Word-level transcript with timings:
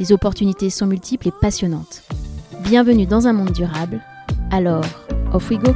Les 0.00 0.12
opportunités 0.12 0.70
sont 0.70 0.86
multiples 0.86 1.28
et 1.28 1.32
passionnantes. 1.42 2.04
Bienvenue 2.62 3.04
dans 3.04 3.26
un 3.26 3.34
monde 3.34 3.52
durable. 3.52 4.00
Alors, 4.50 4.82
off 5.34 5.50
we 5.50 5.58
go! 5.58 5.74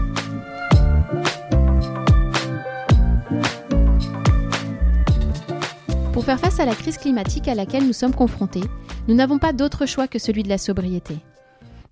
Pour 6.14 6.24
faire 6.24 6.40
face 6.40 6.58
à 6.58 6.64
la 6.64 6.74
crise 6.74 6.96
climatique 6.96 7.48
à 7.48 7.54
laquelle 7.54 7.86
nous 7.86 7.92
sommes 7.92 8.14
confrontés, 8.14 8.64
nous 9.08 9.14
n'avons 9.14 9.38
pas 9.38 9.52
d'autre 9.52 9.84
choix 9.84 10.08
que 10.08 10.18
celui 10.18 10.42
de 10.42 10.48
la 10.48 10.56
sobriété. 10.56 11.18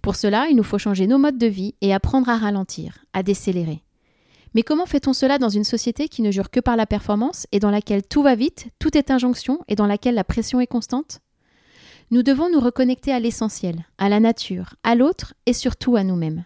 Pour 0.01 0.17
cela, 0.17 0.47
il 0.49 0.57
nous 0.57 0.63
faut 0.63 0.79
changer 0.79 1.07
nos 1.07 1.19
modes 1.19 1.37
de 1.37 1.47
vie 1.47 1.75
et 1.83 1.93
apprendre 1.93 2.31
à 2.31 2.39
ralentir, 2.39 3.05
à 3.13 3.23
décélérer. 3.23 3.83
Mais 4.55 4.63
comment 4.63 4.87
fait-on 4.87 5.13
cela 5.13 5.37
dans 5.37 5.51
une 5.51 5.65
société 5.65 6.09
qui 6.09 6.23
ne 6.23 6.31
jure 6.31 6.51
que 6.51 6.61
par 6.61 6.77
la 6.77 6.87
performance 6.87 7.47
et 7.53 7.59
dans 7.59 7.71
laquelle 7.71 8.03
tout 8.03 8.23
va 8.23 8.37
vite, 8.37 8.69
tout 8.79 8.97
est 8.97 9.11
injonction 9.11 9.59
et 9.69 9.75
dans 9.75 9.87
laquelle 9.87 10.15
la 10.15 10.25
pression 10.25 10.63
est 10.63 10.67
constante? 10.67 11.21
Nous 12.13 12.23
devons 12.23 12.51
nous 12.51 12.61
reconnecter 12.61 13.11
à 13.11 13.19
l'essentiel, 13.19 13.87
à 13.97 14.11
la 14.11 14.21
nature, 14.21 14.75
à 14.83 14.95
l'autre 14.95 15.33
et 15.47 15.55
surtout 15.55 15.97
à 15.97 16.05
nous-mêmes. 16.05 16.45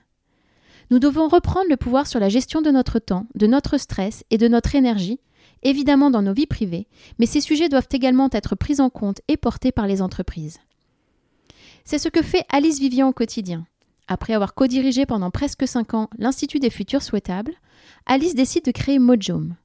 Nous 0.93 1.01
devons 1.01 1.27
reprendre 1.27 1.69
le 1.69 1.77
pouvoir 1.77 2.07
sur 2.07 2.21
la 2.21 2.29
gestion 2.29 2.63
de 2.63 2.71
notre 2.71 3.01
temps, 3.01 3.27
de 3.35 3.49
notre 3.49 3.77
stress 3.77 4.23
et 4.31 4.39
de 4.39 4.47
notre 4.47 4.77
énergie, 4.77 5.19
évidemment 5.65 6.09
dans 6.09 6.23
nos 6.23 6.35
vies 6.35 6.47
privées, 6.47 6.87
mais 7.19 7.27
ces 7.27 7.41
sujets 7.41 7.69
doivent 7.69 7.89
également 7.91 8.29
être 8.31 8.55
pris 8.55 8.81
en 8.81 8.91
compte 8.91 9.21
et 9.27 9.37
portés 9.37 9.73
par 9.73 9.89
les 9.89 10.03
entreprises. 10.03 10.61
C'est 11.85 11.99
ce 11.99 12.11
que 12.11 12.23
fait 12.23 12.47
Alice 12.49 12.79
Vivian 12.79 13.09
au 13.09 13.13
quotidien. 13.13 13.67
Après 14.07 14.35
avoir 14.35 14.55
co-dirigé 14.55 15.05
pendant 15.05 15.33
presque 15.33 15.67
5 15.67 15.95
ans 15.95 16.11
l'Institut 16.17 16.61
des 16.61 16.71
futurs 16.71 17.03
souhaitables, 17.03 17.55
Alice 18.07 18.37
décide 18.37 18.65
de 18.65 18.71
créer 18.71 19.01
Mojome. 19.01 19.57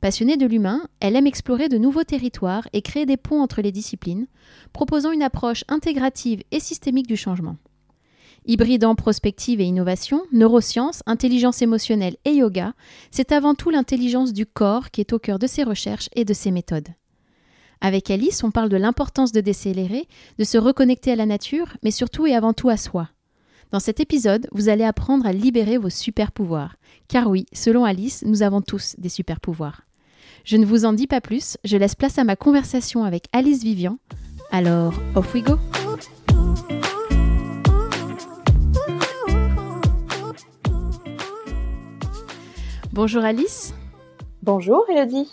Passionnée 0.00 0.36
de 0.36 0.46
l'humain, 0.46 0.86
elle 1.00 1.16
aime 1.16 1.26
explorer 1.26 1.68
de 1.68 1.76
nouveaux 1.76 2.04
territoires 2.04 2.68
et 2.72 2.82
créer 2.82 3.04
des 3.04 3.16
ponts 3.16 3.42
entre 3.42 3.62
les 3.62 3.72
disciplines, 3.72 4.28
proposant 4.72 5.10
une 5.10 5.22
approche 5.22 5.64
intégrative 5.68 6.42
et 6.52 6.60
systémique 6.60 7.08
du 7.08 7.16
changement. 7.16 7.56
Hybridant 8.46 8.94
prospective 8.94 9.60
et 9.60 9.64
innovation, 9.64 10.22
neurosciences, 10.32 11.02
intelligence 11.06 11.62
émotionnelle 11.62 12.16
et 12.24 12.32
yoga, 12.32 12.74
c'est 13.10 13.32
avant 13.32 13.54
tout 13.54 13.70
l'intelligence 13.70 14.32
du 14.32 14.46
corps 14.46 14.90
qui 14.90 15.00
est 15.00 15.12
au 15.12 15.18
cœur 15.18 15.40
de 15.40 15.48
ses 15.48 15.64
recherches 15.64 16.08
et 16.14 16.24
de 16.24 16.32
ses 16.32 16.52
méthodes. 16.52 16.88
Avec 17.80 18.10
Alice, 18.10 18.44
on 18.44 18.52
parle 18.52 18.68
de 18.68 18.76
l'importance 18.76 19.32
de 19.32 19.40
décélérer, 19.40 20.06
de 20.38 20.44
se 20.44 20.58
reconnecter 20.58 21.12
à 21.12 21.16
la 21.16 21.26
nature, 21.26 21.76
mais 21.82 21.90
surtout 21.90 22.26
et 22.26 22.34
avant 22.34 22.52
tout 22.52 22.68
à 22.68 22.76
soi. 22.76 23.08
Dans 23.72 23.80
cet 23.80 24.00
épisode, 24.00 24.48
vous 24.52 24.68
allez 24.68 24.84
apprendre 24.84 25.26
à 25.26 25.32
libérer 25.32 25.76
vos 25.76 25.90
super 25.90 26.32
pouvoirs. 26.32 26.76
Car 27.08 27.28
oui, 27.28 27.46
selon 27.52 27.84
Alice, 27.84 28.24
nous 28.24 28.42
avons 28.42 28.62
tous 28.62 28.94
des 28.98 29.10
super 29.10 29.40
pouvoirs. 29.40 29.87
Je 30.44 30.56
ne 30.56 30.66
vous 30.66 30.84
en 30.84 30.92
dis 30.92 31.06
pas 31.06 31.20
plus, 31.20 31.56
je 31.64 31.76
laisse 31.76 31.94
place 31.94 32.18
à 32.18 32.24
ma 32.24 32.36
conversation 32.36 33.04
avec 33.04 33.26
Alice 33.32 33.62
Vivian. 33.62 33.98
Alors, 34.50 34.94
off 35.14 35.34
we 35.34 35.42
go! 35.42 35.58
Bonjour 42.92 43.22
Alice. 43.22 43.74
Bonjour 44.42 44.84
Elodie. 44.90 45.30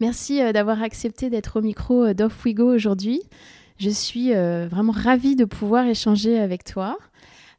Merci 0.00 0.40
euh, 0.40 0.52
d'avoir 0.52 0.82
accepté 0.82 1.28
d'être 1.28 1.58
au 1.58 1.62
micro 1.62 2.04
euh, 2.04 2.14
d'Off 2.14 2.44
We 2.44 2.54
Go 2.54 2.74
aujourd'hui. 2.74 3.20
Je 3.78 3.90
suis 3.90 4.34
euh, 4.34 4.68
vraiment 4.70 4.92
ravie 4.92 5.36
de 5.36 5.44
pouvoir 5.44 5.86
échanger 5.86 6.38
avec 6.38 6.64
toi. 6.64 6.96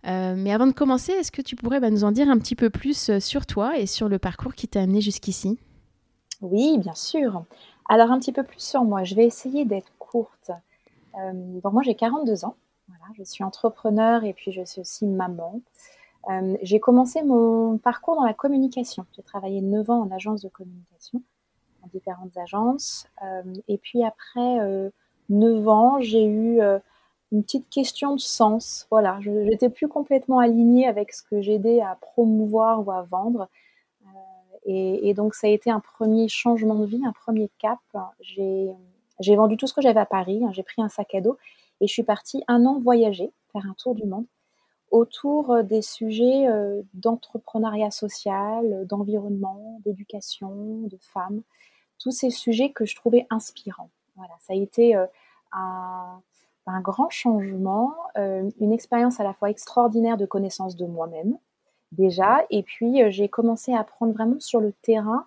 mais 0.03 0.51
avant 0.51 0.67
de 0.67 0.71
commencer, 0.71 1.11
est-ce 1.11 1.31
que 1.31 1.41
tu 1.41 1.55
pourrais 1.55 1.79
bah, 1.79 1.89
nous 1.89 2.03
en 2.03 2.11
dire 2.11 2.29
un 2.29 2.37
petit 2.37 2.55
peu 2.55 2.69
plus 2.69 3.19
sur 3.19 3.45
toi 3.45 3.77
et 3.77 3.85
sur 3.85 4.09
le 4.09 4.19
parcours 4.19 4.55
qui 4.55 4.67
t'a 4.67 4.81
amené 4.81 5.01
jusqu'ici? 5.01 5.59
Oui, 6.41 6.77
bien 6.77 6.95
sûr. 6.95 7.43
Alors 7.87 8.11
un 8.11 8.19
petit 8.19 8.31
peu 8.31 8.43
plus 8.43 8.61
sur 8.61 8.83
moi. 8.83 9.03
Je 9.03 9.15
vais 9.15 9.25
essayer 9.25 9.65
d'être 9.65 9.91
courte. 9.99 10.51
bon, 11.13 11.71
moi 11.71 11.81
j'ai 11.83 11.95
42 11.95 12.45
ans. 12.45 12.55
Voilà, 12.87 13.05
je 13.17 13.23
suis 13.23 13.43
entrepreneur 13.43 14.23
et 14.23 14.33
puis 14.33 14.51
je 14.51 14.63
suis 14.63 14.81
aussi 14.81 15.05
maman. 15.05 15.61
Euh, 16.29 16.57
j'ai 16.61 16.79
commencé 16.79 17.23
mon 17.23 17.77
parcours 17.77 18.15
dans 18.15 18.23
la 18.23 18.33
communication. 18.33 19.05
J'ai 19.15 19.23
travaillé 19.23 19.61
9 19.61 19.89
ans 19.89 20.01
en 20.01 20.11
agence 20.11 20.41
de 20.41 20.49
communication, 20.49 21.21
dans 21.81 21.89
différentes 21.93 22.35
agences. 22.37 23.07
Euh, 23.23 23.43
et 23.67 23.77
puis 23.77 24.03
après 24.03 24.91
9 25.29 25.67
euh, 25.67 25.67
ans, 25.67 25.99
j'ai 25.99 26.25
eu 26.25 26.59
une 27.31 27.43
petite 27.43 27.69
question 27.69 28.15
de 28.15 28.19
sens. 28.21 28.87
Voilà, 28.89 29.19
je 29.21 29.31
n'étais 29.31 29.69
plus 29.69 29.87
complètement 29.87 30.39
alignée 30.39 30.87
avec 30.87 31.13
ce 31.13 31.21
que 31.23 31.41
j'aidais 31.41 31.81
à 31.81 31.97
promouvoir 31.99 32.85
ou 32.85 32.91
à 32.91 33.03
vendre. 33.03 33.49
Et, 34.65 35.13
donc, 35.13 35.35
ça 35.35 35.47
a 35.47 35.51
été 35.51 35.69
un 35.69 35.79
premier 35.79 36.27
changement 36.27 36.75
de 36.75 36.85
vie, 36.85 37.01
un 37.05 37.11
premier 37.11 37.49
cap. 37.59 37.79
J'ai 38.19 39.35
vendu 39.35 39.57
tout 39.57 39.67
ce 39.67 39.73
que 39.73 39.81
j'avais 39.81 39.99
à 39.99 40.05
Paris. 40.05 40.43
Hein. 40.43 40.51
J'ai 40.53 40.63
pris 40.63 40.81
un 40.81 40.89
sac 40.89 41.13
à 41.13 41.21
dos 41.21 41.37
et 41.81 41.87
je 41.87 41.93
suis 41.93 42.03
partie 42.03 42.43
un 42.47 42.65
an 42.65 42.79
voyager, 42.79 43.31
faire 43.51 43.65
un 43.69 43.75
tour 43.77 43.93
du 43.93 44.05
monde 44.05 44.25
autour 44.91 45.51
euh, 45.51 45.63
des 45.63 45.81
sujets 45.81 46.47
euh, 46.47 46.81
d'entrepreneuriat 46.93 47.91
social, 47.91 48.85
d'environnement, 48.87 49.79
d'éducation, 49.83 50.83
de 50.83 50.97
femmes, 51.01 51.41
tous 51.99 52.11
ces 52.11 52.29
sujets 52.29 52.71
que 52.71 52.85
je 52.85 52.95
trouvais 52.95 53.27
inspirants. 53.29 53.89
Voilà, 54.15 54.33
ça 54.39 54.53
a 54.53 54.55
été 54.55 54.95
euh, 54.95 55.05
un, 55.51 56.21
grand 56.81 57.09
changement, 57.09 57.93
une 58.15 58.73
expérience 58.73 59.19
à 59.19 59.23
la 59.23 59.33
fois 59.33 59.49
extraordinaire 59.49 60.17
de 60.17 60.25
connaissance 60.25 60.75
de 60.75 60.85
moi-même 60.85 61.37
déjà, 61.95 62.45
et 62.49 62.63
puis 62.63 63.11
j'ai 63.11 63.29
commencé 63.29 63.73
à 63.73 63.79
apprendre 63.79 64.13
vraiment 64.13 64.39
sur 64.39 64.59
le 64.59 64.71
terrain 64.81 65.25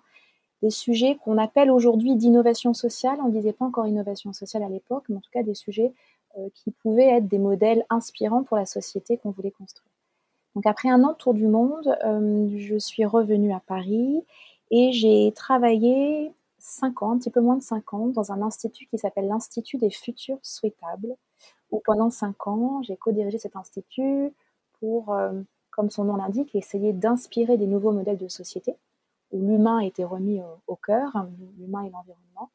des 0.61 0.69
sujets 0.69 1.17
qu'on 1.23 1.37
appelle 1.37 1.71
aujourd'hui 1.71 2.15
d'innovation 2.15 2.73
sociale. 2.73 3.19
On 3.23 3.29
ne 3.29 3.33
disait 3.33 3.53
pas 3.53 3.65
encore 3.65 3.87
innovation 3.87 4.33
sociale 4.33 4.63
à 4.63 4.69
l'époque, 4.69 5.05
mais 5.09 5.17
en 5.17 5.21
tout 5.21 5.31
cas 5.31 5.43
des 5.43 5.55
sujets 5.55 5.93
euh, 6.37 6.49
qui 6.53 6.71
pouvaient 6.71 7.07
être 7.07 7.27
des 7.27 7.39
modèles 7.39 7.85
inspirants 7.89 8.43
pour 8.43 8.57
la 8.57 8.65
société 8.65 9.17
qu'on 9.17 9.31
voulait 9.31 9.51
construire. 9.51 9.89
Donc 10.55 10.65
après 10.65 10.89
un 10.89 11.03
an 11.03 11.13
tour 11.13 11.33
du 11.33 11.47
monde, 11.47 11.97
euh, 12.05 12.49
je 12.57 12.77
suis 12.77 13.05
revenue 13.05 13.53
à 13.53 13.61
Paris 13.65 14.23
et 14.71 14.91
j'ai 14.91 15.31
travaillé 15.35 16.31
5 16.59 17.03
ans, 17.03 17.11
un 17.11 17.17
petit 17.17 17.29
peu 17.29 17.41
moins 17.41 17.55
de 17.55 17.63
5 17.63 17.93
ans, 17.93 18.07
dans 18.07 18.31
un 18.31 18.41
institut 18.41 18.85
qui 18.87 18.97
s'appelle 18.97 19.27
l'Institut 19.27 19.77
des 19.77 19.89
futurs 19.89 20.39
souhaitables, 20.43 21.15
où 21.71 21.81
pendant 21.85 22.09
5 22.09 22.47
ans, 22.47 22.81
j'ai 22.83 22.97
co-dirigé 22.97 23.37
cet 23.37 23.55
institut 23.55 24.33
pour, 24.79 25.13
euh, 25.13 25.31
comme 25.79 25.89
son 25.89 26.03
nom 26.03 26.17
l'indique, 26.17 26.55
essayer 26.55 26.91
d'inspirer 26.91 27.55
des 27.55 27.65
nouveaux 27.65 27.93
modèles 27.93 28.17
de 28.17 28.27
société, 28.27 28.75
où 29.31 29.39
l'humain 29.39 29.79
était 29.79 30.03
remis 30.03 30.41
au, 30.67 30.75
cœur, 30.75 31.25
l'humain 31.57 31.83
et 31.83 31.89
l'environnement, 31.89 32.49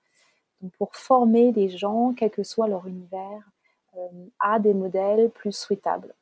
pour 0.77 0.95
former 0.95 1.51
des 1.51 1.71
gens, 1.71 2.13
quel 2.15 2.31
que 2.31 2.43
soit 2.43 2.69
leur 2.69 2.87
univers, 2.87 3.51
euh, 3.97 4.09
à 4.41 4.59
des 4.59 4.75
modèles 4.75 5.31
plus 5.31 5.57
souhaitables. 5.57 6.15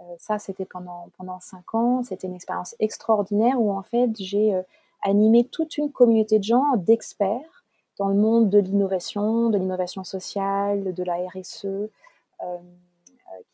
Euh, 0.00 0.04
ça, 0.18 0.40
c'était 0.40 0.64
pendant, 0.64 1.10
pendant 1.16 1.38
cinq 1.38 1.76
ans. 1.76 2.02
C'était 2.02 2.26
une 2.26 2.34
expérience 2.34 2.74
extraordinaire 2.80 3.60
où, 3.60 3.70
en 3.70 3.82
fait, 3.82 4.10
j'ai 4.18 4.52
euh, 4.52 4.62
animé 5.02 5.44
toute 5.44 5.78
une 5.78 5.92
communauté 5.92 6.40
de 6.40 6.44
gens, 6.44 6.74
d'experts, 6.76 7.64
dans 7.98 8.08
le 8.08 8.16
monde 8.16 8.50
de 8.50 8.58
l'innovation, 8.58 9.48
de 9.48 9.58
l'innovation 9.58 10.02
sociale, 10.02 10.92
de 10.92 11.04
la 11.04 11.18
RSE, 11.28 11.88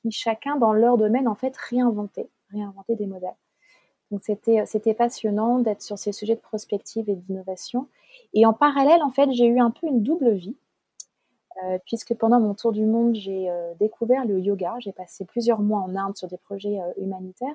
qui 0.01 0.11
chacun 0.11 0.57
dans 0.57 0.73
leur 0.73 0.97
domaine, 0.97 1.29
en 1.29 1.35
fait, 1.35 1.55
réinventait, 1.55 2.31
réinventait 2.53 2.97
des 2.97 3.07
modèles. 3.07 3.37
Donc 4.11 4.23
c'était, 4.25 4.65
c'était 4.67 4.95
passionnant 4.95 5.59
d'être 5.59 5.83
sur 5.83 5.99
ces 5.99 6.13
sujets 6.13 6.35
de 6.35 6.41
prospective 6.41 7.09
et 7.11 7.15
d'innovation. 7.15 7.89
Et 8.33 8.47
en 8.47 8.53
parallèle, 8.53 9.03
en 9.03 9.11
fait, 9.11 9.31
j'ai 9.33 9.47
eu 9.47 9.61
un 9.61 9.71
peu 9.71 9.87
une 9.87 10.03
double 10.03 10.33
vie. 10.33 10.57
Euh, 11.65 11.79
puisque 11.85 12.15
pendant 12.15 12.39
mon 12.39 12.55
tour 12.55 12.73
du 12.73 12.85
monde, 12.85 13.15
j'ai 13.15 13.51
euh, 13.51 13.75
découvert 13.81 14.25
le 14.25 14.39
yoga. 14.39 14.77
J'ai 14.79 14.93
passé 14.93 15.25
plusieurs 15.25 15.61
mois 15.61 15.81
en 15.81 15.97
Inde 15.97 16.17
sur 16.17 16.29
des 16.29 16.37
projets 16.37 16.81
euh, 16.81 16.93
humanitaires, 17.03 17.55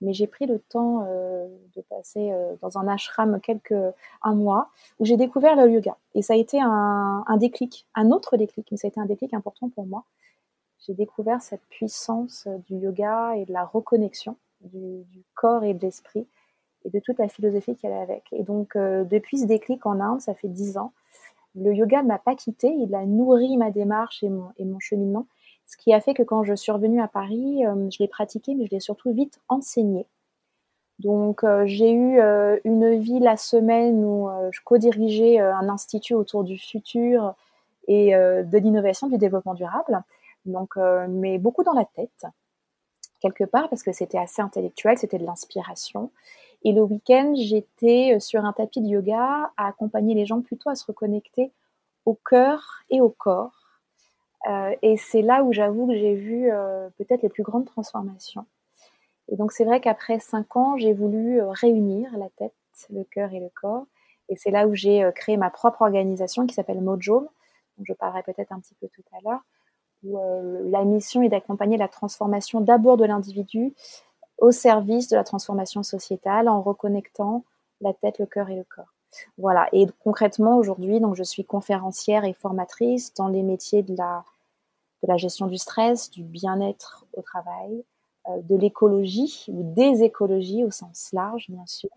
mais 0.00 0.12
j'ai 0.12 0.26
pris 0.26 0.46
le 0.46 0.58
temps 0.58 1.02
de 1.02 1.80
passer 1.88 2.32
dans 2.60 2.78
un 2.78 2.88
ashram 2.88 3.40
quelques 3.40 3.74
un 4.22 4.34
mois 4.34 4.70
où 4.98 5.04
j'ai 5.04 5.16
découvert 5.16 5.56
le 5.56 5.70
yoga. 5.70 5.96
Et 6.14 6.20
ça 6.20 6.34
a 6.34 6.36
été 6.36 6.60
un, 6.60 7.36
déclic, 7.38 7.86
un 7.94 8.10
autre 8.10 8.36
déclic, 8.36 8.66
mais 8.70 8.76
ça 8.76 8.88
a 8.88 8.90
été 8.90 9.00
un 9.00 9.06
déclic 9.06 9.32
important 9.32 9.70
pour 9.70 9.86
moi. 9.86 10.04
J'ai 10.86 10.94
découvert 10.94 11.40
cette 11.40 11.64
puissance 11.70 12.46
du 12.68 12.76
yoga 12.76 13.36
et 13.36 13.46
de 13.46 13.52
la 13.52 13.64
reconnexion 13.64 14.36
du, 14.60 15.04
corps 15.34 15.64
et 15.64 15.72
de 15.72 15.80
l'esprit 15.80 16.26
et 16.84 16.90
de 16.90 16.98
toute 16.98 17.18
la 17.18 17.28
philosophie 17.28 17.74
qu'elle 17.76 17.92
a 17.92 18.02
avec. 18.02 18.24
Et 18.32 18.42
donc, 18.42 18.76
depuis 18.76 19.38
ce 19.38 19.46
déclic 19.46 19.86
en 19.86 19.98
Inde, 20.00 20.20
ça 20.20 20.34
fait 20.34 20.48
dix 20.48 20.76
ans, 20.76 20.92
le 21.54 21.72
yoga 21.72 22.02
ne 22.02 22.08
m'a 22.08 22.18
pas 22.18 22.34
quitté, 22.34 22.68
il 22.68 22.94
a 22.94 23.06
nourri 23.06 23.56
ma 23.56 23.70
démarche 23.70 24.22
et 24.22 24.28
mon, 24.28 24.78
cheminement. 24.80 25.26
Ce 25.66 25.76
qui 25.76 25.94
a 25.94 26.00
fait 26.00 26.12
que 26.12 26.22
quand 26.22 26.44
je 26.44 26.54
suis 26.54 26.72
revenue 26.72 27.00
à 27.00 27.08
Paris, 27.08 27.62
je 27.90 27.98
l'ai 28.00 28.08
pratiqué, 28.08 28.54
mais 28.54 28.66
je 28.66 28.72
l'ai 28.72 28.80
surtout 28.80 29.12
vite 29.12 29.40
enseigné. 29.48 30.06
Donc 30.98 31.44
j'ai 31.64 31.92
eu 31.92 32.20
une 32.64 32.98
vie 32.98 33.20
la 33.20 33.36
semaine 33.36 34.04
où 34.04 34.28
je 34.50 34.60
co-dirigeais 34.64 35.38
un 35.38 35.68
institut 35.68 36.14
autour 36.14 36.44
du 36.44 36.58
futur 36.58 37.34
et 37.86 38.12
de 38.12 38.58
l'innovation 38.58 39.08
du 39.08 39.16
développement 39.16 39.54
durable. 39.54 40.02
Donc, 40.44 40.76
mais 41.08 41.38
beaucoup 41.38 41.64
dans 41.64 41.72
la 41.72 41.84
tête, 41.84 42.26
quelque 43.20 43.44
part, 43.44 43.68
parce 43.68 43.82
que 43.82 43.92
c'était 43.92 44.18
assez 44.18 44.42
intellectuel, 44.42 44.98
c'était 44.98 45.18
de 45.18 45.24
l'inspiration. 45.24 46.10
Et 46.62 46.72
le 46.72 46.82
week-end, 46.82 47.34
j'étais 47.36 48.18
sur 48.20 48.44
un 48.44 48.52
tapis 48.52 48.80
de 48.80 48.88
yoga 48.88 49.50
à 49.56 49.66
accompagner 49.66 50.14
les 50.14 50.26
gens 50.26 50.40
plutôt 50.40 50.70
à 50.70 50.74
se 50.74 50.84
reconnecter 50.86 51.52
au 52.06 52.14
cœur 52.14 52.82
et 52.90 53.00
au 53.00 53.10
corps. 53.10 53.80
et 54.82 54.96
c'est 54.98 55.22
là 55.22 55.42
où 55.42 55.52
j'avoue 55.52 55.86
que 55.86 55.94
j'ai 55.94 56.14
vu 56.14 56.50
peut-être 56.96 57.22
les 57.22 57.28
plus 57.28 57.42
grandes 57.42 57.66
transformations. 57.66 58.46
Et 59.28 59.36
donc 59.36 59.52
c'est 59.52 59.64
vrai 59.64 59.80
qu'après 59.80 60.20
cinq 60.20 60.56
ans, 60.56 60.76
j'ai 60.76 60.92
voulu 60.92 61.40
réunir 61.42 62.10
la 62.18 62.28
tête, 62.30 62.54
le 62.90 63.04
cœur 63.04 63.32
et 63.32 63.40
le 63.40 63.48
corps. 63.54 63.86
Et 64.28 64.36
c'est 64.36 64.50
là 64.50 64.66
où 64.66 64.74
j'ai 64.74 65.10
créé 65.14 65.36
ma 65.36 65.50
propre 65.50 65.82
organisation 65.82 66.46
qui 66.46 66.54
s'appelle 66.54 66.80
Mojo, 66.80 67.28
dont 67.78 67.84
je 67.86 67.92
parlerai 67.92 68.22
peut-être 68.22 68.52
un 68.52 68.60
petit 68.60 68.74
peu 68.74 68.88
tout 68.88 69.04
à 69.12 69.20
l'heure, 69.22 69.40
où 70.04 70.18
la 70.64 70.84
mission 70.84 71.22
est 71.22 71.28
d'accompagner 71.28 71.76
la 71.76 71.88
transformation 71.88 72.60
d'abord 72.60 72.96
de 72.96 73.04
l'individu 73.04 73.74
au 74.38 74.50
service 74.50 75.08
de 75.08 75.16
la 75.16 75.24
transformation 75.24 75.82
sociétale 75.82 76.48
en 76.48 76.60
reconnectant 76.60 77.44
la 77.80 77.92
tête, 77.92 78.18
le 78.18 78.26
cœur 78.26 78.50
et 78.50 78.56
le 78.56 78.64
corps. 78.64 78.92
Voilà. 79.38 79.68
Et 79.72 79.86
concrètement, 80.02 80.56
aujourd'hui, 80.56 81.00
donc, 81.00 81.14
je 81.14 81.22
suis 81.22 81.44
conférencière 81.44 82.24
et 82.24 82.32
formatrice 82.32 83.14
dans 83.14 83.28
les 83.28 83.42
métiers 83.42 83.82
de 83.82 83.96
la, 83.96 84.24
de 85.02 85.08
la 85.08 85.16
gestion 85.16 85.46
du 85.46 85.58
stress, 85.58 86.10
du 86.10 86.22
bien-être 86.22 87.06
au 87.14 87.22
travail, 87.22 87.84
euh, 88.28 88.40
de 88.42 88.56
l'écologie 88.56 89.44
ou 89.48 89.62
des 89.74 90.02
écologies 90.02 90.64
au 90.64 90.70
sens 90.70 91.10
large, 91.12 91.46
bien 91.48 91.66
sûr. 91.66 91.90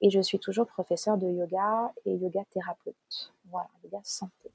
Et 0.00 0.10
je 0.10 0.20
suis 0.20 0.38
toujours 0.38 0.66
professeure 0.66 1.18
de 1.18 1.28
yoga 1.28 1.92
et 2.06 2.14
yoga 2.14 2.42
thérapeute. 2.50 3.32
Voilà, 3.50 3.68
yoga 3.84 4.00
santé. 4.02 4.50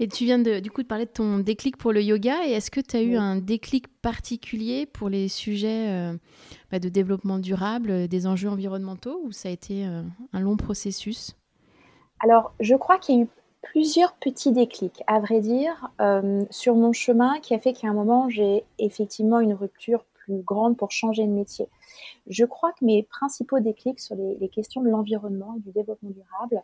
Et 0.00 0.08
tu 0.08 0.24
viens 0.24 0.38
de, 0.38 0.60
du 0.60 0.70
coup 0.70 0.82
de 0.82 0.88
parler 0.88 1.06
de 1.06 1.10
ton 1.10 1.38
déclic 1.38 1.76
pour 1.76 1.92
le 1.92 2.02
yoga. 2.02 2.46
Et 2.46 2.52
est-ce 2.52 2.70
que 2.70 2.80
tu 2.80 2.96
as 2.96 3.02
eu 3.02 3.16
un 3.16 3.36
déclic 3.36 3.86
particulier 4.02 4.86
pour 4.86 5.08
les 5.08 5.28
sujets 5.28 5.88
euh, 5.88 6.14
bah, 6.70 6.78
de 6.78 6.88
développement 6.88 7.38
durable, 7.38 7.90
euh, 7.90 8.06
des 8.06 8.26
enjeux 8.26 8.48
environnementaux, 8.48 9.20
ou 9.24 9.32
ça 9.32 9.48
a 9.48 9.52
été 9.52 9.84
un 9.84 10.40
long 10.40 10.56
processus? 10.56 11.36
Alors, 12.20 12.52
je 12.60 12.74
crois 12.74 12.98
qu'il 12.98 13.16
y 13.16 13.18
a 13.18 13.22
eu 13.22 13.28
plusieurs 13.64 14.14
petits 14.14 14.52
déclics, 14.52 15.02
à 15.06 15.20
vrai 15.20 15.40
dire, 15.40 15.88
euh, 16.00 16.44
sur 16.50 16.74
mon 16.74 16.92
chemin 16.92 17.40
qui 17.40 17.54
a 17.54 17.58
fait 17.58 17.72
qu'à 17.72 17.88
un 17.88 17.92
moment, 17.92 18.28
j'ai 18.28 18.64
effectivement 18.78 19.40
une 19.40 19.54
rupture 19.54 20.04
plus 20.14 20.42
grande 20.42 20.76
pour 20.76 20.90
changer 20.90 21.26
de 21.26 21.32
métier. 21.32 21.68
Je 22.26 22.44
crois 22.44 22.72
que 22.72 22.84
mes 22.84 23.02
principaux 23.02 23.60
déclics 23.60 24.00
sur 24.00 24.16
les, 24.16 24.48
questions 24.48 24.82
de 24.82 24.88
l'environnement 24.88 25.54
et 25.56 25.60
du 25.60 25.70
développement 25.70 26.10
durable 26.10 26.62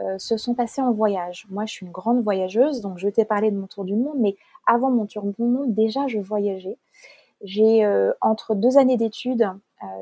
euh, 0.00 0.18
se 0.18 0.36
sont 0.36 0.54
passés 0.54 0.80
en 0.80 0.92
voyage. 0.92 1.46
Moi, 1.50 1.66
je 1.66 1.72
suis 1.72 1.86
une 1.86 1.92
grande 1.92 2.22
voyageuse, 2.22 2.80
donc 2.80 2.98
je 2.98 3.08
t'ai 3.08 3.24
parlé 3.24 3.50
de 3.50 3.56
mon 3.56 3.66
tour 3.66 3.84
du 3.84 3.94
monde, 3.94 4.16
mais 4.18 4.36
avant 4.66 4.90
mon 4.90 5.06
tour 5.06 5.24
du 5.24 5.42
monde, 5.42 5.74
déjà, 5.74 6.06
je 6.06 6.18
voyageais. 6.18 6.78
J'ai, 7.42 7.84
euh, 7.84 8.12
entre 8.20 8.54
deux 8.54 8.78
années 8.78 8.96
d'études, 8.96 9.50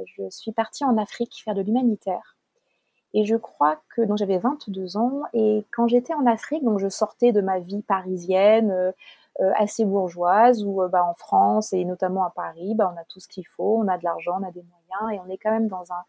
je 0.06 0.22
suis 0.30 0.52
partie 0.52 0.84
en 0.84 0.96
Afrique 0.96 1.42
faire 1.44 1.54
de 1.54 1.60
l'humanitaire. 1.60 2.34
Et 3.14 3.24
je 3.24 3.36
crois 3.36 3.80
que 3.94 4.02
donc 4.02 4.18
j'avais 4.18 4.38
22 4.38 4.96
ans 4.96 5.22
et 5.32 5.64
quand 5.70 5.86
j'étais 5.86 6.14
en 6.14 6.26
Afrique, 6.26 6.64
donc 6.64 6.80
je 6.80 6.88
sortais 6.88 7.30
de 7.30 7.40
ma 7.40 7.60
vie 7.60 7.82
parisienne 7.82 8.72
euh, 8.72 8.90
euh, 9.40 9.52
assez 9.56 9.84
bourgeoise 9.84 10.64
où 10.64 10.82
euh, 10.82 10.88
bah, 10.88 11.04
en 11.04 11.14
France 11.14 11.72
et 11.72 11.84
notamment 11.84 12.24
à 12.24 12.30
Paris, 12.30 12.74
bah, 12.74 12.92
on 12.92 13.00
a 13.00 13.04
tout 13.04 13.20
ce 13.20 13.28
qu'il 13.28 13.46
faut, 13.46 13.78
on 13.78 13.86
a 13.86 13.98
de 13.98 14.04
l'argent, 14.04 14.40
on 14.40 14.46
a 14.46 14.50
des 14.50 14.64
moyens 14.64 15.12
et 15.16 15.24
on 15.24 15.32
est 15.32 15.38
quand 15.38 15.52
même 15.52 15.68
dans 15.68 15.92
un 15.92 16.02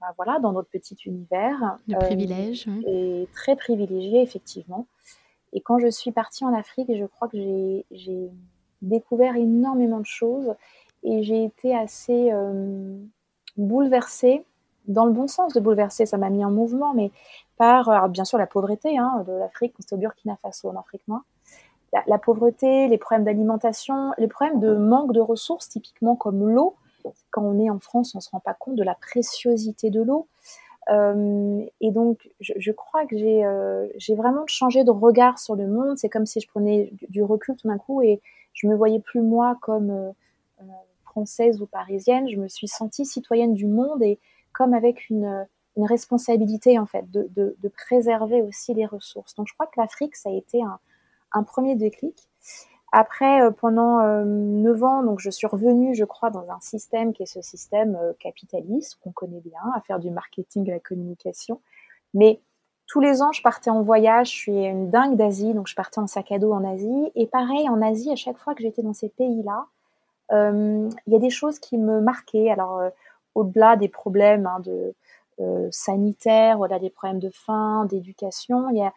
bah, 0.00 0.12
voilà 0.16 0.38
dans 0.38 0.52
notre 0.52 0.68
petit 0.68 0.96
univers 1.06 1.78
de 1.86 1.96
privilège 1.96 2.66
et 2.86 3.28
très 3.32 3.56
privilégié 3.56 4.22
effectivement. 4.22 4.86
Et 5.52 5.60
quand 5.60 5.78
je 5.78 5.88
suis 5.88 6.12
partie 6.12 6.44
en 6.44 6.52
Afrique, 6.54 6.90
je 6.94 7.04
crois 7.04 7.28
que 7.28 7.38
j'ai 7.90 8.30
découvert 8.82 9.36
énormément 9.36 9.98
de 9.98 10.06
choses 10.06 10.54
et 11.02 11.22
j'ai 11.22 11.44
été 11.44 11.74
assez 11.74 12.30
bouleversée 13.56 14.44
dans 14.88 15.04
le 15.04 15.12
bon 15.12 15.28
sens 15.28 15.52
de 15.52 15.60
bouleverser, 15.60 16.06
ça 16.06 16.16
m'a 16.16 16.30
mis 16.30 16.44
en 16.44 16.50
mouvement, 16.50 16.94
mais 16.94 17.12
par, 17.58 18.08
bien 18.08 18.24
sûr, 18.24 18.38
la 18.38 18.46
pauvreté 18.46 18.98
hein, 18.98 19.24
de 19.26 19.32
l'Afrique, 19.32 19.74
c'est 19.78 19.94
au 19.94 19.98
Burkina 19.98 20.36
Faso, 20.42 20.70
en 20.70 20.76
Afrique 20.76 21.06
noire. 21.06 21.22
La, 22.06 22.18
pauvreté, 22.18 22.88
les 22.88 22.98
problèmes 22.98 23.24
d'alimentation, 23.24 24.12
les 24.18 24.28
problèmes 24.28 24.60
de 24.60 24.74
manque 24.74 25.12
de 25.12 25.20
ressources, 25.20 25.68
typiquement 25.68 26.16
comme 26.16 26.50
l'eau. 26.50 26.76
Quand 27.30 27.42
on 27.42 27.58
est 27.58 27.70
en 27.70 27.78
France, 27.78 28.14
on 28.14 28.18
ne 28.18 28.22
se 28.22 28.30
rend 28.30 28.40
pas 28.40 28.54
compte 28.54 28.76
de 28.76 28.84
la 28.84 28.94
préciosité 28.94 29.90
de 29.90 30.02
l'eau. 30.02 30.28
Euh, 30.90 31.64
et 31.80 31.90
donc, 31.90 32.30
je, 32.40 32.72
crois 32.72 33.04
que 33.06 33.14
euh, 33.14 33.88
j'ai 33.96 34.14
vraiment 34.14 34.46
changé 34.46 34.84
de 34.84 34.90
regard 34.90 35.38
sur 35.38 35.54
le 35.54 35.66
monde. 35.66 35.98
C'est 35.98 36.08
comme 36.08 36.26
si 36.26 36.40
je 36.40 36.48
prenais 36.48 36.92
du, 37.08 37.22
recul 37.22 37.56
tout 37.56 37.68
d'un 37.68 37.78
coup 37.78 38.00
et 38.02 38.20
je 38.54 38.66
me 38.66 38.74
voyais 38.74 39.00
plus 39.00 39.20
moi 39.20 39.58
comme 39.60 39.90
euh, 39.90 40.64
française 41.04 41.60
ou 41.60 41.66
parisienne. 41.66 42.28
Je 42.28 42.36
me 42.36 42.48
suis 42.48 42.68
sentie 42.68 43.04
citoyenne 43.04 43.54
du 43.54 43.66
monde 43.66 44.02
et 44.02 44.18
comme 44.52 44.74
avec 44.74 45.10
une, 45.10 45.46
responsabilité 45.80 46.76
en 46.76 46.86
fait 46.86 47.08
de, 47.08 47.54
préserver 47.68 48.42
aussi 48.42 48.74
les 48.74 48.84
ressources. 48.84 49.36
Donc 49.36 49.46
je 49.46 49.54
crois 49.54 49.66
que 49.66 49.80
l'Afrique, 49.80 50.16
ça 50.16 50.28
a 50.28 50.32
été 50.32 50.60
un, 51.30 51.42
premier 51.44 51.76
déclic. 51.76 52.28
Après, 52.92 53.42
euh, 53.42 53.50
pendant 53.50 54.00
euh, 54.00 54.24
neuf 54.24 54.82
ans, 54.82 55.02
donc 55.02 55.20
je 55.20 55.30
suis 55.30 55.46
revenue, 55.46 55.94
je 55.94 56.04
crois, 56.04 56.30
dans 56.30 56.50
un 56.50 56.60
système 56.60 57.12
qui 57.12 57.22
est 57.22 57.26
ce 57.26 57.42
système 57.42 57.96
euh, 57.96 58.12
capitaliste 58.18 58.98
qu'on 59.02 59.12
connaît 59.12 59.40
bien, 59.40 59.60
à 59.74 59.80
faire 59.80 59.98
du 59.98 60.10
marketing 60.10 60.66
et 60.68 60.72
la 60.72 60.80
communication. 60.80 61.60
Mais 62.14 62.40
tous 62.86 63.00
les 63.00 63.20
ans, 63.20 63.32
je 63.32 63.42
partais 63.42 63.68
en 63.68 63.82
voyage. 63.82 64.28
Je 64.28 64.36
suis 64.36 64.64
une 64.64 64.90
dingue 64.90 65.16
d'Asie, 65.16 65.52
donc 65.52 65.68
je 65.68 65.74
partais 65.74 65.98
en 65.98 66.06
sac 66.06 66.32
à 66.32 66.38
dos 66.38 66.52
en 66.52 66.64
Asie. 66.64 67.12
Et 67.14 67.26
pareil, 67.26 67.68
en 67.68 67.82
Asie, 67.82 68.10
à 68.10 68.16
chaque 68.16 68.38
fois 68.38 68.54
que 68.54 68.62
j'étais 68.62 68.82
dans 68.82 68.94
ces 68.94 69.10
pays-là, 69.10 69.66
il 70.30 70.90
y 71.06 71.16
a 71.16 71.18
des 71.18 71.30
choses 71.30 71.58
qui 71.58 71.76
me 71.76 72.00
marquaient. 72.00 72.50
Alors, 72.50 72.82
au-delà 73.34 73.76
des 73.76 73.88
problèmes 73.88 74.46
hein, 74.46 74.60
de, 74.60 74.94
sanitaires, 75.70 76.60
au-delà 76.60 76.78
des 76.78 76.88
problèmes 76.88 77.18
de 77.18 77.30
faim, 77.30 77.84
d'éducation, 77.84 78.70
il 78.70 78.78
y 78.78 78.82
a 78.82 78.94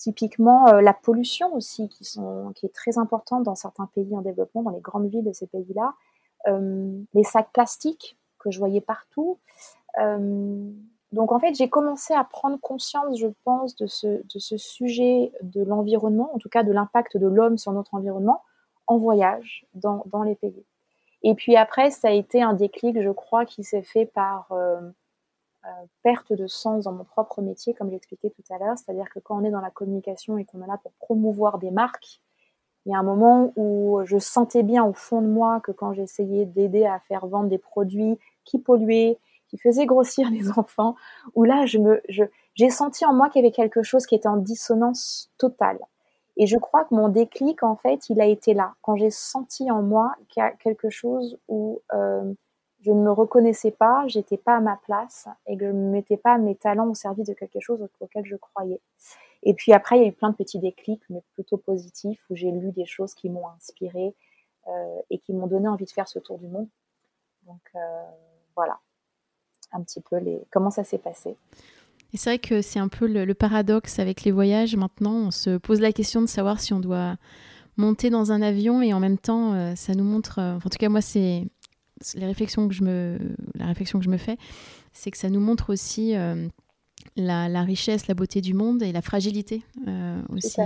typiquement 0.00 0.68
euh, 0.68 0.80
la 0.80 0.94
pollution 0.94 1.54
aussi 1.54 1.88
qui, 1.88 2.04
sont, 2.04 2.52
qui 2.54 2.66
est 2.66 2.74
très 2.74 2.98
importante 2.98 3.42
dans 3.42 3.54
certains 3.54 3.86
pays 3.94 4.16
en 4.16 4.22
développement, 4.22 4.62
dans 4.62 4.70
les 4.70 4.80
grandes 4.80 5.08
villes 5.08 5.24
de 5.24 5.32
ces 5.32 5.46
pays-là. 5.46 5.94
Euh, 6.48 6.98
les 7.14 7.24
sacs 7.24 7.52
plastiques 7.52 8.16
que 8.38 8.50
je 8.50 8.58
voyais 8.58 8.80
partout. 8.80 9.38
donc 11.12 11.32
en 11.32 11.38
fait, 11.38 11.54
j'ai 11.54 11.68
commencé 11.68 12.14
à 12.14 12.24
prendre 12.24 12.58
conscience, 12.58 13.18
je 13.18 13.26
pense, 13.44 13.76
de 13.76 13.86
ce, 13.86 14.06
de 14.06 14.38
ce 14.38 14.56
sujet 14.56 15.32
de 15.42 15.62
l'environnement, 15.62 16.34
en 16.34 16.38
tout 16.38 16.48
cas 16.48 16.62
de 16.62 16.72
l'impact 16.72 17.18
de 17.18 17.26
l'homme 17.26 17.58
sur 17.58 17.72
notre 17.72 17.94
environnement, 17.94 18.42
en 18.86 18.96
voyage 18.96 19.66
dans, 19.74 20.02
dans 20.06 20.22
les 20.22 20.34
pays. 20.34 20.64
Et 21.22 21.34
puis 21.34 21.56
après, 21.56 21.90
ça 21.90 22.08
a 22.08 22.12
été 22.12 22.42
un 22.42 22.54
déclic, 22.54 23.00
je 23.00 23.10
crois, 23.10 23.44
qui 23.44 23.62
s'est 23.62 23.82
fait 23.82 24.06
par 24.06 24.50
euh, 24.52 24.80
euh, 24.80 24.90
perte 26.02 26.32
de 26.32 26.46
sens 26.46 26.84
dans 26.84 26.92
mon 26.92 27.04
propre 27.04 27.42
métier, 27.42 27.74
comme 27.74 27.90
j'expliquais 27.90 28.30
tout 28.30 28.42
à 28.52 28.58
l'heure. 28.58 28.78
C'est-à-dire 28.78 29.08
que 29.10 29.18
quand 29.18 29.40
on 29.40 29.44
est 29.44 29.50
dans 29.50 29.60
la 29.60 29.70
communication 29.70 30.38
et 30.38 30.44
qu'on 30.44 30.62
est 30.62 30.66
là 30.66 30.78
pour 30.82 30.92
promouvoir 30.92 31.58
des 31.58 31.70
marques, 31.70 32.20
il 32.86 32.92
y 32.92 32.94
a 32.94 32.98
un 32.98 33.02
moment 33.02 33.52
où 33.56 34.00
je 34.04 34.18
sentais 34.18 34.62
bien 34.62 34.84
au 34.84 34.92
fond 34.92 35.20
de 35.20 35.26
moi 35.26 35.60
que 35.60 35.72
quand 35.72 35.92
j'essayais 35.92 36.46
d'aider 36.46 36.86
à 36.86 36.98
faire 37.00 37.26
vendre 37.26 37.48
des 37.48 37.58
produits 37.58 38.18
qui 38.44 38.58
polluaient, 38.58 39.18
qui 39.48 39.58
faisaient 39.58 39.86
grossir 39.86 40.30
les 40.30 40.50
enfants, 40.58 40.96
où 41.34 41.44
là, 41.44 41.66
je 41.66 41.78
me, 41.78 42.02
j'ai 42.54 42.70
senti 42.70 43.04
en 43.04 43.12
moi 43.12 43.28
qu'il 43.28 43.42
y 43.42 43.44
avait 43.44 43.52
quelque 43.52 43.82
chose 43.82 44.06
qui 44.06 44.14
était 44.14 44.28
en 44.28 44.38
dissonance 44.38 45.30
totale. 45.38 45.78
Et 46.36 46.46
je 46.46 46.56
crois 46.56 46.84
que 46.84 46.94
mon 46.94 47.08
déclic, 47.08 47.62
en 47.62 47.76
fait, 47.76 48.08
il 48.08 48.20
a 48.20 48.24
été 48.24 48.54
là, 48.54 48.74
quand 48.80 48.96
j'ai 48.96 49.10
senti 49.10 49.70
en 49.70 49.82
moi 49.82 50.14
qu'il 50.28 50.42
y 50.42 50.46
a 50.46 50.50
quelque 50.52 50.88
chose 50.88 51.38
où 51.48 51.82
euh, 51.92 52.32
je 52.82 52.92
ne 52.92 53.00
me 53.00 53.10
reconnaissais 53.10 53.70
pas, 53.70 54.04
j'étais 54.06 54.38
pas 54.38 54.56
à 54.56 54.60
ma 54.60 54.76
place 54.84 55.28
et 55.46 55.56
que 55.56 55.66
je 55.66 55.70
ne 55.70 55.90
mettais 55.90 56.16
pas 56.16 56.38
mes 56.38 56.54
talents 56.54 56.88
au 56.88 56.94
service 56.94 57.28
de 57.28 57.34
quelque 57.34 57.60
chose 57.60 57.86
auquel 58.00 58.24
je 58.24 58.36
croyais. 58.36 58.80
Et 59.42 59.54
puis 59.54 59.72
après, 59.72 59.98
il 59.98 60.02
y 60.02 60.04
a 60.04 60.08
eu 60.08 60.12
plein 60.12 60.30
de 60.30 60.36
petits 60.36 60.58
déclics, 60.58 61.02
mais 61.10 61.22
plutôt 61.34 61.56
positifs, 61.56 62.22
où 62.30 62.36
j'ai 62.36 62.50
lu 62.50 62.72
des 62.72 62.86
choses 62.86 63.14
qui 63.14 63.28
m'ont 63.28 63.48
inspiré 63.48 64.14
euh, 64.68 65.00
et 65.10 65.18
qui 65.18 65.32
m'ont 65.32 65.46
donné 65.46 65.68
envie 65.68 65.84
de 65.84 65.90
faire 65.90 66.08
ce 66.08 66.18
tour 66.18 66.38
du 66.38 66.46
monde. 66.46 66.68
Donc 67.46 67.60
euh, 67.74 68.04
voilà, 68.56 68.78
un 69.72 69.82
petit 69.82 70.00
peu 70.00 70.16
les... 70.16 70.42
comment 70.50 70.70
ça 70.70 70.84
s'est 70.84 70.98
passé. 70.98 71.36
Et 72.12 72.16
c'est 72.16 72.30
vrai 72.30 72.38
que 72.38 72.60
c'est 72.60 72.80
un 72.80 72.88
peu 72.88 73.06
le, 73.06 73.34
paradoxe 73.34 73.98
avec 73.98 74.24
les 74.24 74.32
voyages. 74.32 74.74
Maintenant, 74.74 75.14
on 75.14 75.30
se 75.30 75.58
pose 75.58 75.80
la 75.80 75.92
question 75.92 76.20
de 76.20 76.26
savoir 76.26 76.60
si 76.60 76.72
on 76.72 76.80
doit 76.80 77.16
monter 77.76 78.10
dans 78.10 78.32
un 78.32 78.42
avion 78.42 78.82
et 78.82 78.92
en 78.92 79.00
même 79.00 79.18
temps, 79.18 79.54
euh, 79.54 79.74
ça 79.76 79.94
nous 79.94 80.04
montre. 80.04 80.40
En 80.40 80.68
tout 80.68 80.78
cas, 80.78 80.88
moi, 80.88 81.02
c'est 81.02 81.46
les 82.14 82.26
réflexions 82.26 82.68
que 82.68 82.74
je 82.74 82.82
me, 82.82 83.18
la 83.54 83.66
réflexion 83.66 83.98
que 83.98 84.04
je 84.04 84.10
me 84.10 84.16
fais, 84.16 84.36
c'est 84.92 85.10
que 85.10 85.18
ça 85.18 85.30
nous 85.30 85.40
montre 85.40 85.72
aussi 85.72 86.16
euh, 86.16 86.48
la, 87.16 87.62
richesse, 87.62 88.08
la 88.08 88.14
beauté 88.14 88.40
du 88.40 88.54
monde 88.54 88.82
et 88.82 88.92
la 88.92 89.02
fragilité 89.02 89.62
aussi. 90.30 90.60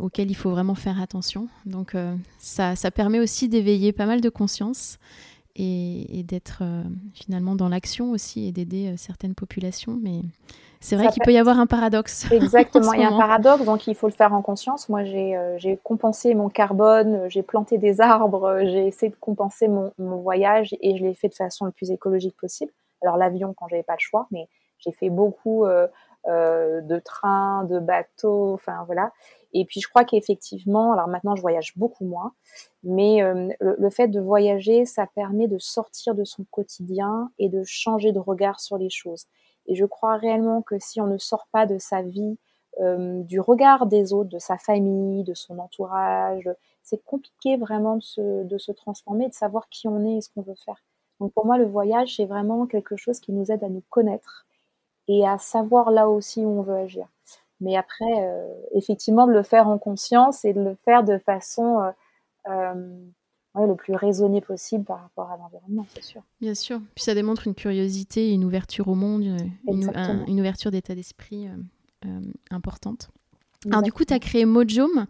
auxquelles 0.00 0.30
il 0.30 0.34
faut 0.34 0.50
vraiment 0.50 0.74
faire 0.74 1.00
attention. 1.00 1.48
Donc 1.66 1.94
ça, 2.38 2.76
ça, 2.76 2.90
permet 2.90 3.20
aussi 3.20 3.48
d'éveiller 3.48 3.92
pas 3.92 4.06
mal 4.06 4.22
de 4.22 4.30
conscience 4.30 4.98
et, 5.54 6.24
d'être 6.24 6.62
finalement 7.12 7.54
dans 7.54 7.68
l'action 7.68 8.10
aussi 8.10 8.46
et 8.46 8.52
d'aider 8.52 8.94
certaines 8.96 9.34
populations. 9.34 9.98
Mais 10.02 10.22
c'est 10.86 10.96
vrai 10.96 11.08
qu'il 11.08 11.22
peut 11.22 11.32
y 11.32 11.38
avoir 11.38 11.58
un 11.58 11.66
paradoxe. 11.66 12.26
Exactement, 12.30 12.92
il 12.92 13.00
y 13.00 13.04
a 13.04 13.08
un 13.08 13.18
paradoxe, 13.18 13.64
donc 13.64 13.86
il 13.86 13.94
faut 13.94 14.06
le 14.06 14.12
faire 14.12 14.32
en 14.32 14.42
conscience. 14.42 14.88
Moi, 14.88 15.04
j'ai 15.04 15.78
compensé 15.82 16.34
mon 16.34 16.48
carbone, 16.48 17.28
j'ai 17.28 17.42
planté 17.42 17.76
des 17.76 18.00
arbres, 18.00 18.60
j'ai 18.62 18.86
essayé 18.86 19.10
de 19.10 19.16
compenser 19.16 19.68
mon, 19.68 19.92
mon, 19.98 20.16
voyage 20.18 20.76
et 20.80 20.96
je 20.96 21.04
l'ai 21.04 21.14
fait 21.14 21.28
de 21.28 21.34
façon 21.34 21.64
le 21.64 21.72
plus 21.72 21.90
écologique 21.90 22.36
possible. 22.36 22.72
Alors 23.02 23.16
l'avion 23.16 23.54
quand 23.56 23.68
j'avais 23.68 23.82
pas 23.82 23.94
le 23.94 24.00
choix, 24.00 24.26
mais 24.30 24.48
j'ai 24.78 24.92
fait 24.92 25.10
beaucoup 25.10 25.64
euh, 25.64 25.88
euh, 26.28 26.80
de 26.80 26.98
trains, 26.98 27.64
de 27.64 27.78
bateaux, 27.78 28.54
enfin 28.54 28.84
voilà. 28.86 29.12
Et 29.52 29.64
puis 29.64 29.80
je 29.80 29.88
crois 29.88 30.04
qu'effectivement, 30.04 30.92
alors 30.92 31.08
maintenant 31.08 31.36
je 31.36 31.40
voyage 31.40 31.72
beaucoup 31.76 32.04
moins, 32.04 32.32
mais 32.82 33.22
euh, 33.22 33.48
le, 33.60 33.90
fait 33.90 34.08
de 34.08 34.20
voyager, 34.20 34.84
ça 34.84 35.06
permet 35.14 35.48
de 35.48 35.58
sortir 35.58 36.14
de 36.14 36.24
son 36.24 36.44
quotidien 36.50 37.30
et 37.38 37.48
de 37.48 37.62
changer 37.64 38.12
de 38.12 38.18
regard 38.18 38.60
sur 38.60 38.76
les 38.76 38.90
choses. 38.90 39.26
Et 39.66 39.74
je 39.74 39.84
crois 39.84 40.16
réellement 40.16 40.62
que 40.62 40.78
si 40.78 41.00
on 41.00 41.06
ne 41.06 41.18
sort 41.18 41.46
pas 41.52 41.66
de 41.66 41.78
sa 41.78 42.02
vie, 42.02 42.38
du 42.78 43.40
regard 43.40 43.86
des 43.86 44.12
autres, 44.12 44.28
de 44.28 44.38
sa 44.38 44.58
famille, 44.58 45.24
de 45.24 45.32
son 45.32 45.58
entourage, 45.58 46.50
c'est 46.82 47.02
compliqué 47.04 47.56
vraiment 47.56 47.96
de 47.96 48.02
se, 48.02 48.44
de 48.44 48.58
se 48.58 48.70
transformer, 48.70 49.28
de 49.28 49.32
savoir 49.32 49.70
qui 49.70 49.88
on 49.88 50.04
est 50.04 50.18
et 50.18 50.20
ce 50.20 50.28
qu'on 50.28 50.42
veut 50.42 50.56
faire. 50.62 50.82
Donc 51.20 51.32
pour 51.32 51.46
moi, 51.46 51.58
le 51.58 51.64
voyage, 51.64 52.16
c'est 52.16 52.26
vraiment 52.26 52.66
quelque 52.66 52.96
chose 52.96 53.20
qui 53.20 53.32
nous 53.32 53.50
aide 53.50 53.64
à 53.64 53.68
nous 53.68 53.82
connaître 53.88 54.46
et 55.08 55.26
à 55.26 55.38
savoir 55.38 55.90
là 55.90 56.08
aussi 56.08 56.44
où 56.44 56.48
on 56.48 56.62
veut 56.62 56.76
agir. 56.76 57.08
Mais 57.60 57.76
après, 57.76 58.04
euh, 58.20 58.52
effectivement, 58.72 59.26
de 59.26 59.32
le 59.32 59.42
faire 59.42 59.68
en 59.68 59.78
conscience 59.78 60.44
et 60.44 60.52
de 60.52 60.60
le 60.60 60.74
faire 60.84 61.04
de 61.04 61.18
façon 61.18 61.92
euh, 62.48 62.74
euh 63.58 63.66
le 63.66 63.74
plus 63.74 63.94
raisonnée 63.94 64.40
possible 64.40 64.84
par 64.84 65.02
rapport 65.02 65.30
à 65.30 65.36
l'environnement, 65.36 65.86
c'est 65.94 66.02
sûr. 66.02 66.22
Bien 66.40 66.54
sûr. 66.54 66.80
Puis 66.94 67.04
ça 67.04 67.14
démontre 67.14 67.46
une 67.46 67.54
curiosité, 67.54 68.32
une 68.32 68.44
ouverture 68.44 68.88
au 68.88 68.94
monde, 68.94 69.24
une, 69.66 69.92
une 70.26 70.40
ouverture 70.40 70.70
d'état 70.70 70.94
d'esprit 70.94 71.48
euh, 72.04 72.20
importante. 72.50 73.10
Alors 73.70 73.82
du 73.82 73.92
coup, 73.92 74.04
tu 74.04 74.14
as 74.14 74.18
créé 74.18 74.44
Mojome 74.44 75.06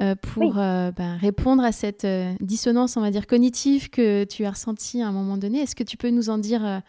euh, 0.00 0.14
pour 0.14 0.58
euh, 0.58 0.90
bah, 0.90 1.14
répondre 1.16 1.62
à 1.62 1.72
cette 1.72 2.04
euh, 2.04 2.32
dissonance, 2.40 2.96
on 2.96 3.00
va 3.00 3.10
dire, 3.10 3.26
cognitive 3.26 3.90
que 3.90 4.24
tu 4.24 4.44
as 4.44 4.50
ressentie 4.50 5.02
à 5.02 5.08
un 5.08 5.12
moment 5.12 5.36
donné. 5.36 5.60
Est-ce 5.60 5.76
que 5.76 5.84
tu 5.84 5.96
peux 5.96 6.10
nous 6.10 6.30
en 6.30 6.38
dire 6.38 6.82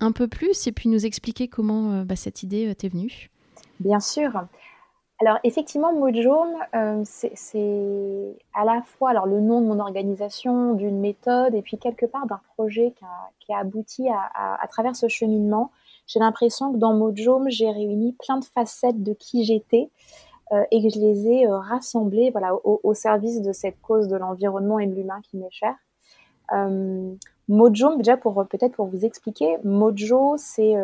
un 0.00 0.12
peu 0.12 0.28
plus 0.28 0.66
et 0.66 0.72
puis 0.72 0.88
nous 0.88 1.06
expliquer 1.06 1.48
comment 1.48 2.02
bah, 2.04 2.16
cette 2.16 2.42
idée 2.42 2.74
t'est 2.74 2.88
venue? 2.88 3.30
Bien 3.80 4.00
sûr. 4.00 4.32
Alors 5.20 5.38
effectivement, 5.42 5.92
Mojome, 5.92 6.56
c'est 7.04 8.36
à 8.54 8.64
la 8.64 8.82
fois 8.82 9.10
alors, 9.10 9.26
le 9.26 9.40
nom 9.40 9.60
de 9.60 9.66
mon 9.66 9.80
organisation, 9.80 10.74
d'une 10.74 11.00
méthode 11.00 11.54
et 11.54 11.62
puis 11.62 11.76
quelque 11.76 12.06
part 12.06 12.26
d'un 12.26 12.40
projet 12.54 12.94
qui 13.40 13.52
a, 13.52 13.58
abouti 13.58 14.08
à, 14.08 14.66
travers 14.68 14.94
ce 14.94 15.08
cheminement. 15.08 15.72
J'ai 16.06 16.20
l'impression 16.20 16.72
que 16.72 16.78
dans 16.78 16.94
Mojome, 16.94 17.50
j'ai 17.50 17.68
réuni 17.68 18.12
plein 18.12 18.38
de 18.38 18.44
facettes 18.44 19.02
de 19.02 19.12
qui 19.12 19.44
j'étais. 19.44 19.90
Euh, 20.52 20.64
et 20.70 20.82
que 20.82 20.88
je 20.88 20.98
les 20.98 21.28
ai 21.28 21.46
euh, 21.46 21.58
rassemblés 21.58 22.30
voilà, 22.30 22.54
au, 22.64 22.94
service 22.94 23.42
de 23.42 23.52
cette 23.52 23.78
cause 23.82 24.08
de 24.08 24.16
l'environnement 24.16 24.78
et 24.78 24.86
de 24.86 24.94
l'humain 24.94 25.20
qui 25.22 25.36
m'est 25.36 25.50
chère. 25.50 25.74
Euh, 26.54 27.14
déjà 27.98 28.16
pour 28.16 28.46
peut-être 28.46 28.72
pour 28.72 28.86
vous 28.86 29.04
expliquer, 29.04 29.58
Mojo, 29.62 30.36
c'est 30.38 30.74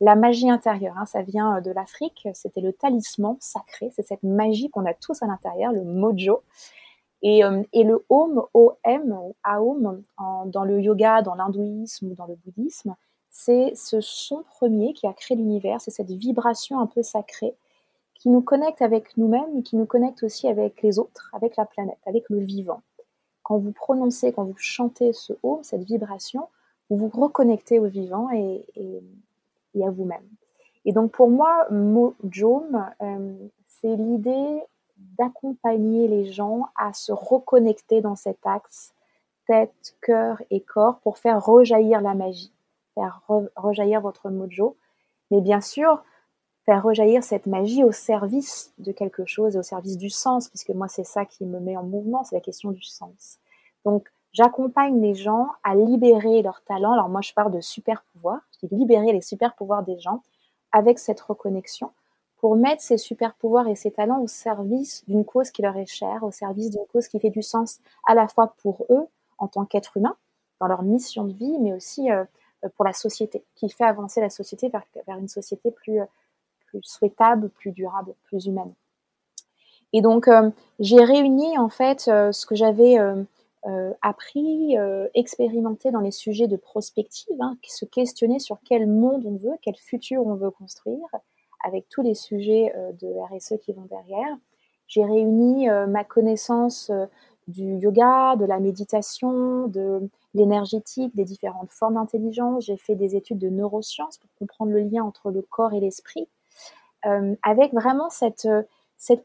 la 0.00 0.14
magie 0.16 0.50
intérieure. 0.50 0.94
Hein, 0.98 1.06
ça 1.06 1.22
vient 1.22 1.60
de 1.60 1.70
l'Afrique. 1.70 2.28
C'était 2.34 2.60
le 2.60 2.72
talisman 2.72 3.36
sacré. 3.40 3.90
C'est 3.94 4.06
cette 4.06 4.22
magie 4.22 4.70
qu'on 4.70 4.86
a 4.86 4.94
tous 4.94 5.22
à 5.22 5.26
l'intérieur, 5.26 5.72
le 5.72 5.84
Mojo. 5.84 6.42
Et, 7.22 7.40
et, 7.72 7.82
le 7.82 8.04
Om, 8.08 8.44
O-M, 8.54 9.18
Aum, 9.44 10.02
dans 10.46 10.64
le 10.64 10.80
yoga, 10.80 11.20
dans 11.22 11.34
l'hindouisme 11.34 12.12
ou 12.12 12.14
dans 12.14 12.26
le 12.26 12.36
bouddhisme, 12.36 12.94
c'est 13.28 13.72
ce 13.74 14.00
son 14.00 14.44
premier 14.44 14.92
qui 14.92 15.06
a 15.08 15.12
créé 15.12 15.36
l'univers. 15.36 15.80
C'est 15.80 15.90
cette 15.90 16.12
vibration 16.12 16.78
un 16.78 16.86
peu 16.86 17.02
sacrée 17.02 17.54
qui 18.18 18.28
nous 18.28 18.40
connecte 18.40 18.82
avec 18.82 19.16
nous-mêmes 19.16 19.58
et 19.58 19.62
qui 19.62 19.76
nous 19.76 19.86
connecte 19.86 20.22
aussi 20.24 20.48
avec 20.48 20.82
les 20.82 20.98
autres, 20.98 21.30
avec 21.32 21.56
la 21.56 21.64
planète, 21.64 21.98
avec 22.04 22.28
le 22.28 22.38
vivant. 22.40 22.82
Quand 23.42 23.58
vous 23.58 23.72
prononcez, 23.72 24.32
quand 24.32 24.44
vous 24.44 24.56
chantez 24.56 25.12
ce 25.12 25.32
haut, 25.42 25.60
cette 25.62 25.84
vibration, 25.84 26.48
vous 26.90 26.96
vous 26.96 27.08
reconnectez 27.08 27.78
au 27.78 27.86
vivant 27.86 28.28
et, 28.32 28.66
à 29.76 29.90
vous-même. 29.90 30.28
Et 30.84 30.92
donc 30.92 31.12
pour 31.12 31.28
moi, 31.28 31.66
Mojome, 31.70 32.90
euh, 33.02 33.36
c'est 33.66 33.94
l'idée 33.96 34.62
d'accompagner 35.18 36.08
les 36.08 36.32
gens 36.32 36.66
à 36.76 36.92
se 36.92 37.12
reconnecter 37.12 38.00
dans 38.00 38.16
cet 38.16 38.38
axe 38.44 38.92
tête, 39.46 39.96
cœur 40.02 40.42
et 40.50 40.60
corps 40.60 40.98
pour 41.00 41.18
faire 41.18 41.44
rejaillir 41.44 42.00
la 42.00 42.14
magie, 42.14 42.52
faire 42.94 43.22
rejaillir 43.56 44.00
votre 44.00 44.28
mojo. 44.28 44.76
Mais 45.30 45.40
bien 45.40 45.60
sûr, 45.60 46.02
faire 46.64 46.82
rejaillir 46.82 47.24
cette 47.24 47.46
magie 47.46 47.82
au 47.82 47.92
service 47.92 48.74
de 48.78 48.92
quelque 48.92 49.24
chose 49.24 49.56
et 49.56 49.58
au 49.58 49.62
service 49.62 49.96
du 49.96 50.10
sens, 50.10 50.48
puisque 50.48 50.70
moi 50.70 50.88
c'est 50.88 51.04
ça 51.04 51.24
qui 51.24 51.46
me 51.46 51.60
met 51.60 51.76
en 51.76 51.82
mouvement, 51.82 52.24
c'est 52.24 52.36
la 52.36 52.42
question 52.42 52.72
du 52.72 52.82
sens. 52.82 53.38
Donc 53.84 54.10
j'accompagne 54.32 55.00
les 55.00 55.14
gens 55.14 55.48
à 55.64 55.74
libérer 55.74 56.42
leurs 56.42 56.62
talents. 56.62 56.92
Alors 56.92 57.08
moi 57.08 57.20
je 57.20 57.32
parle 57.32 57.52
de 57.52 57.60
super 57.60 58.02
pouvoirs, 58.12 58.40
je 58.60 58.66
dis 58.66 58.76
libérer 58.76 59.12
les 59.12 59.20
super 59.20 59.54
pouvoirs 59.54 59.82
des 59.82 59.98
gens 59.98 60.22
avec 60.72 60.98
cette 60.98 61.20
reconnexion 61.20 61.90
pour 62.38 62.56
mettre 62.56 62.82
ces 62.82 62.98
super 62.98 63.34
pouvoirs 63.34 63.66
et 63.68 63.74
ces 63.74 63.90
talents 63.90 64.20
au 64.20 64.28
service 64.28 65.02
d'une 65.08 65.24
cause 65.24 65.50
qui 65.50 65.62
leur 65.62 65.76
est 65.76 65.86
chère, 65.86 66.22
au 66.22 66.30
service 66.30 66.70
d'une 66.70 66.86
cause 66.92 67.08
qui 67.08 67.18
fait 67.18 67.30
du 67.30 67.42
sens 67.42 67.80
à 68.06 68.14
la 68.14 68.28
fois 68.28 68.54
pour 68.62 68.86
eux 68.90 69.08
en 69.38 69.48
tant 69.48 69.64
qu'êtres 69.64 69.96
humains, 69.96 70.16
dans 70.60 70.68
leur 70.68 70.82
mission 70.82 71.24
de 71.24 71.32
vie, 71.32 71.58
mais 71.58 71.72
aussi 71.72 72.10
euh, 72.10 72.24
pour 72.76 72.84
la 72.84 72.92
société, 72.92 73.42
qui 73.54 73.68
fait 73.68 73.84
avancer 73.84 74.20
la 74.20 74.30
société 74.30 74.68
vers, 74.68 75.18
une 75.18 75.28
société 75.28 75.70
plus, 75.70 76.00
euh, 76.00 76.06
plus 76.66 76.80
souhaitable, 76.82 77.48
plus 77.50 77.72
durable, 77.72 78.14
plus 78.24 78.46
humaine. 78.46 78.72
Et 79.92 80.02
donc, 80.02 80.28
euh, 80.28 80.50
j'ai 80.80 81.02
réuni 81.04 81.56
en 81.58 81.68
fait 81.68 82.08
euh, 82.08 82.32
ce 82.32 82.46
que 82.46 82.54
j'avais 82.54 82.98
euh, 83.68 83.92
appris, 84.02 84.76
expérimenté 85.14 85.90
dans 85.90 86.00
les 86.00 86.10
sujets 86.10 86.48
de 86.48 86.56
prospective, 86.56 87.36
hein, 87.40 87.56
se 87.62 87.84
questionner 87.84 88.38
sur 88.38 88.58
quel 88.64 88.86
monde 88.86 89.24
on 89.26 89.36
veut, 89.36 89.56
quel 89.62 89.76
futur 89.76 90.26
on 90.26 90.34
veut 90.34 90.50
construire, 90.50 91.06
avec 91.64 91.88
tous 91.88 92.02
les 92.02 92.14
sujets 92.14 92.72
de 93.00 93.08
RSE 93.34 93.54
qui 93.60 93.72
vont 93.72 93.86
derrière. 93.90 94.36
J'ai 94.86 95.04
réuni 95.04 95.68
ma 95.88 96.04
connaissance 96.04 96.90
du 97.48 97.76
yoga, 97.76 98.36
de 98.36 98.44
la 98.44 98.60
méditation, 98.60 99.68
de 99.68 100.08
l'énergétique, 100.34 101.14
des 101.16 101.24
différentes 101.24 101.72
formes 101.72 101.94
d'intelligence. 101.94 102.64
J'ai 102.66 102.76
fait 102.76 102.94
des 102.94 103.16
études 103.16 103.38
de 103.38 103.48
neurosciences 103.48 104.18
pour 104.18 104.30
comprendre 104.38 104.72
le 104.72 104.80
lien 104.80 105.02
entre 105.02 105.30
le 105.30 105.42
corps 105.42 105.72
et 105.72 105.80
l'esprit. 105.80 106.28
Euh, 107.06 107.34
avec 107.42 107.72
vraiment 107.72 108.10
cette, 108.10 108.46
euh, 108.46 108.62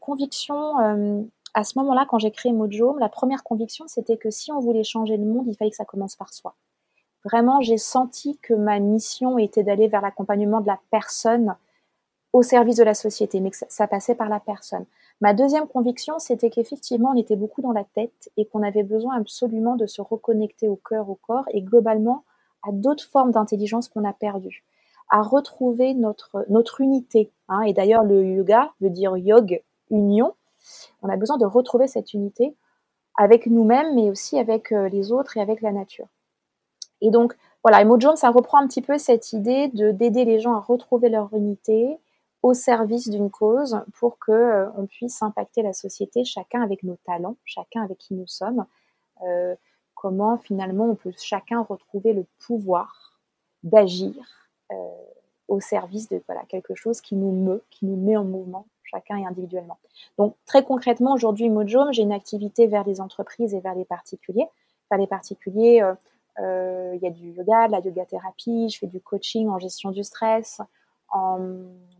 conviction 0.00 0.78
euh, 0.80 1.22
à 1.54 1.64
ce 1.64 1.78
moment-là, 1.78 2.06
quand 2.08 2.18
j'ai 2.18 2.30
créé 2.30 2.52
Mojo, 2.52 2.98
la 2.98 3.08
première 3.08 3.44
conviction, 3.44 3.86
c'était 3.88 4.16
que 4.16 4.30
si 4.30 4.52
on 4.52 4.60
voulait 4.60 4.84
changer 4.84 5.16
le 5.16 5.24
monde, 5.24 5.46
il 5.46 5.56
fallait 5.56 5.70
que 5.70 5.76
ça 5.76 5.84
commence 5.84 6.16
par 6.16 6.32
soi. 6.32 6.54
Vraiment, 7.24 7.60
j'ai 7.60 7.78
senti 7.78 8.36
que 8.38 8.54
ma 8.54 8.78
mission 8.80 9.38
était 9.38 9.62
d'aller 9.62 9.88
vers 9.88 10.02
l'accompagnement 10.02 10.60
de 10.60 10.66
la 10.66 10.78
personne 10.90 11.56
au 12.32 12.42
service 12.42 12.76
de 12.76 12.82
la 12.82 12.94
société, 12.94 13.40
mais 13.40 13.50
que 13.50 13.56
ça, 13.68 13.86
passait 13.86 14.16
par 14.16 14.28
la 14.28 14.40
personne. 14.40 14.84
Ma 15.20 15.32
deuxième 15.32 15.68
conviction, 15.68 16.18
c'était 16.18 16.50
qu'effectivement, 16.50 17.12
on 17.14 17.18
était 17.18 17.36
beaucoup 17.36 17.62
dans 17.62 17.72
la 17.72 17.84
tête 17.84 18.30
et 18.36 18.44
qu'on 18.44 18.62
avait 18.62 18.82
besoin 18.82 19.16
absolument 19.16 19.76
de 19.76 19.86
se 19.86 20.02
reconnecter 20.02 20.68
au 20.68 20.76
cœur, 20.76 21.08
au 21.08 21.14
corps 21.14 21.44
et 21.52 21.62
globalement 21.62 22.24
à 22.66 22.72
d'autres 22.72 23.04
formes 23.04 23.30
d'intelligence 23.30 23.88
qu'on 23.88 24.04
a 24.04 24.12
perdues 24.12 24.64
à 25.10 25.22
retrouver 25.22 25.94
notre, 25.94 26.44
notre 26.48 26.80
unité. 26.80 27.30
Hein. 27.48 27.62
Et 27.62 27.72
d'ailleurs, 27.72 28.04
le 28.04 28.24
yoga 28.24 28.72
veut 28.80 28.90
dire 28.90 29.16
yog, 29.16 29.62
union. 29.90 30.34
On 31.02 31.08
a 31.08 31.16
besoin 31.16 31.36
de 31.36 31.46
retrouver 31.46 31.86
cette 31.86 32.14
unité 32.14 32.56
avec 33.16 33.46
nous-mêmes, 33.46 33.94
mais 33.94 34.10
aussi 34.10 34.38
avec 34.38 34.72
euh, 34.72 34.88
les 34.88 35.12
autres 35.12 35.36
et 35.36 35.40
avec 35.40 35.60
la 35.60 35.72
nature. 35.72 36.08
Et 37.00 37.10
donc, 37.10 37.36
voilà, 37.62 37.80
Emo 37.80 37.98
Jones, 37.98 38.16
ça 38.16 38.30
reprend 38.30 38.58
un 38.58 38.66
petit 38.66 38.82
peu 38.82 38.98
cette 38.98 39.32
idée 39.32 39.68
de 39.68 39.90
d'aider 39.90 40.24
les 40.24 40.40
gens 40.40 40.54
à 40.54 40.60
retrouver 40.60 41.08
leur 41.08 41.32
unité 41.34 41.98
au 42.42 42.54
service 42.54 43.08
d'une 43.08 43.30
cause 43.30 43.80
pour 43.94 44.18
que 44.18 44.32
euh, 44.32 44.86
puisse 44.88 45.22
impacter 45.22 45.62
la 45.62 45.72
société, 45.72 46.24
chacun 46.24 46.62
avec 46.62 46.82
nos 46.82 46.96
talents, 47.06 47.36
chacun 47.44 47.82
avec 47.82 47.98
qui 47.98 48.14
nous 48.14 48.26
sommes. 48.26 48.66
Euh, 49.22 49.54
comment 49.94 50.36
finalement 50.36 50.90
on 50.90 50.96
peut 50.96 51.12
chacun 51.16 51.62
retrouver 51.62 52.12
le 52.12 52.26
pouvoir 52.38 53.20
d'agir 53.62 54.14
au 55.48 55.60
service 55.60 56.08
de 56.08 56.22
voilà, 56.26 56.42
quelque 56.48 56.74
chose 56.74 57.00
qui 57.00 57.16
nous 57.16 57.32
meut, 57.32 57.62
qui 57.70 57.86
nous 57.86 57.96
met 57.96 58.16
en 58.16 58.24
mouvement, 58.24 58.66
chacun 58.82 59.16
et 59.18 59.26
individuellement. 59.26 59.78
Donc 60.18 60.36
très 60.46 60.64
concrètement, 60.64 61.12
aujourd'hui, 61.14 61.50
Mojome, 61.50 61.92
j'ai 61.92 62.02
une 62.02 62.12
activité 62.12 62.66
vers 62.66 62.84
les 62.84 63.00
entreprises 63.00 63.54
et 63.54 63.60
vers 63.60 63.74
les 63.74 63.84
particuliers. 63.84 64.46
Vers 64.90 64.98
les 64.98 65.06
particuliers, 65.06 65.82
euh, 65.82 65.94
euh, 66.40 66.92
il 66.94 67.02
y 67.02 67.06
a 67.06 67.10
du 67.10 67.32
yoga, 67.32 67.66
de 67.66 67.72
la 67.72 67.80
yoga 67.80 68.04
thérapie, 68.06 68.68
je 68.70 68.78
fais 68.78 68.86
du 68.86 69.00
coaching 69.00 69.48
en 69.48 69.58
gestion 69.58 69.90
du 69.90 70.04
stress. 70.04 70.60
En 71.10 71.38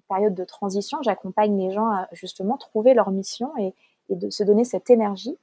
période 0.09 0.35
de 0.35 0.45
transition, 0.45 0.99
j'accompagne 1.03 1.57
les 1.59 1.73
gens 1.73 1.87
à 1.87 2.09
justement 2.13 2.57
trouver 2.57 2.95
leur 2.95 3.11
mission 3.11 3.53
et, 3.59 3.75
et 4.09 4.17
de 4.17 4.29
se 4.31 4.43
donner 4.43 4.65
cette 4.65 4.91
énergie. 4.91 5.39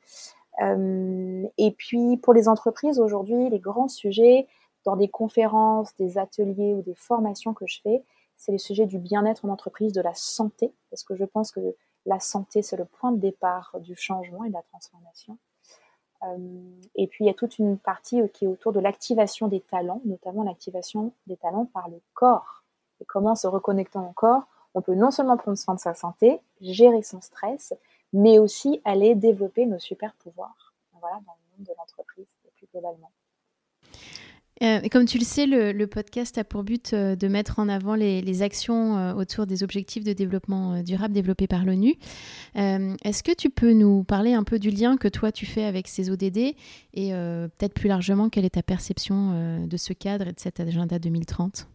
et 0.60 1.72
puis 1.78 2.18
pour 2.18 2.34
les 2.34 2.48
entreprises 2.48 3.00
aujourd'hui, 3.00 3.50
les 3.50 3.60
grands 3.60 3.88
sujets 3.88 4.48
dans 4.86 4.96
des 4.96 5.08
conférences, 5.08 5.96
des 5.98 6.18
ateliers 6.18 6.74
ou 6.74 6.82
des 6.82 6.96
formations 6.96 7.54
que 7.54 7.66
je 7.68 7.80
fais, 7.82 8.04
c'est 8.36 8.52
le 8.52 8.58
sujet 8.58 8.86
du 8.86 8.98
bien-être 8.98 9.46
en 9.46 9.50
entreprise, 9.50 9.94
de 9.94 10.02
la 10.02 10.16
santé, 10.16 10.74
parce 10.90 11.04
que 11.04 11.16
je 11.16 11.26
pense 11.26 11.52
que 11.52 11.76
la 12.06 12.20
santé, 12.20 12.64
c'est 12.64 12.78
le 12.78 12.86
point 12.86 13.12
de 13.12 13.20
départ 13.20 13.76
du 13.80 13.96
changement 13.96 14.44
et 14.44 14.50
de 14.50 14.54
la 14.54 14.64
transformation. 14.64 15.38
Euh, 16.24 16.38
et 16.96 17.08
puis, 17.08 17.26
il 17.26 17.28
y 17.28 17.30
a 17.30 17.36
toute 17.36 17.60
une 17.60 17.78
partie 17.78 18.22
euh, 18.22 18.28
qui 18.28 18.46
est 18.46 18.48
autour 18.48 18.74
de 18.74 18.80
l'activation 18.80 19.48
des 19.48 19.62
talents, 19.62 20.02
notamment 20.06 20.44
l'activation 20.44 21.14
des 21.28 21.38
talents 21.38 21.66
par 21.66 21.90
le 21.90 22.02
corps. 22.14 22.64
Et 23.00 23.06
comment, 23.06 23.36
se 23.36 23.48
reconnectant 23.48 24.08
au 24.08 24.14
corps, 24.14 24.44
on 24.74 24.82
peut 24.82 24.96
non 24.96 25.12
seulement 25.12 25.38
prendre 25.38 25.58
soin 25.58 25.76
de 25.76 25.80
sa 25.80 25.94
santé, 25.94 26.40
gérer 26.62 27.04
son 27.04 27.22
stress, 27.22 27.74
mais 28.14 28.40
aussi 28.40 28.82
aller 28.86 29.16
développer 29.16 29.66
nos 29.66 29.80
super 29.80 30.14
pouvoirs 30.16 30.74
voilà, 31.00 31.18
dans 31.26 31.34
le 31.34 31.58
monde 31.58 31.68
de 31.68 31.74
l'entreprise 31.78 32.28
et 32.46 32.52
plus 32.56 32.68
globalement. 32.72 33.12
Euh, 34.62 34.80
comme 34.92 35.06
tu 35.06 35.18
le 35.18 35.24
sais, 35.24 35.48
le, 35.48 35.86
podcast 35.88 36.38
a 36.38 36.44
pour 36.44 36.64
but 36.64 36.94
euh, 36.94 37.16
de 37.16 37.28
mettre 37.28 37.58
en 37.58 37.68
avant 37.68 37.96
les, 37.96 38.42
actions 38.44 38.98
euh, 38.98 39.14
autour 39.14 39.48
des 39.48 39.64
objectifs 39.64 40.04
de 40.04 40.14
développement 40.14 40.84
durable 40.84 41.14
développés 41.14 41.48
par 41.48 41.66
l'ONU. 41.66 41.96
Est-ce 42.56 43.24
que 43.24 43.34
tu 43.34 43.50
peux 43.50 43.74
nous 43.74 44.04
parler 44.04 44.34
un 44.34 44.44
peu 44.44 44.60
du 44.60 44.70
lien 44.70 44.98
que 44.98 45.08
toi 45.08 45.32
tu 45.32 45.46
fais 45.46 45.64
avec 45.64 45.88
ces 45.88 46.10
ODD 46.10 46.56
et 46.94 47.12
peut-être 47.12 47.74
plus 47.74 47.88
largement 47.88 48.30
quelle 48.30 48.46
est 48.46 48.52
ta 48.52 48.64
perception 48.64 49.66
de 49.66 49.78
ce 49.78 49.94
cadre 49.94 50.28
et 50.28 50.34
de 50.34 50.40
cet 50.40 50.60
agenda 50.60 51.00
2030 51.00 51.68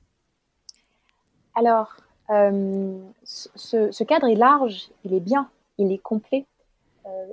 Alors, 1.54 1.96
ce, 2.28 3.90
ce, 3.90 4.04
cadre 4.04 4.26
est 4.28 4.34
large, 4.34 4.90
il 5.04 5.14
est 5.14 5.20
bien, 5.20 5.48
il 5.78 5.92
est 5.92 6.02
complet. 6.02 6.46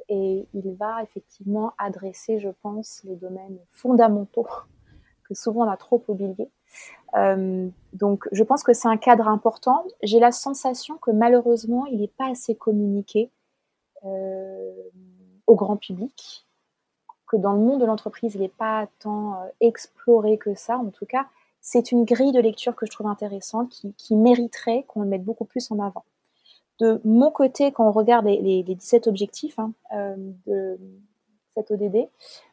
et 0.10 0.46
il 0.54 0.72
va 0.80 1.04
effectivement 1.04 1.74
adresser, 1.78 2.40
je 2.40 2.50
pense, 2.62 3.02
les 3.04 3.16
domaines 3.16 3.58
fondamentaux 3.72 4.48
que 5.24 5.34
souvent 5.34 5.66
on 5.66 5.70
a 5.70 5.78
trop 5.78 6.04
oublié. 6.08 6.50
Euh, 7.16 7.70
donc 7.94 8.28
je 8.32 8.44
pense 8.44 8.64
que 8.64 8.74
c'est 8.74 8.88
un 8.88 8.98
cadre 8.98 9.28
important. 9.28 9.86
J'ai 10.02 10.20
la 10.20 10.32
sensation 10.32 10.98
que 10.98 11.12
malheureusement 11.12 11.86
il 11.86 12.02
n'est 12.02 12.08
pas 12.08 12.30
assez 12.30 12.56
communiqué 12.56 13.30
euh, 14.06 14.72
au 15.48 15.56
grand 15.56 15.78
public, 15.78 16.46
que 17.28 17.38
dans 17.38 17.54
le 17.54 17.60
monde 17.60 17.82
de 17.82 17.86
l'entreprise 17.86 18.36
il 18.36 18.42
n'est 18.42 18.48
pas 18.50 18.88
tant 19.00 19.36
euh, 19.36 19.48
exploré 19.62 20.38
que 20.38 20.56
ça. 20.56 20.78
En 20.78 20.90
tout 20.90 21.06
cas, 21.06 21.28
c'est 21.62 21.92
une 21.92 22.04
grille 22.04 22.32
de 22.32 22.42
lecture 22.42 22.76
que 22.76 22.86
je 22.86 22.92
trouve 22.92 23.08
intéressante, 23.08 23.84
qui, 23.98 24.16
mériterait 24.16 24.84
qu'on 24.88 25.02
le 25.02 25.08
mette 25.08 25.24
beaucoup 25.24 25.46
plus 25.46 25.72
en 25.72 25.80
avant. 25.80 26.04
De 26.80 27.00
mon 27.06 27.32
côté, 27.32 27.72
quand 27.72 27.88
on 27.88 27.92
regarde 27.92 28.26
les, 28.26 28.64
17 28.64 29.08
objectifs 29.08 29.58
hein, 29.60 29.72
de 30.46 30.78
cette 31.56 31.72
ODD, 31.72 32.10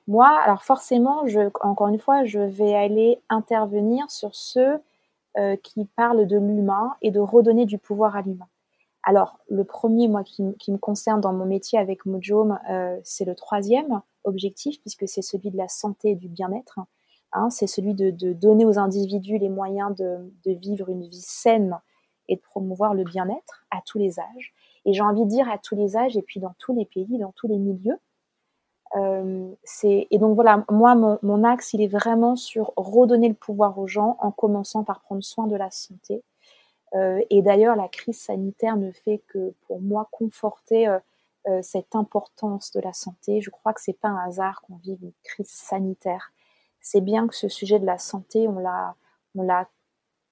moi, 0.06 0.28
alors 0.44 0.62
forcément, 0.62 1.24
encore 1.60 1.88
une 1.88 1.98
fois, 1.98 2.24
je 2.24 2.40
vais 2.40 2.74
aller 2.74 3.20
intervenir 3.28 4.10
sur 4.10 4.34
ceux 4.34 4.78
euh, 5.38 5.56
qui 5.56 5.84
parlent 5.84 6.26
de 6.26 6.36
l'humain 6.36 6.94
et 7.02 7.10
de 7.10 7.20
redonner 7.20 7.64
du 7.64 7.78
pouvoir 7.78 8.16
à 8.16 8.22
l'humain. 8.22 8.48
Alors, 9.02 9.38
le 9.48 9.64
premier, 9.64 10.08
moi, 10.08 10.24
qui, 10.24 10.42
me 10.42 10.76
concerne 10.76 11.20
dans 11.20 11.32
mon 11.32 11.46
métier 11.46 11.78
avec 11.78 12.04
Mojome, 12.04 12.58
euh, 12.68 12.98
c'est 13.02 13.24
le 13.24 13.34
troisième 13.34 14.02
objectif, 14.24 14.78
puisque 14.80 15.08
c'est 15.08 15.22
celui 15.22 15.50
de 15.50 15.56
la 15.56 15.68
santé 15.68 16.10
et 16.10 16.14
du 16.16 16.28
bien-être. 16.28 16.80
Hein, 17.32 17.48
c'est 17.48 17.66
celui 17.66 17.94
de, 17.94 18.32
donner 18.32 18.66
aux 18.66 18.78
individus 18.78 19.38
les 19.38 19.48
moyens 19.48 19.94
de, 19.96 20.18
de, 20.44 20.52
vivre 20.52 20.88
une 20.90 21.06
vie 21.06 21.22
saine 21.22 21.78
et 22.28 22.36
de 22.36 22.40
promouvoir 22.40 22.92
le 22.92 23.04
bien-être 23.04 23.64
à 23.70 23.80
tous 23.86 23.98
les 23.98 24.18
âges. 24.20 24.52
Et 24.84 24.92
j'ai 24.92 25.02
envie 25.02 25.24
de 25.24 25.30
dire 25.30 25.48
à 25.48 25.58
tous 25.58 25.76
les 25.76 25.96
âges 25.96 26.16
et 26.16 26.22
puis 26.22 26.40
dans 26.40 26.54
tous 26.58 26.74
les 26.74 26.84
pays, 26.84 27.18
dans 27.18 27.32
tous 27.32 27.46
les 27.46 27.58
milieux, 27.58 27.98
euh, 28.96 29.54
et 29.84 30.18
donc 30.18 30.34
voilà, 30.34 30.64
moi, 30.70 30.94
mon, 30.94 31.44
axe, 31.44 31.72
il 31.74 31.82
est 31.82 31.88
vraiment 31.88 32.36
sur 32.36 32.72
redonner 32.76 33.28
le 33.28 33.34
pouvoir 33.34 33.78
aux 33.78 33.86
gens 33.86 34.16
en 34.20 34.32
commençant 34.32 34.84
par 34.84 35.00
prendre 35.00 35.22
soin 35.22 35.46
de 35.46 35.56
la 35.56 35.70
santé. 35.70 36.22
Euh, 36.94 37.22
et 37.30 37.42
d'ailleurs, 37.42 37.76
la 37.76 37.88
crise 37.88 38.18
sanitaire 38.20 38.76
ne 38.76 38.90
fait 38.90 39.18
que, 39.28 39.54
pour 39.66 39.80
moi, 39.80 40.08
conforter 40.10 40.88
euh, 40.88 41.60
cette 41.62 41.94
importance 41.94 42.72
de 42.72 42.80
la 42.80 42.92
santé. 42.92 43.40
Je 43.40 43.50
crois 43.50 43.72
que 43.72 43.80
c'est 43.80 43.98
pas 43.98 44.08
un 44.08 44.26
hasard 44.26 44.60
qu'on 44.62 44.76
vive 44.76 45.02
une 45.02 45.12
crise 45.22 45.48
sanitaire. 45.48 46.32
C'est 46.80 47.00
bien 47.00 47.28
que 47.28 47.36
ce 47.36 47.48
sujet 47.48 47.78
de 47.78 47.86
la 47.86 47.98
santé, 47.98 48.48
on 48.48 48.58
l'a, 48.58 48.96
on 49.36 49.42
l'a 49.42 49.68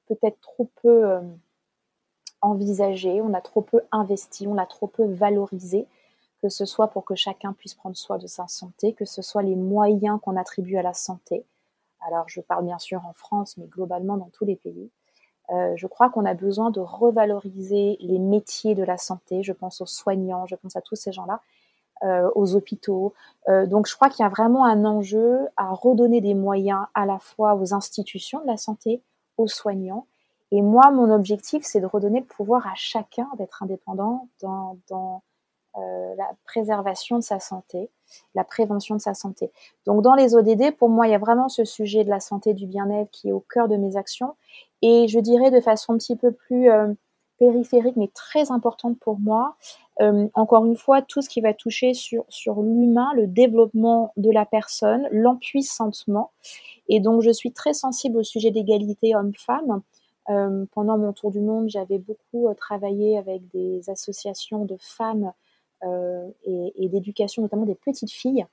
peut-être 0.06 0.40
trop 0.40 0.68
peu 0.82 1.20
envisagé, 2.40 3.20
on 3.20 3.34
a 3.34 3.40
trop 3.40 3.62
peu 3.62 3.82
investi, 3.92 4.46
on 4.46 4.54
l'a 4.54 4.66
trop 4.66 4.86
peu 4.86 5.04
valorisé 5.04 5.86
que 6.42 6.48
ce 6.48 6.64
soit 6.64 6.88
pour 6.88 7.04
que 7.04 7.14
chacun 7.14 7.52
puisse 7.52 7.74
prendre 7.74 7.96
soin 7.96 8.18
de 8.18 8.26
sa 8.26 8.46
santé, 8.46 8.92
que 8.92 9.04
ce 9.04 9.22
soit 9.22 9.42
les 9.42 9.56
moyens 9.56 10.20
qu'on 10.22 10.36
attribue 10.36 10.76
à 10.76 10.82
la 10.82 10.94
santé. 10.94 11.44
Alors 12.06 12.28
je 12.28 12.40
parle 12.40 12.64
bien 12.64 12.78
sûr 12.78 13.04
en 13.06 13.12
France, 13.12 13.56
mais 13.56 13.66
globalement 13.66 14.16
dans 14.16 14.30
tous 14.32 14.44
les 14.44 14.56
pays. 14.56 14.90
Euh, 15.50 15.74
je 15.76 15.86
crois 15.86 16.10
qu'on 16.10 16.26
a 16.26 16.34
besoin 16.34 16.70
de 16.70 16.80
revaloriser 16.80 17.96
les 18.00 18.18
métiers 18.18 18.74
de 18.74 18.82
la 18.82 18.98
santé. 18.98 19.42
Je 19.42 19.52
pense 19.52 19.80
aux 19.80 19.86
soignants, 19.86 20.46
je 20.46 20.54
pense 20.56 20.76
à 20.76 20.82
tous 20.82 20.94
ces 20.94 21.12
gens-là, 21.12 21.40
euh, 22.04 22.30
aux 22.34 22.54
hôpitaux. 22.54 23.14
Euh, 23.48 23.66
donc 23.66 23.88
je 23.88 23.94
crois 23.96 24.10
qu'il 24.10 24.22
y 24.22 24.26
a 24.26 24.28
vraiment 24.28 24.64
un 24.64 24.84
enjeu 24.84 25.48
à 25.56 25.72
redonner 25.72 26.20
des 26.20 26.34
moyens 26.34 26.86
à 26.94 27.06
la 27.06 27.18
fois 27.18 27.54
aux 27.54 27.74
institutions 27.74 28.40
de 28.42 28.46
la 28.46 28.56
santé, 28.56 29.02
aux 29.38 29.48
soignants. 29.48 30.06
Et 30.50 30.62
moi, 30.62 30.90
mon 30.90 31.12
objectif, 31.12 31.62
c'est 31.64 31.80
de 31.80 31.86
redonner 31.86 32.20
le 32.20 32.26
pouvoir 32.26 32.66
à 32.66 32.74
chacun 32.74 33.28
d'être 33.36 33.62
indépendant 33.62 34.28
dans, 34.40 34.78
dans, 34.88 35.22
la 36.16 36.30
préservation 36.44 37.16
de 37.16 37.22
sa 37.22 37.40
santé, 37.40 37.90
la 38.34 38.44
prévention 38.44 38.96
de 38.96 39.00
sa 39.00 39.14
santé. 39.14 39.50
Donc 39.86 40.02
dans 40.02 40.14
les 40.14 40.34
ODD, 40.34 40.76
pour 40.76 40.88
moi, 40.88 41.06
il 41.06 41.10
y 41.10 41.14
a 41.14 41.18
vraiment 41.18 41.48
ce 41.48 41.64
sujet 41.64 42.04
de 42.04 42.10
la 42.10 42.20
santé, 42.20 42.54
du 42.54 42.66
bien-être 42.66 43.10
qui 43.10 43.28
est 43.28 43.32
au 43.32 43.40
cœur 43.40 43.68
de 43.68 43.76
mes 43.76 43.96
actions. 43.96 44.34
Et 44.82 45.08
je 45.08 45.18
dirais 45.18 45.50
de 45.50 45.60
façon 45.60 45.94
un 45.94 45.98
petit 45.98 46.16
peu 46.16 46.32
plus 46.32 46.70
euh, 46.70 46.92
périphérique, 47.38 47.96
mais 47.96 48.08
très 48.08 48.50
importante 48.50 48.98
pour 48.98 49.18
moi, 49.18 49.56
euh, 50.00 50.28
encore 50.34 50.64
une 50.64 50.76
fois, 50.76 51.02
tout 51.02 51.22
ce 51.22 51.28
qui 51.28 51.40
va 51.40 51.54
toucher 51.54 51.94
sur, 51.94 52.24
sur 52.28 52.62
l'humain, 52.62 53.10
le 53.14 53.26
développement 53.26 54.12
de 54.16 54.30
la 54.30 54.46
personne, 54.46 55.08
l'empuissantement. 55.10 56.32
Et 56.88 57.00
donc 57.00 57.22
je 57.22 57.30
suis 57.30 57.52
très 57.52 57.74
sensible 57.74 58.18
au 58.18 58.22
sujet 58.22 58.50
d'égalité 58.50 59.14
homme-femme. 59.14 59.82
pendant 60.72 60.98
mon 60.98 61.12
tour 61.12 61.30
du 61.30 61.40
monde, 61.40 61.68
j'avais 61.68 61.98
beaucoup 61.98 62.48
travaillé 62.54 63.16
avec 63.18 63.48
des 63.48 63.88
associations 63.88 64.64
de 64.64 64.76
femmes 64.78 65.32
euh, 65.84 66.28
et, 66.44 66.88
d'éducation, 66.88 67.42
notamment 67.42 67.66
des 67.66 67.74
petites 67.74 68.10
filles 68.10 68.46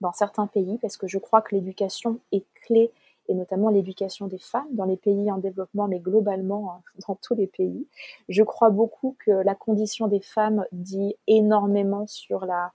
dans 0.00 0.12
certains 0.12 0.46
pays, 0.46 0.78
parce 0.80 0.96
que 0.96 1.06
je 1.06 1.18
crois 1.18 1.42
que 1.42 1.54
l'éducation 1.54 2.20
est 2.32 2.44
clé, 2.54 2.90
et 3.28 3.34
notamment 3.34 3.70
l'éducation 3.70 4.28
des 4.28 4.38
femmes 4.38 4.68
dans 4.70 4.84
les 4.84 4.96
pays 4.96 5.32
en 5.32 5.38
développement, 5.38 5.88
mais 5.88 5.98
globalement 5.98 6.72
hein, 6.72 6.80
dans 7.08 7.16
tous 7.16 7.34
les 7.34 7.48
pays. 7.48 7.86
Je 8.28 8.42
crois 8.42 8.70
beaucoup 8.70 9.16
que 9.24 9.30
la 9.30 9.54
condition 9.54 10.06
des 10.06 10.20
femmes 10.20 10.64
dit 10.70 11.16
énormément 11.26 12.06
sur 12.06 12.46
la, 12.46 12.72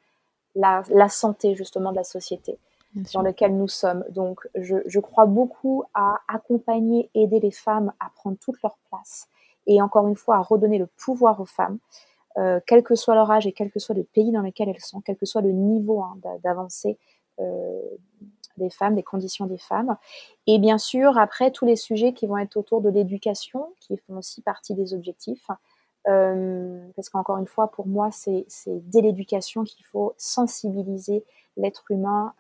la, 0.55 1.09
santé 1.09 1.55
justement 1.55 1.91
de 1.91 1.95
la 1.95 2.03
société 2.03 2.57
dans 3.13 3.21
laquelle 3.21 3.55
nous 3.55 3.69
sommes. 3.69 4.03
Donc 4.09 4.45
je, 4.55 4.77
je, 4.85 4.99
crois 4.99 5.25
beaucoup 5.25 5.85
à 5.93 6.19
accompagner, 6.27 7.09
aider 7.13 7.39
les 7.39 7.51
femmes 7.51 7.93
à 8.01 8.09
prendre 8.13 8.37
toute 8.37 8.61
leur 8.61 8.77
place 8.89 9.29
et 9.67 9.81
encore 9.81 10.07
une 10.07 10.15
fois 10.15 10.37
à 10.37 10.41
redonner 10.41 10.77
le 10.77 10.87
pouvoir 10.87 11.39
aux 11.39 11.45
femmes. 11.45 11.77
Euh, 12.37 12.59
quel 12.65 12.83
que 12.83 12.95
soit 12.95 13.15
leur 13.15 13.29
âge 13.29 13.45
et 13.45 13.51
quel 13.51 13.71
que 13.71 13.79
soit 13.79 13.95
le 13.95 14.03
pays 14.03 14.31
dans 14.31 14.41
lequel 14.41 14.69
elles 14.69 14.79
sont, 14.79 15.01
quel 15.01 15.17
que 15.17 15.25
soit 15.25 15.41
le 15.41 15.51
niveau 15.51 16.01
hein, 16.01 16.17
d'avancée 16.43 16.97
euh, 17.39 17.81
des 18.57 18.69
femmes, 18.69 18.95
des 18.95 19.03
conditions 19.03 19.45
des 19.45 19.57
femmes. 19.57 19.97
Et 20.47 20.59
bien 20.59 20.77
sûr, 20.77 21.17
après, 21.17 21.51
tous 21.51 21.65
les 21.65 21.75
sujets 21.75 22.13
qui 22.13 22.27
vont 22.27 22.37
être 22.37 22.57
autour 22.57 22.81
de 22.81 22.89
l'éducation, 22.89 23.73
qui 23.79 23.97
font 23.97 24.17
aussi 24.17 24.41
partie 24.41 24.75
des 24.75 24.93
objectifs. 24.93 25.47
Euh, 26.07 26.79
parce 26.95 27.09
qu'encore 27.09 27.37
une 27.37 27.47
fois, 27.47 27.69
pour 27.69 27.87
moi, 27.87 28.09
c'est 28.11 28.45
dès 28.67 29.01
l'éducation 29.01 29.63
qu'il 29.63 29.85
faut 29.85 30.13
sensibiliser 30.17 31.23
l'être 31.57 31.89
humain 31.89 32.33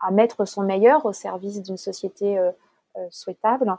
à 0.00 0.10
mettre 0.10 0.44
son 0.44 0.62
meilleur 0.62 1.04
au 1.04 1.12
service 1.12 1.62
d'une 1.62 1.76
société 1.76 2.38
souhaitable. 3.10 3.76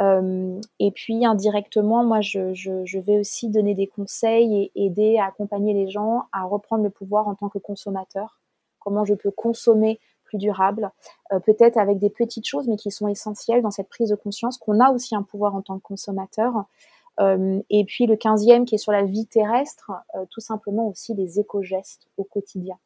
Euh, 0.00 0.60
et 0.78 0.90
puis 0.92 1.24
indirectement, 1.24 2.04
moi, 2.04 2.20
je, 2.20 2.98
vais 3.00 3.18
aussi 3.18 3.48
donner 3.48 3.74
des 3.74 3.88
conseils 3.88 4.70
et 4.74 4.84
aider 4.84 5.18
à 5.18 5.26
accompagner 5.26 5.74
les 5.74 5.90
gens 5.90 6.24
à 6.32 6.44
reprendre 6.44 6.84
le 6.84 6.90
pouvoir 6.90 7.26
en 7.28 7.34
tant 7.34 7.48
que 7.48 7.58
consommateur. 7.58 8.38
Comment 8.78 9.04
je 9.04 9.14
peux 9.14 9.30
consommer 9.30 9.98
plus 10.24 10.38
durable, 10.38 10.92
euh, 11.32 11.40
peut-être 11.40 11.78
avec 11.78 11.98
des 11.98 12.10
petites 12.10 12.46
choses, 12.46 12.68
mais 12.68 12.76
qui 12.76 12.90
sont 12.90 13.08
essentielles 13.08 13.62
dans 13.62 13.70
cette 13.70 13.88
prise 13.88 14.10
de 14.10 14.14
conscience 14.14 14.58
qu'on 14.58 14.78
a 14.78 14.92
aussi 14.92 15.16
un 15.16 15.22
pouvoir 15.22 15.54
en 15.54 15.62
tant 15.62 15.78
que 15.78 15.82
consommateur. 15.82 16.64
Euh, 17.18 17.60
et 17.70 17.84
puis 17.84 18.06
le 18.06 18.14
quinzième 18.14 18.66
qui 18.66 18.74
est 18.74 18.78
sur 18.78 18.92
la 18.92 19.04
vie 19.04 19.26
terrestre, 19.26 19.90
tout 20.30 20.40
simplement 20.40 20.86
aussi 20.86 21.14
les 21.14 21.40
éco-gestes 21.40 22.08
au 22.18 22.24
quotidien. 22.24 22.76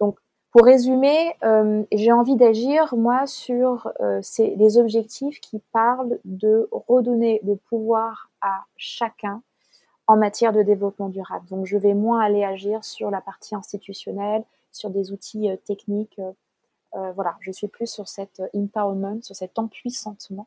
Donc 0.00 0.18
pour 0.50 0.64
résumer, 0.64 1.34
euh, 1.44 1.84
j'ai 1.92 2.10
envie 2.10 2.36
d'agir, 2.36 2.94
moi, 2.96 3.26
sur 3.26 3.92
euh, 4.00 4.20
les 4.38 4.78
objectifs 4.78 5.40
qui 5.40 5.60
parlent 5.72 6.18
de 6.24 6.68
redonner 6.72 7.40
le 7.44 7.56
pouvoir 7.56 8.30
à 8.40 8.64
chacun 8.76 9.42
en 10.06 10.16
matière 10.16 10.52
de 10.52 10.62
développement 10.62 11.10
durable. 11.10 11.46
Donc 11.48 11.66
je 11.66 11.76
vais 11.76 11.92
moins 11.92 12.20
aller 12.20 12.44
agir 12.44 12.82
sur 12.82 13.10
la 13.10 13.20
partie 13.20 13.54
institutionnelle, 13.54 14.42
sur 14.72 14.88
des 14.88 15.12
outils 15.12 15.50
techniques. 15.66 16.18
voilà, 16.92 17.36
je 17.40 17.52
suis 17.52 17.68
plus 17.68 17.86
sur 17.86 18.08
cet 18.08 18.40
empowerment, 18.54 19.22
sur 19.22 19.36
cet 19.36 19.58
empuissantement 19.58 20.46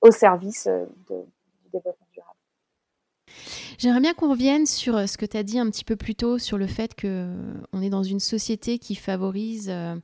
au 0.00 0.10
service 0.10 0.66
du 0.66 1.70
développement. 1.72 2.05
J'aimerais 3.78 4.00
bien 4.00 4.14
qu'on 4.14 4.30
revienne 4.30 4.66
sur 4.66 4.96
euh, 4.96 5.06
ce 5.06 5.18
que 5.18 5.26
tu 5.26 5.36
as 5.36 5.42
dit 5.42 5.58
un 5.58 5.70
petit 5.70 5.84
peu 5.84 5.96
plus 5.96 6.14
tôt 6.14 6.38
sur 6.38 6.58
le 6.58 6.66
fait 6.66 6.94
qu'on 7.00 7.08
euh, 7.08 7.80
est 7.82 7.90
dans 7.90 8.02
une 8.02 8.20
société 8.20 8.78
qui 8.78 8.94
favorise 8.94 9.68
euh, 9.68 9.96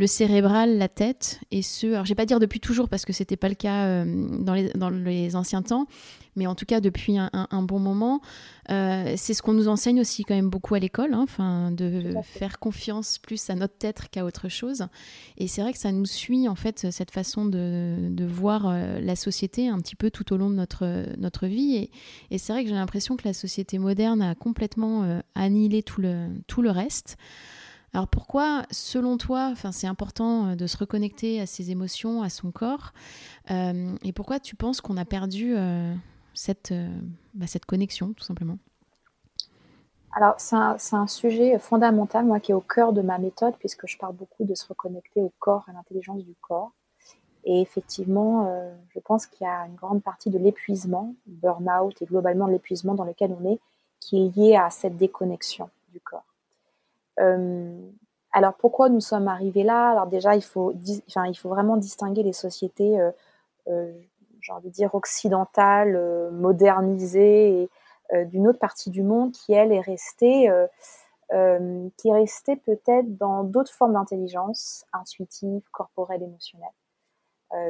le 0.00 0.06
cérébral, 0.06 0.78
la 0.78 0.88
tête, 0.88 1.40
et 1.50 1.60
ce, 1.60 1.86
alors 1.88 2.06
je 2.06 2.08
vais 2.08 2.14
pas 2.14 2.24
dire 2.24 2.40
depuis 2.40 2.58
toujours 2.58 2.88
parce 2.88 3.04
que 3.04 3.12
c'était 3.12 3.36
pas 3.36 3.50
le 3.50 3.54
cas 3.54 3.84
euh, 3.84 4.28
dans, 4.38 4.54
les, 4.54 4.70
dans, 4.70 4.88
les, 4.88 5.36
anciens 5.36 5.60
temps, 5.60 5.86
mais 6.36 6.46
en 6.46 6.54
tout 6.54 6.64
cas 6.64 6.80
depuis 6.80 7.18
un, 7.18 7.62
bon 7.62 7.78
moment. 7.78 8.22
Euh, 8.70 9.12
c'est 9.18 9.34
ce 9.34 9.42
qu'on 9.42 9.52
nous 9.52 9.68
enseigne 9.68 10.00
aussi 10.00 10.24
quand 10.24 10.34
même 10.34 10.48
beaucoup 10.48 10.74
à 10.74 10.78
l'école, 10.78 11.12
hein, 11.12 11.20
enfin 11.22 11.70
de 11.70 12.14
faire 12.22 12.58
confiance 12.58 13.18
plus 13.18 13.50
à 13.50 13.54
notre 13.54 13.76
tête 13.76 14.08
qu'à 14.10 14.24
autre 14.24 14.48
chose. 14.48 14.86
Et 15.36 15.48
c'est 15.48 15.60
vrai 15.60 15.74
que 15.74 15.78
ça 15.78 15.92
nous 15.92 16.06
suit 16.06 16.48
en 16.48 16.54
fait 16.54 16.90
cette 16.90 17.10
façon 17.10 17.44
de, 17.44 18.08
de 18.08 18.24
voir 18.24 18.68
euh, 18.68 19.00
la 19.00 19.16
société 19.16 19.68
un 19.68 19.80
petit 19.80 19.96
peu 19.96 20.10
tout 20.10 20.32
au 20.32 20.38
long 20.38 20.48
de 20.48 20.54
notre, 20.54 21.04
notre 21.18 21.46
vie. 21.46 21.76
Et, 21.76 21.90
et 22.30 22.38
c'est 22.38 22.54
vrai 22.54 22.62
que 22.62 22.70
j'ai 22.70 22.74
l'impression 22.74 23.18
que 23.18 23.28
la 23.28 23.34
société 23.34 23.76
moderne 23.76 24.22
a 24.22 24.34
complètement 24.34 25.20
annihilé 25.34 25.82
tout 25.82 26.00
le, 26.00 26.28
tout 26.46 26.62
le 26.62 26.70
reste. 26.70 27.18
Alors 27.92 28.06
pourquoi, 28.06 28.62
selon 28.70 29.16
toi, 29.16 29.54
c'est 29.72 29.86
important 29.86 30.48
euh, 30.48 30.54
de 30.54 30.66
se 30.66 30.76
reconnecter 30.76 31.40
à 31.40 31.46
ses 31.46 31.70
émotions, 31.70 32.22
à 32.22 32.28
son 32.28 32.52
corps, 32.52 32.92
euh, 33.50 33.94
et 34.04 34.12
pourquoi 34.12 34.38
tu 34.38 34.54
penses 34.54 34.80
qu'on 34.80 34.96
a 34.96 35.04
perdu 35.04 35.56
euh, 35.56 35.92
cette, 36.32 36.72
bah, 37.34 37.46
cette 37.48 37.66
connexion, 37.66 38.12
tout 38.12 38.24
simplement? 38.24 38.58
Alors 40.12 40.34
c'est 40.38 40.56
un, 40.56 41.06
sujet 41.06 41.58
fondamental, 41.58 42.24
moi, 42.24 42.40
qui 42.40 42.50
est 42.50 42.54
au 42.54 42.60
cœur 42.60 42.92
de 42.92 43.00
ma 43.00 43.18
méthode, 43.18 43.54
puisque 43.58 43.86
je 43.86 43.96
parle 43.96 44.14
beaucoup 44.14 44.44
de 44.44 44.54
se 44.54 44.66
reconnecter 44.66 45.20
au 45.20 45.32
corps, 45.38 45.64
à 45.68 45.72
l'intelligence 45.72 46.24
du 46.24 46.34
corps. 46.40 46.72
Et 47.44 47.60
effectivement, 47.60 48.52
je 48.92 48.98
pense 48.98 49.26
qu'il 49.26 49.46
y 49.46 49.48
a 49.48 49.66
une 49.66 49.76
grande 49.76 50.02
partie 50.02 50.28
de 50.28 50.36
l'épuisement, 50.36 51.14
burn-out 51.26 52.02
et 52.02 52.06
globalement 52.06 52.48
l'épuisement 52.48 52.94
dans 52.94 53.04
lequel 53.04 53.34
on 53.40 53.52
est, 53.52 53.60
qui 54.00 54.16
est 54.16 54.36
lié 54.36 54.56
à 54.56 54.68
cette 54.68 54.96
déconnexion 54.96 55.70
du 55.92 56.00
corps. 56.00 56.24
Euh, 57.20 57.90
alors 58.32 58.54
pourquoi 58.54 58.88
nous 58.88 59.00
sommes 59.00 59.28
arrivés 59.28 59.62
là? 59.62 59.90
Alors 59.90 60.06
déjà, 60.06 60.36
il 60.36 60.42
faut, 60.42 60.72
vraiment 61.44 61.76
distinguer 61.76 62.22
les 62.22 62.32
sociétés, 62.32 63.00
euh, 63.00 63.10
euh, 63.68 63.92
j'ai 64.40 64.52
envie 64.52 64.68
de 64.68 64.74
dire 64.74 64.94
occidentales, 64.94 66.30
modernisées, 66.32 67.68
d'une 68.12 68.48
autre 68.48 68.58
partie 68.58 68.90
du 68.90 69.02
monde 69.02 69.32
qui 69.32 69.52
elle 69.52 69.72
est 69.72 69.80
restée, 69.80 70.50
qui 71.30 72.08
est 72.08 72.12
restée 72.12 72.56
peut-être 72.56 73.16
dans 73.18 73.44
d'autres 73.44 73.72
formes 73.72 73.92
d'intelligence 73.92 74.84
intuitive, 74.92 75.62
corporelle, 75.70 76.22
émotionnelle. 76.22 76.72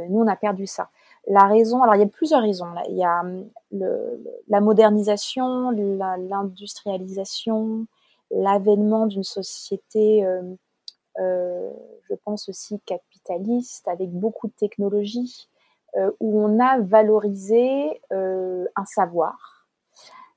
nous, 0.09 0.21
on 0.21 0.29
a 0.29 0.37
perdu 0.37 0.67
ça. 0.67 0.89
La 1.27 1.47
raison, 1.49 1.83
alors 1.83 1.97
il 1.97 2.01
y 2.01 2.05
a 2.05 2.07
plusieurs 2.07 2.43
raisons. 2.43 2.69
Il 2.89 2.97
y 2.97 3.05
a 3.05 3.23
le, 3.73 4.25
la 4.49 4.61
modernisation, 4.61 5.71
l'industrialisation, 5.71 7.87
l'avènement 8.31 9.07
d'une 9.07 9.25
société, 9.25 10.25
euh, 10.25 10.43
euh, 11.19 11.71
je 12.09 12.15
pense 12.25 12.49
aussi 12.49 12.81
capitaliste, 12.81 13.89
avec 13.89 14.11
beaucoup 14.11 14.49
de 14.49 14.53
technologies, 14.53 15.49
euh, 15.97 16.11
où 16.21 16.41
on 16.41 16.61
a 16.61 16.79
valorisé 16.81 18.01
un 18.11 18.85
savoir, 18.87 19.67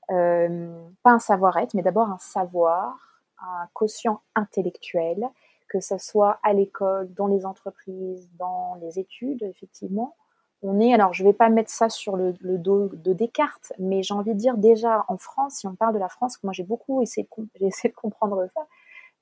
pas 0.08 1.10
un 1.10 1.18
savoir-être, 1.18 1.74
mais 1.74 1.82
d'abord 1.82 2.08
un 2.08 2.18
savoir, 2.18 3.22
un 3.38 3.66
quotient 3.72 4.20
intellectuel, 4.34 5.28
que 5.68 5.80
ce 5.80 5.98
soit 5.98 6.38
à 6.42 6.52
l'école, 6.52 7.12
dans 7.14 7.26
les 7.26 7.46
entreprises, 7.46 8.28
dans 8.38 8.76
les 8.80 8.98
études, 8.98 9.42
effectivement, 9.42 10.14
on 10.64 10.80
est, 10.80 10.94
alors 10.94 11.12
je 11.12 11.22
ne 11.22 11.28
vais 11.28 11.34
pas 11.34 11.48
mettre 11.50 11.70
ça 11.70 11.88
sur 11.88 12.16
le, 12.16 12.32
dos 12.40 12.88
de 12.88 13.12
Descartes, 13.12 13.72
mais 13.78 14.02
j'ai 14.02 14.14
envie 14.14 14.34
de 14.34 14.38
dire 14.38 14.56
déjà 14.56 15.04
en 15.08 15.18
France, 15.18 15.56
si 15.56 15.66
on 15.66 15.74
parle 15.74 15.94
de 15.94 15.98
la 15.98 16.08
France, 16.08 16.38
moi 16.42 16.52
j'ai 16.52 16.62
beaucoup 16.62 17.02
essayé 17.02 17.28
de, 17.60 17.88
comprendre 17.94 18.48
ça, 18.54 18.66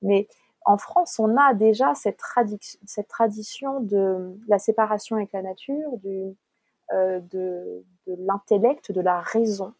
mais 0.01 0.27
en 0.65 0.77
France, 0.77 1.19
on 1.19 1.35
a 1.37 1.53
déjà 1.53 1.93
cette, 1.95 2.17
tradition 3.09 3.81
de 3.81 4.37
la 4.47 4.59
séparation 4.59 5.17
avec 5.17 5.31
la 5.33 5.41
nature, 5.41 5.91
euh, 6.93 7.19
de, 7.31 7.83
l'intellect, 8.07 8.91
de 8.91 9.01
la 9.01 9.19
raison, 9.19 9.73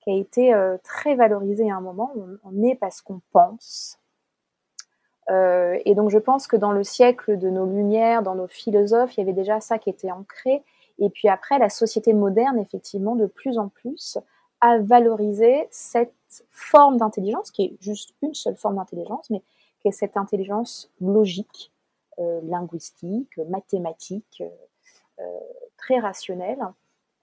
qui 0.00 0.10
a 0.10 0.14
été 0.14 0.54
euh, 0.54 0.76
très 0.82 1.14
valorisée 1.14 1.70
à 1.70 1.76
un 1.76 1.80
moment. 1.80 2.12
On, 2.44 2.62
est 2.62 2.74
parce 2.74 3.00
qu'on 3.00 3.20
pense. 3.32 3.98
Euh, 5.30 5.78
et 5.84 5.94
donc 5.94 6.10
je 6.10 6.18
pense 6.18 6.46
que 6.46 6.56
dans 6.56 6.72
le 6.72 6.82
siècle 6.82 7.38
de 7.38 7.50
nos 7.50 7.66
Lumières, 7.66 8.22
dans 8.22 8.34
nos 8.34 8.48
philosophes, 8.48 9.16
il 9.16 9.20
y 9.20 9.22
avait 9.22 9.32
déjà 9.32 9.60
ça 9.60 9.78
qui 9.78 9.90
était 9.90 10.10
ancré. 10.10 10.64
Et 10.98 11.10
puis 11.10 11.28
après, 11.28 11.58
la 11.58 11.68
société 11.68 12.12
moderne, 12.12 12.58
effectivement, 12.58 13.16
de 13.16 13.26
plus 13.26 13.58
en 13.58 13.68
plus, 13.68 14.18
a 14.60 14.78
valorisé 14.78 15.68
cette 15.70 16.12
forme 16.50 16.96
d'intelligence, 16.98 17.50
qui 17.50 17.64
est 17.64 17.76
juste 17.80 18.14
une 18.22 18.34
seule 18.34 18.56
forme 18.56 18.76
d'intelligence, 18.76 19.30
mais 19.30 19.42
qui 19.80 19.88
est 19.88 19.92
cette 19.92 20.16
intelligence 20.16 20.90
logique, 21.00 21.72
euh, 22.18 22.40
linguistique, 22.42 23.38
mathématique, 23.48 24.42
euh, 24.42 24.48
euh, 25.20 25.38
très 25.76 25.98
rationnelle, 25.98 26.58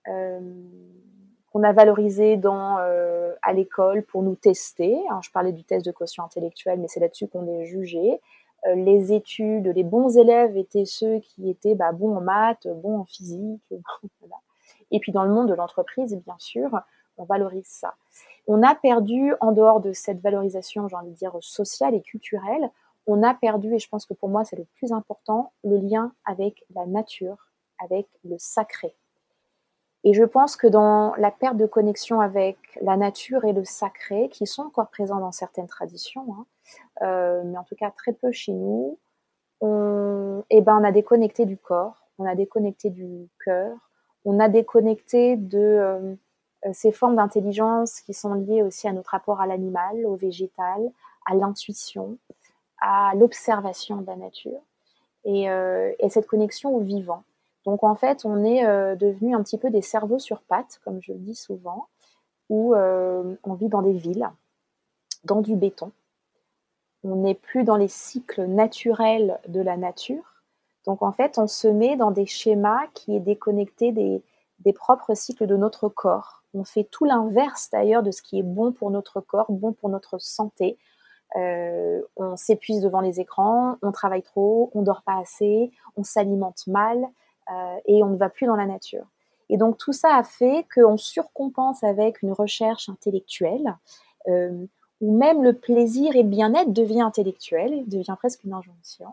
qu'on 0.05 1.63
a 1.63 1.73
valorisé 1.73 2.37
dans, 2.37 2.77
à 2.77 3.53
l'école 3.53 4.03
pour 4.03 4.21
nous 4.21 4.35
tester. 4.35 5.01
je 5.23 5.31
parlais 5.31 5.51
du 5.51 5.63
test 5.63 5.83
de 5.83 5.91
quotient 5.91 6.23
intellectuel, 6.23 6.79
mais 6.79 6.87
c'est 6.87 6.99
là-dessus 6.99 7.27
qu'on 7.27 7.47
est 7.47 7.65
jugé. 7.65 8.21
Euh, 8.67 8.75
les 8.75 9.13
études, 9.13 9.67
les 9.67 9.83
bons 9.83 10.17
élèves 10.17 10.57
étaient 10.57 10.85
ceux 10.85 11.19
qui 11.19 11.49
étaient 11.49 11.75
bah, 11.75 11.91
bons 11.91 12.15
en 12.15 12.21
maths, 12.21 12.67
bons 12.67 12.99
en 12.99 13.05
physique. 13.05 13.61
Et 14.91 14.99
puis 14.99 15.11
dans 15.11 15.23
le 15.23 15.33
monde 15.33 15.49
de 15.49 15.53
l'entreprise, 15.53 16.15
bien 16.25 16.35
sûr, 16.37 16.79
on 17.17 17.23
valorise 17.23 17.67
ça. 17.67 17.95
On 18.47 18.61
a 18.63 18.75
perdu, 18.75 19.33
en 19.39 19.51
dehors 19.51 19.81
de 19.81 19.93
cette 19.93 20.21
valorisation, 20.21 20.87
j'ai 20.87 20.95
envie 20.95 21.11
de 21.11 21.15
dire, 21.15 21.35
sociale 21.41 21.95
et 21.95 22.01
culturelle, 22.01 22.69
on 23.07 23.23
a 23.23 23.33
perdu, 23.33 23.73
et 23.73 23.79
je 23.79 23.87
pense 23.87 24.05
que 24.05 24.13
pour 24.13 24.29
moi 24.29 24.45
c'est 24.45 24.55
le 24.55 24.65
plus 24.77 24.91
important, 24.91 25.51
le 25.63 25.77
lien 25.77 26.11
avec 26.25 26.63
la 26.73 26.85
nature, 26.85 27.37
avec 27.83 28.07
le 28.23 28.35
sacré. 28.37 28.95
Et 30.03 30.13
je 30.13 30.23
pense 30.23 30.55
que 30.55 30.67
dans 30.67 31.15
la 31.15 31.31
perte 31.31 31.57
de 31.57 31.65
connexion 31.65 32.21
avec 32.21 32.57
la 32.81 32.95
nature 32.95 33.43
et 33.45 33.53
le 33.53 33.65
sacré, 33.65 34.29
qui 34.29 34.45
sont 34.45 34.63
encore 34.63 34.89
présents 34.89 35.19
dans 35.19 35.31
certaines 35.31 35.67
traditions, 35.67 36.25
hein, 36.31 36.45
mais 37.01 37.57
en 37.57 37.63
tout 37.63 37.75
cas 37.75 37.91
très 37.91 38.13
peu 38.13 38.31
chez 38.31 38.53
nous, 38.53 38.97
on, 39.61 40.43
eh 40.49 40.61
ben, 40.61 40.77
on 40.79 40.83
a 40.83 40.91
déconnecté 40.91 41.45
du 41.45 41.57
corps, 41.57 42.07
on 42.17 42.25
a 42.25 42.35
déconnecté 42.35 42.89
du 42.89 43.29
cœur, 43.43 43.71
on 44.25 44.39
a 44.39 44.49
déconnecté 44.49 45.37
de 45.37 45.59
euh, 45.59 46.15
ces 46.73 46.91
formes 46.91 47.15
d'intelligence 47.15 48.01
qui 48.01 48.13
sont 48.13 48.33
liées 48.33 48.63
aussi 48.63 48.87
à 48.87 48.93
notre 48.93 49.11
rapport 49.11 49.39
à 49.39 49.47
l'animal, 49.47 50.05
au 50.05 50.15
végétal, 50.15 50.91
à 51.25 51.35
l'intuition, 51.35 52.17
à 52.81 53.13
l'observation 53.15 53.97
de 53.97 54.07
la 54.07 54.15
nature 54.15 54.61
et, 55.25 55.49
euh, 55.49 55.91
et 55.99 56.09
cette 56.09 56.27
connexion 56.27 56.75
au 56.75 56.79
vivant. 56.79 57.23
Donc 57.65 57.83
en 57.83 57.95
fait, 57.95 58.25
on 58.25 58.43
est 58.43 58.65
euh, 58.65 58.95
devenu 58.95 59.35
un 59.35 59.43
petit 59.43 59.57
peu 59.57 59.69
des 59.69 59.81
cerveaux 59.81 60.19
sur 60.19 60.41
pattes, 60.41 60.79
comme 60.83 61.01
je 61.01 61.13
le 61.13 61.19
dis 61.19 61.35
souvent, 61.35 61.87
où 62.49 62.75
euh, 62.75 63.35
on 63.43 63.53
vit 63.53 63.69
dans 63.69 63.81
des 63.81 63.93
villes, 63.93 64.29
dans 65.23 65.41
du 65.41 65.55
béton. 65.55 65.91
On 67.05 67.17
n'est 67.17 67.35
plus 67.35 67.63
dans 67.63 67.77
les 67.77 67.87
cycles 67.87 68.45
naturels 68.45 69.39
de 69.47 69.61
la 69.61 69.77
nature. 69.77 70.41
Donc 70.85 71.01
en 71.01 71.11
fait, 71.11 71.37
on 71.37 71.47
se 71.47 71.67
met 71.67 71.95
dans 71.95 72.11
des 72.11 72.25
schémas 72.25 72.87
qui 72.93 73.15
est 73.15 73.19
déconnecté 73.19 73.91
des, 73.91 74.73
propres 74.73 75.13
cycles 75.13 75.45
de 75.45 75.55
notre 75.55 75.87
corps. 75.87 76.43
On 76.53 76.63
fait 76.63 76.83
tout 76.83 77.05
l'inverse 77.05 77.69
d'ailleurs 77.71 78.01
de 78.01 78.11
ce 78.11 78.21
qui 78.21 78.39
est 78.39 78.43
bon 78.43 78.71
pour 78.71 78.89
notre 78.89 79.21
corps, 79.21 79.45
bon 79.49 79.73
pour 79.73 79.89
notre 79.89 80.17
santé. 80.19 80.77
Euh, 81.35 82.01
on 82.15 82.35
s'épuise 82.37 82.81
devant 82.81 83.01
les 83.01 83.19
écrans, 83.19 83.77
on 83.81 83.91
travaille 83.91 84.23
trop, 84.23 84.71
on 84.73 84.81
dort 84.81 85.03
pas 85.03 85.19
assez, 85.19 85.71
on 85.97 86.03
s'alimente 86.03 86.65
mal. 86.67 87.05
Euh, 87.51 87.77
et 87.85 88.03
on 88.03 88.07
ne 88.07 88.17
va 88.17 88.29
plus 88.29 88.47
dans 88.47 88.55
la 88.55 88.65
nature. 88.65 89.05
Et 89.49 89.57
donc 89.57 89.77
tout 89.77 89.93
ça 89.93 90.15
a 90.15 90.23
fait 90.23 90.65
qu'on 90.73 90.97
surcompense 90.97 91.83
avec 91.83 92.23
une 92.23 92.31
recherche 92.31 92.89
intellectuelle, 92.89 93.77
euh, 94.27 94.65
où 95.01 95.15
même 95.17 95.43
le 95.43 95.53
plaisir 95.53 96.15
et 96.15 96.23
le 96.23 96.29
bien-être 96.29 96.71
devient 96.71 97.01
intellectuel, 97.01 97.83
devient 97.87 98.15
presque 98.17 98.43
une 98.43 98.53
injonction. 98.53 99.07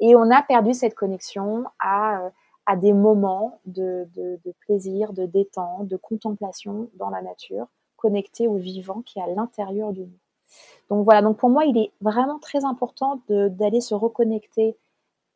Et 0.00 0.16
on 0.16 0.30
a 0.30 0.42
perdu 0.42 0.74
cette 0.74 0.94
connexion 0.94 1.64
à, 1.78 2.22
euh, 2.22 2.30
à 2.66 2.76
des 2.76 2.92
moments 2.92 3.60
de, 3.66 4.08
de, 4.14 4.52
plaisir, 4.60 5.12
de 5.12 5.26
détente, 5.26 5.88
de 5.88 5.96
contemplation 5.96 6.88
dans 6.94 7.10
la 7.10 7.22
nature, 7.22 7.66
connectés 7.96 8.48
au 8.48 8.56
vivant 8.56 9.02
qui 9.02 9.18
est 9.18 9.22
à 9.22 9.26
l'intérieur 9.26 9.92
de 9.92 10.02
nous. 10.02 10.18
Donc 10.88 11.04
voilà, 11.04 11.22
donc 11.22 11.36
pour 11.36 11.50
moi, 11.50 11.64
il 11.64 11.76
est 11.78 11.92
vraiment 12.00 12.38
très 12.38 12.64
important 12.64 13.20
d'aller 13.28 13.80
se 13.80 13.94
reconnecter 13.94 14.76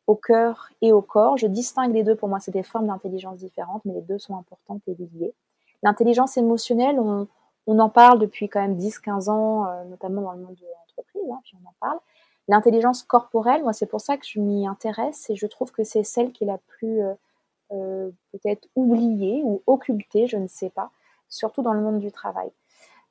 au 0.07 0.15
cœur 0.15 0.69
et 0.81 0.91
au 0.91 1.01
corps. 1.01 1.37
Je 1.37 1.47
distingue 1.47 1.93
les 1.93 2.03
deux, 2.03 2.15
pour 2.15 2.27
moi, 2.27 2.39
c'est 2.39 2.51
des 2.51 2.63
formes 2.63 2.87
d'intelligence 2.87 3.37
différentes, 3.37 3.83
mais 3.85 3.93
les 3.93 4.01
deux 4.01 4.19
sont 4.19 4.35
importantes 4.35 4.81
et 4.87 4.95
liées. 4.95 5.33
L'intelligence 5.83 6.37
émotionnelle, 6.37 6.99
on, 6.99 7.27
en 7.67 7.89
parle 7.89 8.19
depuis 8.19 8.49
quand 8.49 8.61
même 8.61 8.77
10-15 8.77 9.29
ans, 9.29 9.65
euh, 9.67 9.83
notamment 9.85 10.21
dans 10.21 10.33
le 10.33 10.39
monde 10.39 10.55
de 10.55 10.65
l'entreprise, 10.65 11.31
hein, 11.31 11.39
puis 11.43 11.57
on 11.63 11.67
en 11.67 11.73
parle. 11.79 11.99
L'intelligence 12.47 13.03
corporelle, 13.03 13.63
moi, 13.63 13.73
c'est 13.73 13.87
pour 13.87 14.01
ça 14.01 14.17
que 14.17 14.25
je 14.25 14.39
m'y 14.39 14.67
intéresse 14.67 15.29
et 15.29 15.35
je 15.35 15.47
trouve 15.47 15.71
que 15.71 15.83
c'est 15.83 16.03
celle 16.03 16.31
qui 16.31 16.43
est 16.43 16.47
la 16.47 16.59
plus 16.59 17.01
euh, 17.01 17.13
euh, 17.71 18.11
peut-être 18.31 18.67
oubliée 18.75 19.41
ou 19.43 19.63
occultée, 19.65 20.27
je 20.27 20.37
ne 20.37 20.47
sais 20.47 20.69
pas, 20.69 20.91
surtout 21.27 21.63
dans 21.63 21.73
le 21.73 21.81
monde 21.81 21.99
du 21.99 22.11
travail. 22.11 22.51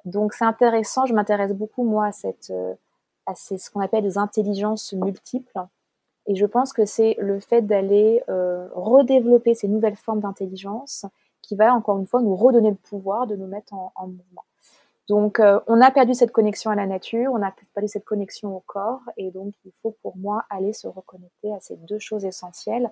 Donc 0.05 0.35
c'est 0.35 0.45
intéressant, 0.45 1.07
je 1.07 1.15
m'intéresse 1.15 1.53
beaucoup 1.53 1.83
moi 1.83 2.07
à, 2.07 2.13
cette, 2.13 2.53
à 3.27 3.35
ce 3.35 3.71
qu'on 3.71 3.81
appelle 3.81 4.05
des 4.05 4.19
intelligences 4.19 4.93
multiples. 4.93 5.59
Et 6.27 6.37
je 6.37 6.47
pense 6.47 6.73
que 6.73 6.85
c'est 6.85 7.17
le 7.19 7.41
fait 7.41 7.63
d'aller 7.63 8.23
redévelopper 8.29 9.55
ces 9.55 9.67
nouvelles 9.67 9.97
formes 9.97 10.21
d'intelligence 10.21 11.07
qui 11.45 11.57
va 11.57 11.75
encore 11.75 11.99
une 11.99 12.07
fois 12.07 12.23
nous 12.23 12.35
redonner 12.35 12.71
le 12.71 12.77
pouvoir 12.77 13.27
de 13.27 13.37
nous 13.37 13.47
mettre 13.47 13.75
en, 13.75 14.07
mouvement. 14.07 14.45
Donc, 15.09 15.39
euh, 15.39 15.61
on 15.67 15.81
a 15.83 15.91
perdu 15.91 16.15
cette 16.15 16.33
connexion 16.33 16.71
à 16.71 16.75
la 16.75 16.87
nature, 16.87 17.33
on 17.33 17.43
a 17.43 17.55
perdu 17.75 17.89
cette 17.89 18.07
connexion 18.07 18.57
au 18.57 18.61
corps, 18.61 19.03
et 19.19 19.31
donc 19.31 19.53
il 19.67 19.73
faut 19.83 19.95
pour 20.03 20.17
moi 20.17 20.45
aller 20.49 20.73
se 20.73 20.87
reconnecter 20.87 21.53
à 21.53 21.61
ces 21.61 21.77
deux 21.77 21.99
choses 21.99 22.25
essentielles. 22.25 22.91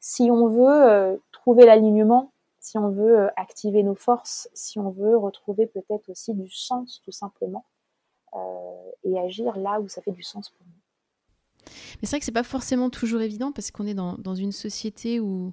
Si 0.00 0.30
on 0.30 0.48
veut 0.48 0.84
euh, 0.84 1.16
trouver 1.32 1.64
l'alignement, 1.64 2.30
si 2.60 2.76
on 2.76 2.90
veut 2.90 3.20
euh, 3.20 3.28
activer 3.36 3.82
nos 3.82 3.94
forces, 3.94 4.50
si 4.52 4.78
on 4.78 4.90
veut 4.90 5.16
retrouver 5.16 5.66
peut-être 5.66 6.10
aussi 6.10 6.34
du 6.34 6.50
sens 6.50 7.00
tout 7.04 7.12
simplement, 7.12 7.64
et 9.04 9.16
agir 9.16 9.56
là 9.56 9.80
où 9.80 9.88
ça 9.88 10.02
fait 10.02 10.10
du 10.10 10.24
sens 10.24 10.50
pour 10.50 10.66
nous. 10.66 11.70
Mais 12.02 12.08
c'est 12.08 12.16
vrai 12.16 12.18
que 12.18 12.24
c'est 12.24 12.32
pas 12.32 12.42
forcément 12.42 12.90
toujours 12.90 13.20
évident 13.20 13.52
parce 13.52 13.70
qu'on 13.70 13.86
est 13.86 13.94
dans, 13.94 14.16
dans 14.18 14.34
une 14.34 14.50
société 14.50 15.20
où 15.20 15.52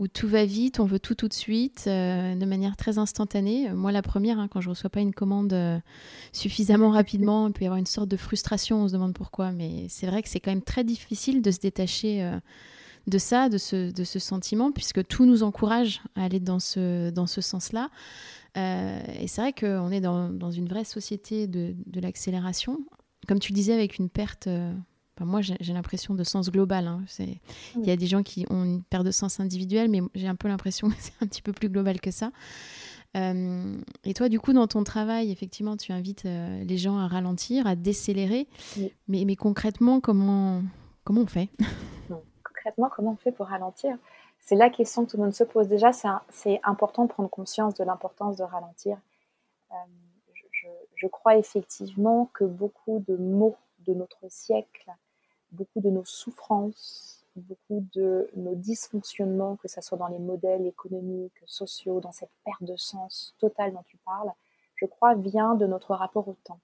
où 0.00 0.08
tout 0.08 0.26
va 0.26 0.46
vite, 0.46 0.80
on 0.80 0.86
veut 0.86 0.98
tout 0.98 1.14
tout 1.14 1.28
de 1.28 1.34
suite, 1.34 1.84
euh, 1.86 2.34
de 2.34 2.46
manière 2.46 2.74
très 2.74 2.96
instantanée. 2.96 3.68
Moi, 3.68 3.92
la 3.92 4.00
première, 4.00 4.38
hein, 4.40 4.48
quand 4.48 4.62
je 4.62 4.70
reçois 4.70 4.88
pas 4.88 5.00
une 5.00 5.12
commande 5.12 5.52
euh, 5.52 5.78
suffisamment 6.32 6.90
rapidement, 6.90 7.48
il 7.48 7.52
peut 7.52 7.64
y 7.64 7.66
avoir 7.66 7.78
une 7.78 7.84
sorte 7.84 8.08
de 8.08 8.16
frustration, 8.16 8.82
on 8.82 8.88
se 8.88 8.94
demande 8.94 9.12
pourquoi. 9.12 9.52
Mais 9.52 9.88
c'est 9.90 10.06
vrai 10.06 10.22
que 10.22 10.30
c'est 10.30 10.40
quand 10.40 10.52
même 10.52 10.62
très 10.62 10.84
difficile 10.84 11.42
de 11.42 11.50
se 11.50 11.58
détacher 11.58 12.22
euh, 12.22 12.40
de 13.08 13.18
ça, 13.18 13.50
de 13.50 13.58
ce, 13.58 14.18
sentiment, 14.18 14.72
puisque 14.72 15.06
tout 15.06 15.26
nous 15.26 15.42
encourage 15.42 16.00
à 16.16 16.24
aller 16.24 16.40
dans 16.40 16.60
ce, 16.60 17.10
dans 17.10 17.26
ce 17.26 17.42
sens-là. 17.42 17.90
et 18.56 19.26
c'est 19.26 19.42
vrai 19.42 19.52
qu'on 19.52 19.90
est 19.90 20.00
dans, 20.00 20.30
dans, 20.30 20.50
une 20.50 20.66
vraie 20.66 20.84
société 20.84 21.46
de, 21.46 21.74
de 21.86 22.00
l'accélération. 22.00 22.78
Comme 23.28 23.38
tu 23.38 23.52
disais, 23.52 23.74
avec 23.74 23.98
une 23.98 24.08
perte 24.08 24.48
moi, 25.24 25.40
j'ai 25.42 25.72
l'impression 25.72 26.14
de 26.14 26.24
sens 26.24 26.50
global. 26.50 26.86
Hein. 26.86 27.04
Il 27.76 27.86
y 27.86 27.90
a 27.90 27.96
des 27.96 28.06
gens 28.06 28.22
qui 28.22 28.46
ont 28.50 28.64
une 28.64 28.82
perte 28.82 29.04
de 29.04 29.10
sens 29.10 29.40
individuel, 29.40 29.88
mais 29.90 30.00
j'ai 30.14 30.28
un 30.28 30.34
peu 30.34 30.48
l'impression 30.48 30.88
que 30.88 30.94
c'est 30.98 31.12
un 31.20 31.26
petit 31.26 31.42
peu 31.42 31.52
plus 31.52 31.68
global 31.68 32.00
que 32.00 32.10
ça. 32.10 32.30
Euh, 33.16 33.76
et 34.04 34.14
toi, 34.14 34.28
du 34.28 34.38
coup, 34.38 34.52
dans 34.52 34.66
ton 34.66 34.84
travail, 34.84 35.32
effectivement, 35.32 35.76
tu 35.76 35.92
invites 35.92 36.26
euh, 36.26 36.62
les 36.64 36.76
gens 36.76 36.98
à 36.98 37.08
ralentir, 37.08 37.66
à 37.66 37.74
décélérer. 37.74 38.48
Mais, 39.08 39.24
mais, 39.24 39.36
concrètement, 39.36 40.00
comment, 40.00 40.62
comment 41.04 41.22
on 41.22 41.26
fait? 41.26 41.48
Concrètement, 42.44 42.90
comment 42.94 43.12
on 43.12 43.16
fait 43.16 43.32
pour 43.32 43.46
ralentir? 43.46 43.96
C'est 44.38 44.54
la 44.54 44.68
question 44.68 45.06
que 45.06 45.10
tout 45.10 45.16
le 45.16 45.22
monde 45.22 45.32
se 45.32 45.44
pose. 45.44 45.66
Déjà, 45.66 45.92
c'est 46.28 46.60
important 46.62 47.04
de 47.04 47.08
prendre 47.08 47.30
conscience 47.30 47.74
de 47.74 47.84
l'importance 47.84 48.36
de 48.36 48.42
ralentir. 48.42 48.98
Euh, 49.70 49.74
je, 50.34 50.68
je, 50.94 51.06
crois 51.06 51.38
effectivement 51.38 52.30
que 52.34 52.44
beaucoup 52.44 53.02
de 53.08 53.16
mots 53.16 53.56
de 53.86 53.94
notre 53.94 54.30
siècle 54.30 54.90
beaucoup 55.52 55.80
de 55.80 55.90
nos 55.90 56.04
souffrances, 56.04 57.24
beaucoup 57.36 57.86
de 57.94 58.28
nos 58.36 58.54
dysfonctionnements, 58.54 59.56
que 59.56 59.68
ce 59.68 59.80
soit 59.80 59.98
dans 59.98 60.08
les 60.08 60.18
modèles 60.18 60.66
économiques, 60.66 61.40
sociaux, 61.46 62.00
dans 62.00 62.12
cette 62.12 62.30
perte 62.44 62.62
de 62.62 62.76
sens 62.76 63.34
totale 63.38 63.72
dont 63.72 63.84
tu 63.86 63.96
parles, 63.98 64.32
je 64.76 64.86
crois, 64.86 65.14
vient 65.14 65.54
de 65.54 65.66
notre 65.66 65.94
rapport 65.94 66.28
au 66.28 66.36
temps. 66.44 66.60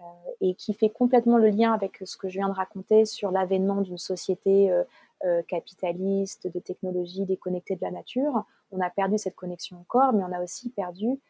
Euh, 0.00 0.04
et 0.40 0.54
qui 0.54 0.74
fait 0.74 0.88
complètement 0.88 1.36
le 1.36 1.48
lien 1.48 1.72
avec 1.72 1.98
ce 2.04 2.16
que 2.16 2.28
je 2.28 2.38
viens 2.38 2.48
de 2.48 2.54
raconter 2.54 3.04
sur 3.04 3.30
l'avènement 3.30 3.82
d'une 3.82 3.98
société 3.98 4.70
euh, 4.70 4.82
euh, 5.24 5.42
capitaliste, 5.42 6.48
de 6.52 6.58
technologie 6.58 7.24
déconnectée 7.24 7.76
de 7.76 7.82
la 7.82 7.90
nature. 7.90 8.44
On 8.72 8.80
a 8.80 8.90
perdu 8.90 9.18
cette 9.18 9.36
connexion 9.36 9.80
au 9.80 9.84
corps, 9.84 10.12
mais 10.12 10.24
on 10.24 10.32
a 10.32 10.42
aussi 10.42 10.70
perdu 10.70 11.20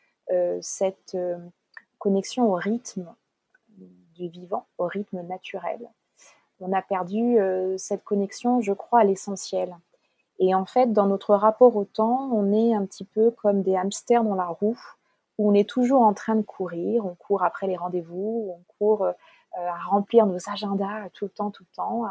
cette 0.61 1.17
connexion 1.99 2.51
au 2.51 2.55
rythme 2.55 3.13
du 4.15 4.29
vivant, 4.29 4.67
au 4.79 4.87
rythme 4.87 5.21
naturel 5.23 5.91
on 6.63 6.73
a 6.73 6.83
perdu 6.83 7.39
euh, 7.39 7.77
cette 7.77 8.05
connexion, 8.05 8.61
je 8.61 8.73
crois, 8.73 9.01
à 9.01 9.05
l'essentiel. 9.05 9.77
Et 10.39 10.55
en 10.55 10.65
fait, 10.65 10.93
dans 10.93 11.07
notre 11.07 11.35
rapport 11.35 11.77
au 11.77 11.85
temps, 11.85 12.31
on 12.33 12.53
est 12.53 12.75
un 12.75 12.87
petit 12.87 13.05
peu 13.05 13.31
comme 13.31 13.63
des 13.63 13.77
hamsters 13.77 14.25
dans 14.25 14.35
la 14.35 14.47
roue, 14.47 14.81
où 15.39 15.51
on 15.51 15.55
est 15.55 15.69
toujours 15.69 16.03
en 16.03 16.15
train 16.15 16.37
de 16.37 16.43
courir, 16.43 17.05
on 17.05 17.15
court 17.15 17.43
après 17.43 17.67
les 17.67 17.77
rendez-vous, 17.77 18.55
on 18.57 18.61
court 18.79 19.05
euh, 19.05 19.13
à 19.55 19.79
remplir 19.89 20.27
nos 20.27 20.39
agendas 20.49 21.09
tout 21.13 21.27
le 21.27 21.31
temps, 21.31 21.51
tout 21.51 21.65
le 21.69 21.75
temps, 21.75 22.05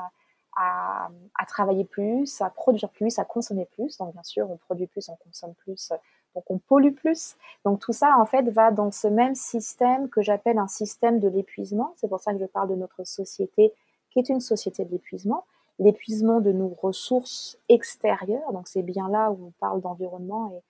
à, 0.55 1.09
travailler 1.47 1.85
plus, 1.85 2.41
à 2.41 2.49
produire 2.49 2.89
plus, 2.89 3.19
à 3.19 3.25
consommer 3.25 3.65
plus. 3.65 3.97
Donc 3.97 4.13
bien 4.13 4.23
sûr, 4.23 4.49
on 4.49 4.57
produit 4.57 4.87
plus, 4.87 5.09
on 5.09 5.15
consomme 5.15 5.53
plus, 5.55 5.91
donc 6.35 6.43
on 6.49 6.59
pollue 6.59 6.93
plus. 6.93 7.35
Donc 7.65 7.79
tout 7.79 7.93
ça, 7.93 8.17
en 8.17 8.25
fait, 8.25 8.43
va 8.49 8.71
dans 8.71 8.91
ce 8.91 9.07
même 9.07 9.35
système 9.35 10.07
que 10.09 10.21
j'appelle 10.21 10.57
un 10.57 10.67
système 10.67 11.19
de 11.19 11.27
l'épuisement. 11.27 11.93
C'est 11.97 12.07
pour 12.07 12.19
ça 12.19 12.33
que 12.33 12.39
je 12.39 12.45
parle 12.45 12.69
de 12.69 12.75
notre 12.75 13.03
société 13.03 13.73
qui 14.11 14.19
est 14.19 14.29
une 14.29 14.41
société 14.41 14.85
de 14.85 14.91
l'épuisement, 14.91 15.45
l'épuisement 15.79 16.41
de 16.41 16.51
nos 16.51 16.69
ressources 16.69 17.57
extérieures. 17.69 18.51
Donc 18.53 18.67
c'est 18.67 18.83
bien 18.83 19.09
là 19.09 19.31
où 19.31 19.47
on 19.47 19.51
parle 19.59 19.81
d'environnement 19.81 20.51
et, 20.51 20.61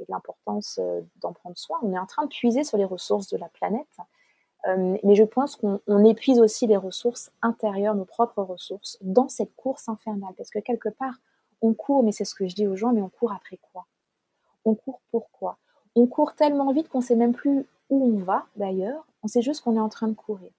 de 0.00 0.06
l'importance 0.08 0.80
euh, 0.82 1.02
d'en 1.20 1.32
prendre 1.32 1.56
soin. 1.56 1.78
On 1.82 1.92
est 1.92 1.98
en 1.98 2.06
train 2.06 2.24
de 2.24 2.28
puiser 2.28 2.64
sur 2.64 2.76
les 2.78 2.84
ressources 2.84 3.28
de 3.28 3.36
la 3.36 3.48
planète, 3.48 3.86
euh, 4.66 4.96
mais 5.04 5.14
je 5.14 5.22
pense 5.22 5.56
qu'on 5.56 6.04
épuise 6.04 6.40
aussi 6.40 6.66
les 6.66 6.76
ressources 6.76 7.30
intérieures, 7.42 7.94
nos 7.94 8.04
propres 8.04 8.42
ressources, 8.42 8.98
dans 9.02 9.28
cette 9.28 9.54
course 9.54 9.88
infernale. 9.88 10.34
Parce 10.36 10.50
que 10.50 10.58
quelque 10.58 10.88
part, 10.88 11.14
on 11.62 11.74
court, 11.74 12.02
mais 12.02 12.12
c'est 12.12 12.24
ce 12.24 12.34
que 12.34 12.48
je 12.48 12.54
dis 12.54 12.66
aux 12.66 12.76
gens, 12.76 12.92
mais 12.92 13.02
on 13.02 13.08
court 13.08 13.32
après 13.32 13.58
quoi? 13.72 13.86
On 14.64 14.74
court 14.74 15.00
pourquoi 15.10 15.58
On 15.94 16.06
court 16.06 16.34
tellement 16.34 16.72
vite 16.72 16.88
qu'on 16.88 16.98
ne 16.98 17.04
sait 17.04 17.16
même 17.16 17.34
plus 17.34 17.66
où 17.90 18.14
on 18.14 18.18
va 18.18 18.46
d'ailleurs, 18.56 19.06
on 19.22 19.28
sait 19.28 19.42
juste 19.42 19.62
qu'on 19.62 19.76
est 19.76 19.80
en 19.80 19.88
train 19.88 20.08
de 20.08 20.14
courir. 20.14 20.50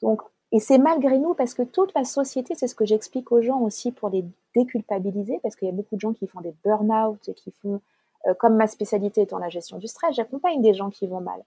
Donc 0.00 0.22
et 0.52 0.60
c'est 0.60 0.76
malgré 0.76 1.18
nous 1.18 1.32
parce 1.32 1.54
que 1.54 1.62
toute 1.62 1.94
la 1.94 2.04
société, 2.04 2.54
c'est 2.54 2.68
ce 2.68 2.74
que 2.74 2.84
j'explique 2.84 3.32
aux 3.32 3.40
gens 3.40 3.60
aussi 3.60 3.90
pour 3.90 4.10
les 4.10 4.22
déculpabiliser, 4.54 5.40
parce 5.42 5.56
qu'il 5.56 5.66
y 5.66 5.70
a 5.70 5.74
beaucoup 5.74 5.96
de 5.96 6.00
gens 6.00 6.12
qui 6.12 6.26
font 6.26 6.42
des 6.42 6.54
burn-out 6.62 7.30
qui 7.34 7.52
font, 7.62 7.80
euh, 8.26 8.34
comme 8.34 8.56
ma 8.56 8.66
spécialité 8.66 9.22
étant 9.22 9.38
la 9.38 9.48
gestion 9.48 9.78
du 9.78 9.86
stress, 9.86 10.14
j'accompagne 10.14 10.60
des 10.60 10.74
gens 10.74 10.90
qui 10.90 11.06
vont 11.06 11.22
mal. 11.22 11.42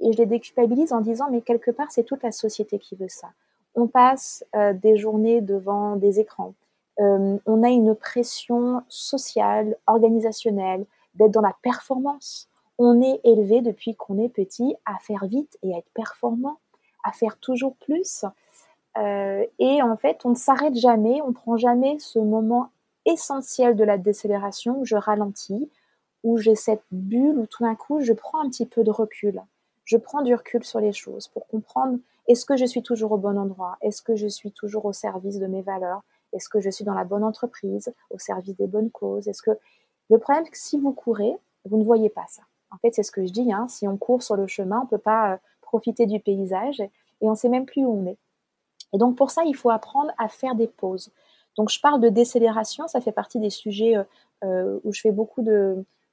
Et 0.00 0.12
je 0.12 0.18
les 0.18 0.26
déculpabilise 0.26 0.92
en 0.92 1.00
disant, 1.00 1.28
mais 1.30 1.42
quelque 1.42 1.70
part, 1.70 1.92
c'est 1.92 2.02
toute 2.02 2.24
la 2.24 2.32
société 2.32 2.80
qui 2.80 2.96
veut 2.96 3.08
ça. 3.08 3.28
On 3.76 3.86
passe 3.86 4.44
euh, 4.56 4.72
des 4.72 4.96
journées 4.96 5.40
devant 5.40 5.94
des 5.94 6.18
écrans. 6.18 6.54
Euh, 6.98 7.38
on 7.46 7.62
a 7.62 7.68
une 7.68 7.94
pression 7.94 8.82
sociale, 8.88 9.76
organisationnelle, 9.86 10.86
d'être 11.14 11.30
dans 11.30 11.40
la 11.40 11.54
performance. 11.62 12.48
On 12.78 13.00
est 13.00 13.20
élevé 13.22 13.60
depuis 13.60 13.94
qu'on 13.94 14.18
est 14.18 14.28
petit 14.28 14.74
à 14.86 14.98
faire 14.98 15.26
vite 15.26 15.56
et 15.62 15.72
à 15.72 15.78
être 15.78 15.90
performant 15.94 16.58
à 17.04 17.12
faire 17.12 17.38
toujours 17.38 17.76
plus. 17.76 18.24
Euh, 18.98 19.44
et 19.58 19.82
en 19.82 19.96
fait, 19.96 20.20
on 20.24 20.30
ne 20.30 20.34
s'arrête 20.34 20.76
jamais, 20.76 21.20
on 21.22 21.32
prend 21.32 21.56
jamais 21.56 21.98
ce 21.98 22.18
moment 22.18 22.70
essentiel 23.06 23.76
de 23.76 23.84
la 23.84 23.98
décélération 23.98 24.80
où 24.80 24.84
je 24.84 24.96
ralentis, 24.96 25.70
où 26.22 26.36
j'ai 26.38 26.54
cette 26.54 26.82
bulle 26.90 27.38
où 27.38 27.46
tout 27.46 27.62
d'un 27.62 27.74
coup 27.74 28.00
je 28.00 28.12
prends 28.12 28.40
un 28.40 28.48
petit 28.48 28.66
peu 28.66 28.84
de 28.84 28.90
recul. 28.90 29.40
Je 29.84 29.96
prends 29.96 30.22
du 30.22 30.34
recul 30.34 30.64
sur 30.64 30.80
les 30.80 30.92
choses 30.92 31.28
pour 31.28 31.46
comprendre 31.46 31.98
est-ce 32.28 32.44
que 32.44 32.56
je 32.56 32.64
suis 32.64 32.82
toujours 32.82 33.12
au 33.12 33.16
bon 33.16 33.38
endroit? 33.38 33.76
Est-ce 33.80 34.02
que 34.02 34.14
je 34.14 34.28
suis 34.28 34.52
toujours 34.52 34.84
au 34.84 34.92
service 34.92 35.38
de 35.38 35.46
mes 35.46 35.62
valeurs? 35.62 36.02
Est-ce 36.32 36.48
que 36.48 36.60
je 36.60 36.70
suis 36.70 36.84
dans 36.84 36.94
la 36.94 37.04
bonne 37.04 37.24
entreprise, 37.24 37.92
au 38.10 38.18
service 38.18 38.56
des 38.56 38.68
bonnes 38.68 38.90
causes? 38.90 39.26
Est-ce 39.26 39.42
que 39.42 39.58
le 40.10 40.18
problème, 40.18 40.44
c'est 40.44 40.50
que 40.50 40.58
si 40.58 40.78
vous 40.78 40.92
courez, 40.92 41.36
vous 41.64 41.76
ne 41.76 41.84
voyez 41.84 42.10
pas 42.10 42.26
ça. 42.28 42.42
En 42.70 42.78
fait, 42.78 42.94
c'est 42.94 43.02
ce 43.02 43.12
que 43.12 43.24
je 43.24 43.32
dis. 43.32 43.52
Hein, 43.52 43.66
si 43.68 43.86
on 43.88 43.96
court 43.96 44.22
sur 44.22 44.36
le 44.36 44.46
chemin, 44.46 44.80
on 44.80 44.84
ne 44.84 44.88
peut 44.88 44.98
pas 44.98 45.32
euh, 45.32 45.36
profiter 45.70 46.06
du 46.06 46.18
paysage 46.18 46.80
et 46.80 46.90
on 47.20 47.30
ne 47.30 47.36
sait 47.36 47.48
même 47.48 47.64
plus 47.64 47.84
où 47.84 47.92
on 47.92 48.06
est. 48.06 48.18
Et 48.92 48.98
donc 48.98 49.16
pour 49.16 49.30
ça, 49.30 49.42
il 49.46 49.54
faut 49.54 49.70
apprendre 49.70 50.10
à 50.18 50.28
faire 50.28 50.56
des 50.56 50.66
pauses. 50.66 51.12
Donc 51.56 51.70
je 51.70 51.80
parle 51.80 52.00
de 52.00 52.08
décélération, 52.08 52.88
ça 52.88 53.00
fait 53.00 53.12
partie 53.12 53.38
des 53.38 53.50
sujets 53.50 53.96
euh, 53.96 54.04
euh, 54.44 54.80
où 54.82 54.92
je 54.92 55.00
fais 55.00 55.12
beaucoup 55.12 55.44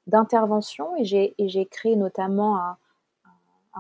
d'interventions 0.05 0.89
et 0.97 1.05
j'ai 1.05 1.65
créé 1.65 1.95
notamment 1.95 2.57
un, 2.57 2.77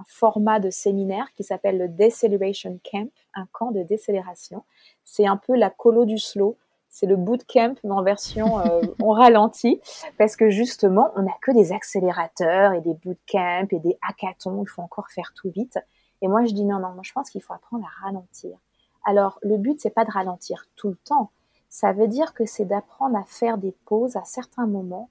format 0.05 0.59
de 0.59 0.69
séminaire 0.69 1.33
qui 1.33 1.43
s'appelle 1.43 1.79
le 1.79 1.87
Deceleration 1.87 2.79
Camp, 2.83 3.09
un 3.33 3.47
camp 3.51 3.71
de 3.71 3.81
décélération. 3.81 4.63
C'est 5.03 5.25
un 5.25 5.37
peu 5.37 5.55
la 5.55 5.71
colo 5.71 6.05
du 6.05 6.19
slow, 6.19 6.55
c'est 6.97 7.05
le 7.05 7.15
bootcamp 7.15 7.75
mais 7.83 7.91
en 7.91 8.01
version 8.01 8.59
euh, 8.59 8.81
on 9.01 9.11
ralentit 9.11 9.79
parce 10.17 10.35
que 10.35 10.49
justement 10.49 11.11
on 11.15 11.21
n'a 11.21 11.35
que 11.41 11.51
des 11.51 11.71
accélérateurs 11.71 12.73
et 12.73 12.81
des 12.81 12.95
bootcamps 12.95 13.67
et 13.69 13.79
des 13.79 13.99
hackathons, 14.07 14.63
il 14.63 14.67
faut 14.67 14.81
encore 14.81 15.09
faire 15.09 15.33
tout 15.35 15.51
vite. 15.51 15.77
Et 16.21 16.27
moi, 16.27 16.45
je 16.45 16.53
dis 16.53 16.65
non, 16.65 16.79
non, 16.79 16.89
moi, 16.89 17.03
je 17.03 17.11
pense 17.11 17.29
qu'il 17.29 17.43
faut 17.43 17.53
apprendre 17.53 17.85
à 17.85 18.05
ralentir. 18.05 18.57
Alors, 19.05 19.37
le 19.43 19.57
but, 19.57 19.79
c'est 19.79 19.91
pas 19.91 20.05
de 20.05 20.11
ralentir 20.11 20.65
tout 20.75 20.89
le 20.89 20.95
temps. 20.95 21.29
Ça 21.69 21.93
veut 21.93 22.07
dire 22.07 22.33
que 22.33 22.45
c'est 22.45 22.65
d'apprendre 22.65 23.15
à 23.15 23.23
faire 23.25 23.57
des 23.57 23.75
pauses 23.85 24.15
à 24.15 24.23
certains 24.23 24.65
moments 24.65 25.09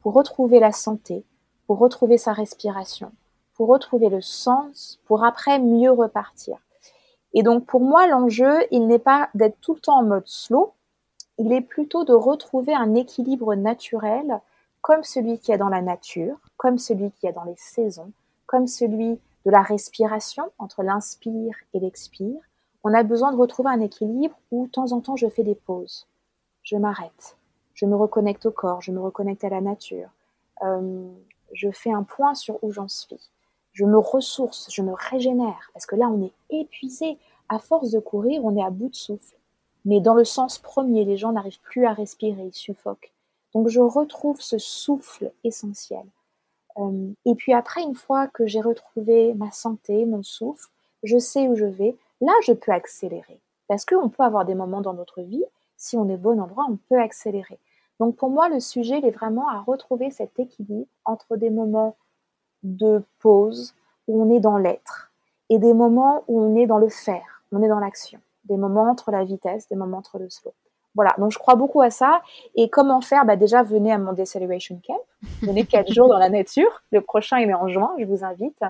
pour 0.00 0.14
retrouver 0.14 0.58
la 0.60 0.72
santé, 0.72 1.24
pour 1.66 1.78
retrouver 1.78 2.16
sa 2.16 2.32
respiration, 2.32 3.12
pour 3.54 3.68
retrouver 3.68 4.08
le 4.08 4.22
sens, 4.22 5.00
pour 5.04 5.24
après 5.24 5.58
mieux 5.58 5.90
repartir. 5.90 6.56
Et 7.34 7.42
donc 7.42 7.66
pour 7.66 7.82
moi, 7.82 8.06
l'enjeu, 8.06 8.54
il 8.70 8.86
n'est 8.86 8.98
pas 8.98 9.28
d'être 9.34 9.60
tout 9.60 9.74
le 9.74 9.80
temps 9.80 9.98
en 9.98 10.04
mode 10.04 10.26
slow, 10.26 10.72
il 11.38 11.52
est 11.52 11.60
plutôt 11.60 12.04
de 12.04 12.12
retrouver 12.12 12.74
un 12.74 12.94
équilibre 12.94 13.54
naturel 13.54 14.40
comme 14.80 15.02
celui 15.02 15.38
qu'il 15.38 15.50
y 15.50 15.54
a 15.54 15.58
dans 15.58 15.68
la 15.68 15.82
nature, 15.82 16.36
comme 16.56 16.78
celui 16.78 17.10
qu'il 17.10 17.26
y 17.26 17.30
a 17.30 17.32
dans 17.32 17.44
les 17.44 17.56
saisons, 17.56 18.12
comme 18.46 18.66
celui 18.66 19.18
de 19.44 19.50
la 19.50 19.62
respiration 19.62 20.44
entre 20.58 20.82
l'inspire 20.82 21.54
et 21.74 21.80
l'expire. 21.80 22.40
On 22.84 22.94
a 22.94 23.02
besoin 23.02 23.32
de 23.32 23.36
retrouver 23.36 23.70
un 23.70 23.80
équilibre 23.80 24.36
où 24.50 24.66
de 24.66 24.70
temps 24.70 24.92
en 24.92 25.00
temps 25.00 25.16
je 25.16 25.28
fais 25.28 25.42
des 25.42 25.54
pauses, 25.54 26.06
je 26.62 26.76
m'arrête, 26.76 27.36
je 27.74 27.84
me 27.84 27.96
reconnecte 27.96 28.46
au 28.46 28.52
corps, 28.52 28.80
je 28.80 28.92
me 28.92 29.00
reconnecte 29.00 29.44
à 29.44 29.48
la 29.48 29.60
nature, 29.60 30.08
euh, 30.62 31.08
je 31.52 31.70
fais 31.70 31.92
un 31.92 32.04
point 32.04 32.34
sur 32.34 32.62
où 32.62 32.70
j'en 32.70 32.88
suis, 32.88 33.30
je 33.72 33.84
me 33.84 33.98
ressource, 33.98 34.68
je 34.70 34.82
me 34.82 34.92
régénère, 34.92 35.70
parce 35.72 35.86
que 35.86 35.96
là 35.96 36.06
on 36.08 36.22
est 36.22 36.32
épuisé, 36.50 37.18
à 37.48 37.58
force 37.58 37.90
de 37.90 37.98
courir, 37.98 38.44
on 38.44 38.56
est 38.56 38.64
à 38.64 38.70
bout 38.70 38.88
de 38.88 38.94
souffle. 38.94 39.34
Mais 39.86 40.00
dans 40.00 40.14
le 40.14 40.24
sens 40.24 40.58
premier, 40.58 41.04
les 41.04 41.16
gens 41.16 41.32
n'arrivent 41.32 41.60
plus 41.62 41.86
à 41.86 41.92
respirer, 41.92 42.46
ils 42.46 42.52
suffoquent. 42.52 43.12
Donc 43.54 43.68
je 43.68 43.80
retrouve 43.80 44.40
ce 44.40 44.58
souffle 44.58 45.32
essentiel. 45.44 46.04
Euh, 46.78 47.12
et 47.24 47.34
puis 47.34 47.54
après, 47.54 47.82
une 47.82 47.94
fois 47.94 48.26
que 48.26 48.46
j'ai 48.46 48.60
retrouvé 48.60 49.32
ma 49.34 49.50
santé, 49.50 50.04
mon 50.04 50.22
souffle, 50.22 50.68
je 51.02 51.18
sais 51.18 51.48
où 51.48 51.56
je 51.56 51.64
vais, 51.64 51.96
là 52.20 52.32
je 52.42 52.52
peux 52.52 52.72
accélérer. 52.72 53.40
Parce 53.68 53.84
qu'on 53.84 54.08
peut 54.08 54.24
avoir 54.24 54.44
des 54.44 54.54
moments 54.54 54.82
dans 54.82 54.92
notre 54.92 55.22
vie, 55.22 55.44
si 55.76 55.96
on 55.96 56.08
est 56.08 56.16
bon 56.16 56.40
endroit, 56.40 56.66
on 56.68 56.78
peut 56.88 57.00
accélérer. 57.00 57.58
Donc 57.98 58.16
pour 58.16 58.28
moi, 58.28 58.48
le 58.48 58.60
sujet, 58.60 58.98
il 58.98 59.06
est 59.06 59.10
vraiment 59.10 59.48
à 59.48 59.60
retrouver 59.60 60.10
cet 60.10 60.38
équilibre 60.38 60.88
entre 61.04 61.36
des 61.36 61.50
moments 61.50 61.96
de 62.62 63.02
pause 63.20 63.74
où 64.08 64.22
on 64.22 64.34
est 64.34 64.40
dans 64.40 64.58
l'être 64.58 65.12
et 65.48 65.58
des 65.58 65.74
moments 65.74 66.24
où 66.28 66.40
on 66.40 66.56
est 66.56 66.66
dans 66.66 66.78
le 66.78 66.88
faire, 66.88 67.42
on 67.52 67.62
est 67.62 67.68
dans 67.68 67.78
l'action, 67.78 68.20
des 68.48 68.56
moments 68.56 68.90
entre 68.90 69.10
la 69.10 69.24
vitesse, 69.24 69.68
des 69.68 69.76
moments 69.76 69.98
entre 69.98 70.18
le 70.18 70.28
slow. 70.30 70.54
Voilà, 70.94 71.14
donc 71.18 71.30
je 71.30 71.38
crois 71.38 71.56
beaucoup 71.56 71.82
à 71.82 71.90
ça. 71.90 72.22
Et 72.54 72.70
comment 72.70 73.02
faire? 73.02 73.26
Bah 73.26 73.36
Déjà, 73.36 73.62
venez 73.62 73.92
à 73.92 73.98
mon 73.98 74.14
Deceleration 74.14 74.80
Camp. 74.86 75.00
Venez 75.42 75.66
quatre 75.66 75.92
jours 75.92 76.08
dans 76.08 76.18
la 76.18 76.30
nature. 76.30 76.82
Le 76.90 77.02
prochain, 77.02 77.38
il 77.38 77.50
est 77.50 77.54
en 77.54 77.68
juin, 77.68 77.94
je 77.98 78.04
vous 78.06 78.24
invite. 78.24 78.62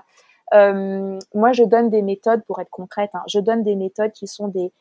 Euh, 0.55 1.19
moi, 1.35 1.53
je 1.53 1.63
donne 1.63 1.89
des 1.89 2.03
méthodes, 2.03 2.43
pour 2.45 2.61
être 2.61 2.71
concrète, 2.71 3.11
hein, 3.15 3.23
je 3.29 3.41
donne 3.41 3.63
des 3.63 3.77
méthodes 3.77 4.13
qui 4.13 4.27
sont 4.27 4.49
des, 4.49 4.73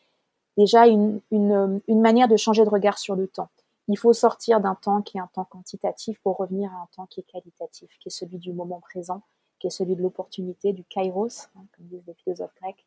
déjà 0.57 0.87
une, 0.87 1.21
une, 1.31 1.79
une, 1.87 2.01
manière 2.01 2.27
de 2.27 2.37
changer 2.37 2.63
de 2.63 2.69
regard 2.69 2.97
sur 2.97 3.15
le 3.15 3.27
temps. 3.27 3.49
Il 3.87 3.97
faut 3.97 4.13
sortir 4.13 4.59
d'un 4.59 4.75
temps 4.75 5.01
qui 5.01 5.17
est 5.17 5.21
un 5.21 5.29
temps 5.33 5.45
quantitatif 5.45 6.19
pour 6.21 6.37
revenir 6.37 6.71
à 6.71 6.81
un 6.83 6.87
temps 6.95 7.05
qui 7.07 7.19
est 7.19 7.31
qualitatif, 7.31 7.89
qui 7.99 8.09
est 8.09 8.11
celui 8.11 8.37
du 8.37 8.53
moment 8.53 8.79
présent, 8.79 9.21
qui 9.59 9.67
est 9.67 9.71
celui 9.71 9.95
de 9.95 10.01
l'opportunité, 10.01 10.73
du 10.73 10.83
kairos, 10.83 11.49
hein, 11.55 11.61
comme 11.75 11.85
disent 11.87 12.03
les 12.07 12.13
philosophes 12.13 12.53
grecs. 12.61 12.85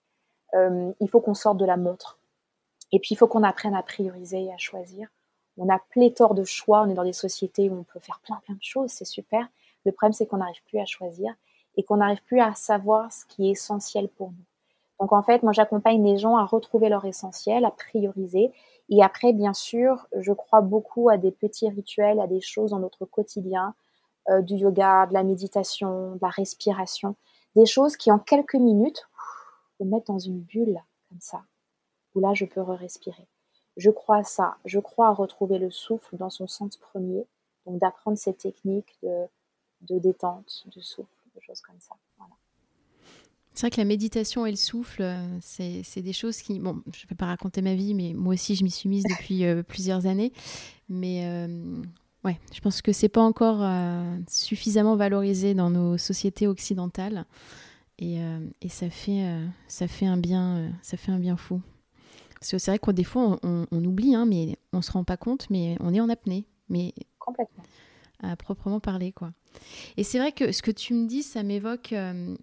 Euh, 0.55 0.93
il 1.01 1.09
faut 1.09 1.21
qu'on 1.21 1.35
sorte 1.35 1.59
de 1.59 1.65
la 1.65 1.77
montre 1.77 2.19
et 2.93 2.99
puis, 2.99 3.11
il 3.13 3.17
faut 3.17 3.27
qu'on 3.27 3.43
apprenne 3.43 3.75
à 3.75 3.83
prioriser 3.83 4.45
et 4.45 4.53
à 4.53 4.57
choisir. 4.57 5.09
On 5.57 5.69
a 5.69 5.79
pléthore 5.91 6.35
de 6.35 6.45
choix. 6.45 6.83
On 6.83 6.91
est 6.91 6.95
dans 6.95 7.05
des 7.05 7.13
sociétés 7.13 7.69
où 7.69 7.75
on 7.75 7.85
peut 7.85 8.01
faire 8.01 8.21
plein, 8.25 8.41
plein 8.45 8.55
de 8.55 8.63
choses. 8.63 8.91
C'est 8.91 9.05
super. 9.05 9.47
Le 9.85 9.93
problème, 9.93 10.13
c'est 10.13 10.27
qu'on 10.27 10.39
n'arrive 10.39 10.63
plus 10.67 10.79
à 10.79 10.87
choisir 10.87 11.33
et 11.77 11.83
qu'on 11.83 11.99
n'arrive 11.99 12.23
plus 12.25 12.41
à 12.41 12.55
savoir 12.55 13.13
ce 13.13 13.25
qui 13.27 13.49
est 13.49 13.53
essentiel 13.53 14.09
pour 14.09 14.29
nous. 14.29 14.45
Donc, 15.01 15.13
en 15.13 15.23
fait, 15.23 15.43
moi, 15.43 15.53
j'accompagne 15.53 16.03
les 16.05 16.19
gens 16.19 16.37
à 16.37 16.45
retrouver 16.45 16.89
leur 16.89 17.05
essentiel, 17.05 17.65
à 17.65 17.71
prioriser. 17.71 18.53
Et 18.89 19.03
après, 19.03 19.33
bien 19.33 19.55
sûr, 19.55 20.07
je 20.17 20.33
crois 20.33 20.61
beaucoup 20.61 21.09
à 21.09 21.19
des 21.19 21.31
petits 21.31 21.69
rituels, 21.69 22.21
à 22.21 22.27
des 22.27 22.41
choses 22.41 22.71
dans 22.71 22.81
notre 22.81 23.05
quotidien, 23.05 23.75
euh, 24.29 24.41
du 24.41 24.57
yoga, 24.57 25.07
de 25.07 25.15
la 25.15 25.23
méditation, 25.23 26.15
de 26.15 26.19
la 26.21 26.31
respiration, 26.31 27.15
des 27.55 27.67
choses 27.67 27.97
qui, 27.97 28.11
en 28.11 28.19
quelques 28.19 28.55
minutes, 28.55 29.08
vous 29.79 29.87
mettent 29.87 30.07
dans 30.07 30.19
une 30.19 30.41
bulle 30.41 30.81
comme 31.09 31.21
ça 31.21 31.43
où 32.14 32.21
là 32.21 32.35
je 32.35 32.45
peux 32.45 32.61
respirer. 32.61 33.27
Je 33.77 33.91
crois 33.91 34.19
à 34.19 34.25
ça, 34.25 34.57
je 34.64 34.81
crois 34.81 35.09
à 35.09 35.12
retrouver 35.12 35.59
le 35.59 35.71
souffle 35.71 36.17
dans 36.17 36.31
son 36.31 36.49
sens 36.49 36.77
premier, 36.77 37.27
donc 37.67 37.79
d'apprendre 37.79 38.19
ces 38.19 38.35
techniques 38.35 38.97
de, 39.03 39.27
de 39.83 39.99
détente, 39.99 40.64
de 40.75 40.81
souffle, 40.81 41.09
de 41.35 41.41
choses 41.41 41.61
comme 41.61 41.79
ça. 41.81 41.95
C'est 43.59 43.67
vrai 43.67 43.71
que 43.71 43.81
la 43.81 43.87
méditation 43.87 44.47
et 44.47 44.53
le 44.53 44.57
souffle, 44.57 45.03
euh, 45.03 45.38
c'est 45.41 46.01
des 46.01 46.12
choses 46.12 46.43
qui... 46.43 46.61
Bon, 46.61 46.81
je 46.95 47.05
ne 47.05 47.09
vais 47.09 47.17
pas 47.17 47.27
raconter 47.27 47.61
ma 47.61 47.75
vie, 47.75 47.93
mais 47.93 48.12
moi 48.14 48.35
aussi, 48.35 48.55
je 48.55 48.62
m'y 48.62 48.71
suis 48.71 48.88
mise 48.88 49.03
depuis 49.19 49.45
euh, 49.45 49.64
plusieurs 49.64 50.07
années. 50.07 50.33
Mais 50.88 51.25
euh, 51.25 51.83
ouais, 52.25 52.38
je 52.55 52.61
pense 52.61 52.81
que 52.83 52.93
c'est 52.93 53.09
pas 53.09 53.21
encore 53.21 53.69
suffisamment 54.29 54.95
valorisé 54.95 55.55
dans 55.55 55.71
nos 55.71 55.99
sociétés 55.99 56.47
occidentales. 56.47 57.27
Et, 57.99 58.19
et 58.63 58.69
ça, 58.69 58.91
fait, 58.91 59.27
ça, 59.67 59.89
fait 59.89 60.07
un 60.07 60.17
bien, 60.17 60.73
ça 60.83 60.97
fait 60.97 61.11
un 61.11 61.19
bien 61.19 61.37
fou. 61.37 61.61
C'est 62.41 62.65
vrai 62.67 62.79
qu'au 62.79 62.93
des 62.93 63.05
fois, 63.05 63.39
on, 63.43 63.67
oublie, 63.85 64.15
hein, 64.15 64.27
mais 64.27 64.57
on 64.73 64.83
se 64.83 64.93
rend 64.93 65.05
pas 65.05 65.17
compte, 65.17 65.51
mais 65.51 65.77
on 65.81 65.93
est 65.93 66.01
en 66.01 66.09
apnée. 66.09 66.47
Mais 66.69 66.95
Complètement. 67.19 67.65
À 68.21 68.37
proprement 68.37 68.81
parler, 68.81 69.13
quoi. 69.13 69.33
Et 69.97 70.05
c'est 70.05 70.19
vrai 70.19 70.33
que 70.33 70.53
ce 70.53 70.63
que 70.63 70.71
tu 70.71 70.95
me 70.95 71.07
dis, 71.07 71.23
ça 71.23 71.43
m'évoque 71.43 71.93
euh, 71.93 72.37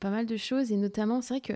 pas 0.00 0.10
mal 0.10 0.26
de 0.26 0.36
choses, 0.36 0.72
et 0.72 0.76
notamment, 0.76 1.22
c'est 1.22 1.34
vrai 1.34 1.40
que 1.40 1.52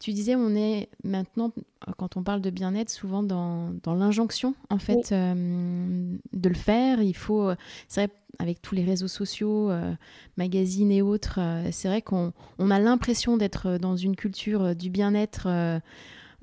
tu 0.00 0.12
disais, 0.12 0.34
on 0.36 0.54
est 0.54 0.88
maintenant, 1.04 1.52
quand 1.96 2.16
on 2.16 2.22
parle 2.22 2.40
de 2.40 2.50
bien-être, 2.50 2.90
souvent 2.90 3.22
dans, 3.22 3.70
dans 3.82 3.94
l'injonction, 3.94 4.54
en 4.70 4.78
fait, 4.78 5.12
euh, 5.12 6.16
de 6.32 6.48
le 6.48 6.54
faire. 6.54 7.02
Il 7.02 7.16
faut, 7.16 7.50
c'est 7.88 8.06
vrai, 8.06 8.14
avec 8.38 8.62
tous 8.62 8.74
les 8.74 8.84
réseaux 8.84 9.08
sociaux, 9.08 9.70
euh, 9.70 9.92
magazines 10.36 10.92
et 10.92 11.02
autres, 11.02 11.40
c'est 11.72 11.88
vrai 11.88 12.02
qu'on 12.02 12.32
on 12.58 12.70
a 12.70 12.78
l'impression 12.78 13.36
d'être 13.36 13.78
dans 13.78 13.96
une 13.96 14.16
culture 14.16 14.74
du 14.74 14.90
bien-être 14.90 15.48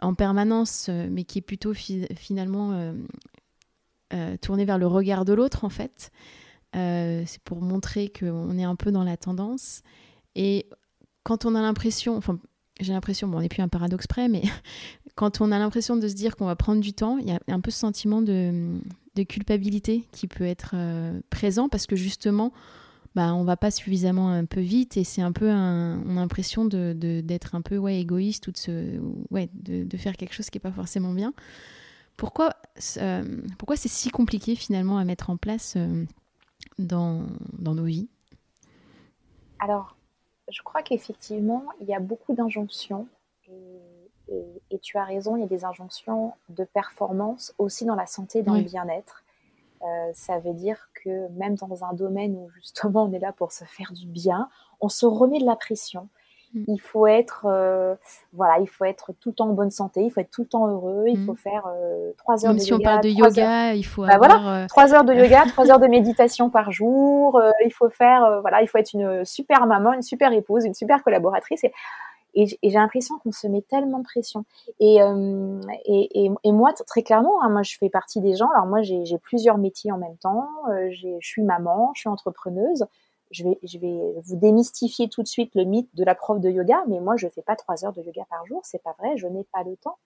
en 0.01 0.13
permanence, 0.13 0.87
euh, 0.89 1.07
mais 1.09 1.23
qui 1.23 1.39
est 1.39 1.41
plutôt 1.41 1.73
finalement 1.73 2.73
euh, 2.73 2.93
euh, 4.13 4.37
tourné 4.37 4.65
vers 4.65 4.77
le 4.77 4.87
regard 4.87 5.25
de 5.25 5.33
l'autre, 5.33 5.63
en 5.63 5.69
fait. 5.69 6.11
c'est 6.73 7.39
pour 7.45 7.61
montrer 7.61 8.09
qu'on 8.09 8.57
est 8.57 8.63
un 8.63 8.75
peu 8.75 8.91
dans 8.91 9.03
la 9.03 9.17
tendance. 9.17 9.81
Et 10.35 10.67
quand 11.25 11.43
on 11.43 11.55
a 11.55 11.61
l'impression, 11.61 12.15
enfin, 12.15 12.39
j'ai 12.79 12.93
l'impression, 12.93 13.27
bon, 13.27 13.39
on 13.39 13.41
n'est 13.41 13.49
plus 13.49 13.63
un 13.63 13.67
paradoxe 13.67 14.07
près, 14.07 14.29
mais 14.29 14.43
quand 15.15 15.41
on 15.41 15.51
a 15.51 15.59
l'impression 15.59 15.97
de 15.97 16.07
se 16.07 16.13
dire 16.13 16.37
qu'on 16.37 16.45
va 16.45 16.55
prendre 16.55 16.79
du 16.79 16.93
temps, 16.93 17.17
il 17.17 17.27
y 17.27 17.31
a 17.31 17.39
un 17.47 17.59
peu 17.59 17.71
ce 17.71 17.79
sentiment 17.79 18.21
de, 18.21 18.79
culpabilité 19.27 20.05
qui 20.11 20.27
peut 20.27 20.43
être 20.43 20.75
présent 21.29 21.69
parce 21.69 21.87
que 21.87 21.95
justement, 21.95 22.51
bah, 23.15 23.33
on 23.33 23.45
va 23.45 23.55
pas 23.55 23.71
suffisamment 23.71 24.29
un 24.29 24.43
peu 24.43 24.59
vite 24.59 24.97
et 24.97 25.05
c'est 25.05 25.21
un 25.21 25.31
peu 25.31 25.49
on 25.49 26.17
a 26.17 26.19
l'impression 26.19 26.65
de, 26.65 26.93
d'être 26.93 27.55
un 27.55 27.61
peu 27.61 27.77
ouais, 27.77 27.99
égoïste 27.99 28.47
ou 28.47 28.51
de, 28.51 29.01
ouais, 29.31 29.49
de, 29.53 29.97
faire 29.97 30.17
quelque 30.17 30.33
chose 30.33 30.49
qui 30.49 30.57
n'est 30.57 30.61
pas 30.61 30.71
forcément 30.71 31.13
bien. 31.13 31.33
Pourquoi, 32.17 32.55
euh, 32.97 33.41
pourquoi 33.57 33.77
c'est 33.77 33.89
si 33.89 34.09
compliqué 34.09 34.55
finalement 34.55 34.97
à 34.97 35.05
mettre 35.05 35.29
en 35.29 35.37
place 35.37 35.73
euh, 35.77 36.05
dans, 36.77 37.25
dans 37.57 37.73
nos 37.73 37.85
vies? 37.85 38.09
Alors, 39.59 39.94
je 40.49 40.61
crois 40.61 40.83
qu'effectivement, 40.83 41.63
il 41.81 41.87
y 41.87 41.93
a 41.93 41.99
beaucoup 41.99 42.33
d'injonctions 42.33 43.07
et, 43.47 44.61
et, 44.71 44.79
tu 44.79 44.97
as 44.97 45.03
raison, 45.03 45.35
il 45.35 45.41
y 45.41 45.43
a 45.43 45.47
des 45.47 45.65
injonctions 45.65 46.33
de 46.49 46.63
performance 46.63 47.53
aussi 47.57 47.85
dans 47.85 47.95
la 47.95 48.07
santé, 48.07 48.41
dans 48.41 48.55
le 48.55 48.61
bien-être. 48.61 49.23
Euh, 49.81 50.11
ça 50.13 50.39
veut 50.39 50.53
dire 50.53 50.89
que 50.93 51.27
même 51.29 51.55
dans 51.55 51.83
un 51.83 51.93
domaine 51.93 52.35
où 52.35 52.49
justement 52.55 53.03
on 53.03 53.11
est 53.11 53.19
là 53.19 53.33
pour 53.33 53.51
se 53.51 53.65
faire 53.65 53.91
du 53.93 54.07
bien, 54.07 54.49
on 54.81 54.89
se 54.89 55.05
remet 55.05 55.39
de 55.39 55.45
la 55.45 55.55
pression. 55.55 56.09
Mm. 56.55 56.63
Il 56.67 56.79
faut 56.79 57.05
être, 57.05 57.45
euh, 57.45 57.93
voilà, 58.33 58.59
il 58.59 58.67
faut 58.67 58.85
être 58.85 59.11
tout 59.19 59.29
le 59.29 59.35
temps 59.35 59.49
en 59.49 59.53
bonne 59.53 59.69
santé, 59.69 60.01
il 60.01 60.09
faut 60.09 60.21
être 60.21 60.31
tout 60.31 60.41
le 60.41 60.47
temps 60.47 60.67
heureux, 60.67 61.05
il 61.07 61.19
mm. 61.19 61.25
faut 61.25 61.35
faire 61.35 61.67
euh, 61.67 62.11
trois 62.17 62.45
heures 62.45 62.53
de 62.53 62.59
si 62.59 62.69
yoga. 62.69 62.83
Si 62.83 62.87
on 62.87 62.91
parle 62.91 63.03
de 63.03 63.09
yoga, 63.09 63.73
il 63.73 63.85
faut 63.85 64.05
bah 64.05 64.17
voilà, 64.17 64.65
trois 64.67 64.93
heures 64.93 65.03
de 65.03 65.13
yoga, 65.21 65.43
trois 65.49 65.69
heures 65.69 65.79
de 65.79 65.87
méditation 65.87 66.49
par 66.49 66.71
jour. 66.71 67.39
il 67.63 67.71
faut 67.71 67.89
faire, 67.89 68.39
voilà, 68.41 68.61
il 68.61 68.67
faut 68.67 68.77
être 68.77 68.93
une 68.93 69.23
super 69.25 69.67
maman, 69.67 69.93
une 69.93 70.01
super 70.01 70.31
épouse, 70.33 70.65
une 70.65 70.73
super 70.73 71.03
collaboratrice. 71.03 71.63
Et 71.63 71.71
et, 72.35 72.47
j'ai 72.61 72.71
l'impression 72.71 73.17
qu'on 73.19 73.31
se 73.31 73.47
met 73.47 73.61
tellement 73.61 73.99
de 73.99 74.03
pression. 74.03 74.45
Et, 74.79 75.01
euh, 75.01 75.59
et, 75.85 76.29
et, 76.43 76.51
moi, 76.51 76.73
très 76.85 77.01
clairement, 77.01 77.41
hein, 77.41 77.49
moi, 77.49 77.63
je 77.63 77.77
fais 77.77 77.89
partie 77.89 78.19
des 78.19 78.35
gens. 78.35 78.49
Alors 78.51 78.65
moi, 78.65 78.81
j'ai 78.81 79.17
plusieurs 79.19 79.57
métiers 79.57 79.91
en 79.91 79.97
même 79.97 80.17
temps. 80.17 80.49
Euh, 80.69 80.89
je 80.91 81.07
suis 81.21 81.41
maman, 81.41 81.91
je 81.95 82.01
suis 82.01 82.09
entrepreneuse. 82.09 82.85
Je 83.35 83.77
vais, 83.79 84.13
vous 84.23 84.35
démystifier 84.35 85.09
tout 85.09 85.23
de 85.23 85.27
suite 85.27 85.53
le 85.55 85.63
mythe 85.63 85.93
de 85.95 86.03
la 86.03 86.15
prof 86.15 86.39
de 86.39 86.49
yoga, 86.49 86.83
mais 86.87 86.99
moi, 86.99 87.15
je 87.17 87.27
fais 87.27 87.41
pas 87.41 87.55
trois 87.55 87.85
heures 87.85 87.93
de 87.93 88.01
yoga 88.01 88.25
par 88.29 88.45
jour. 88.45 88.61
C'est 88.63 88.81
pas 88.81 88.95
vrai. 88.99 89.17
Je 89.17 89.27
n'ai 89.27 89.43
pas 89.45 89.63
le 89.63 89.75
temps. 89.77 89.97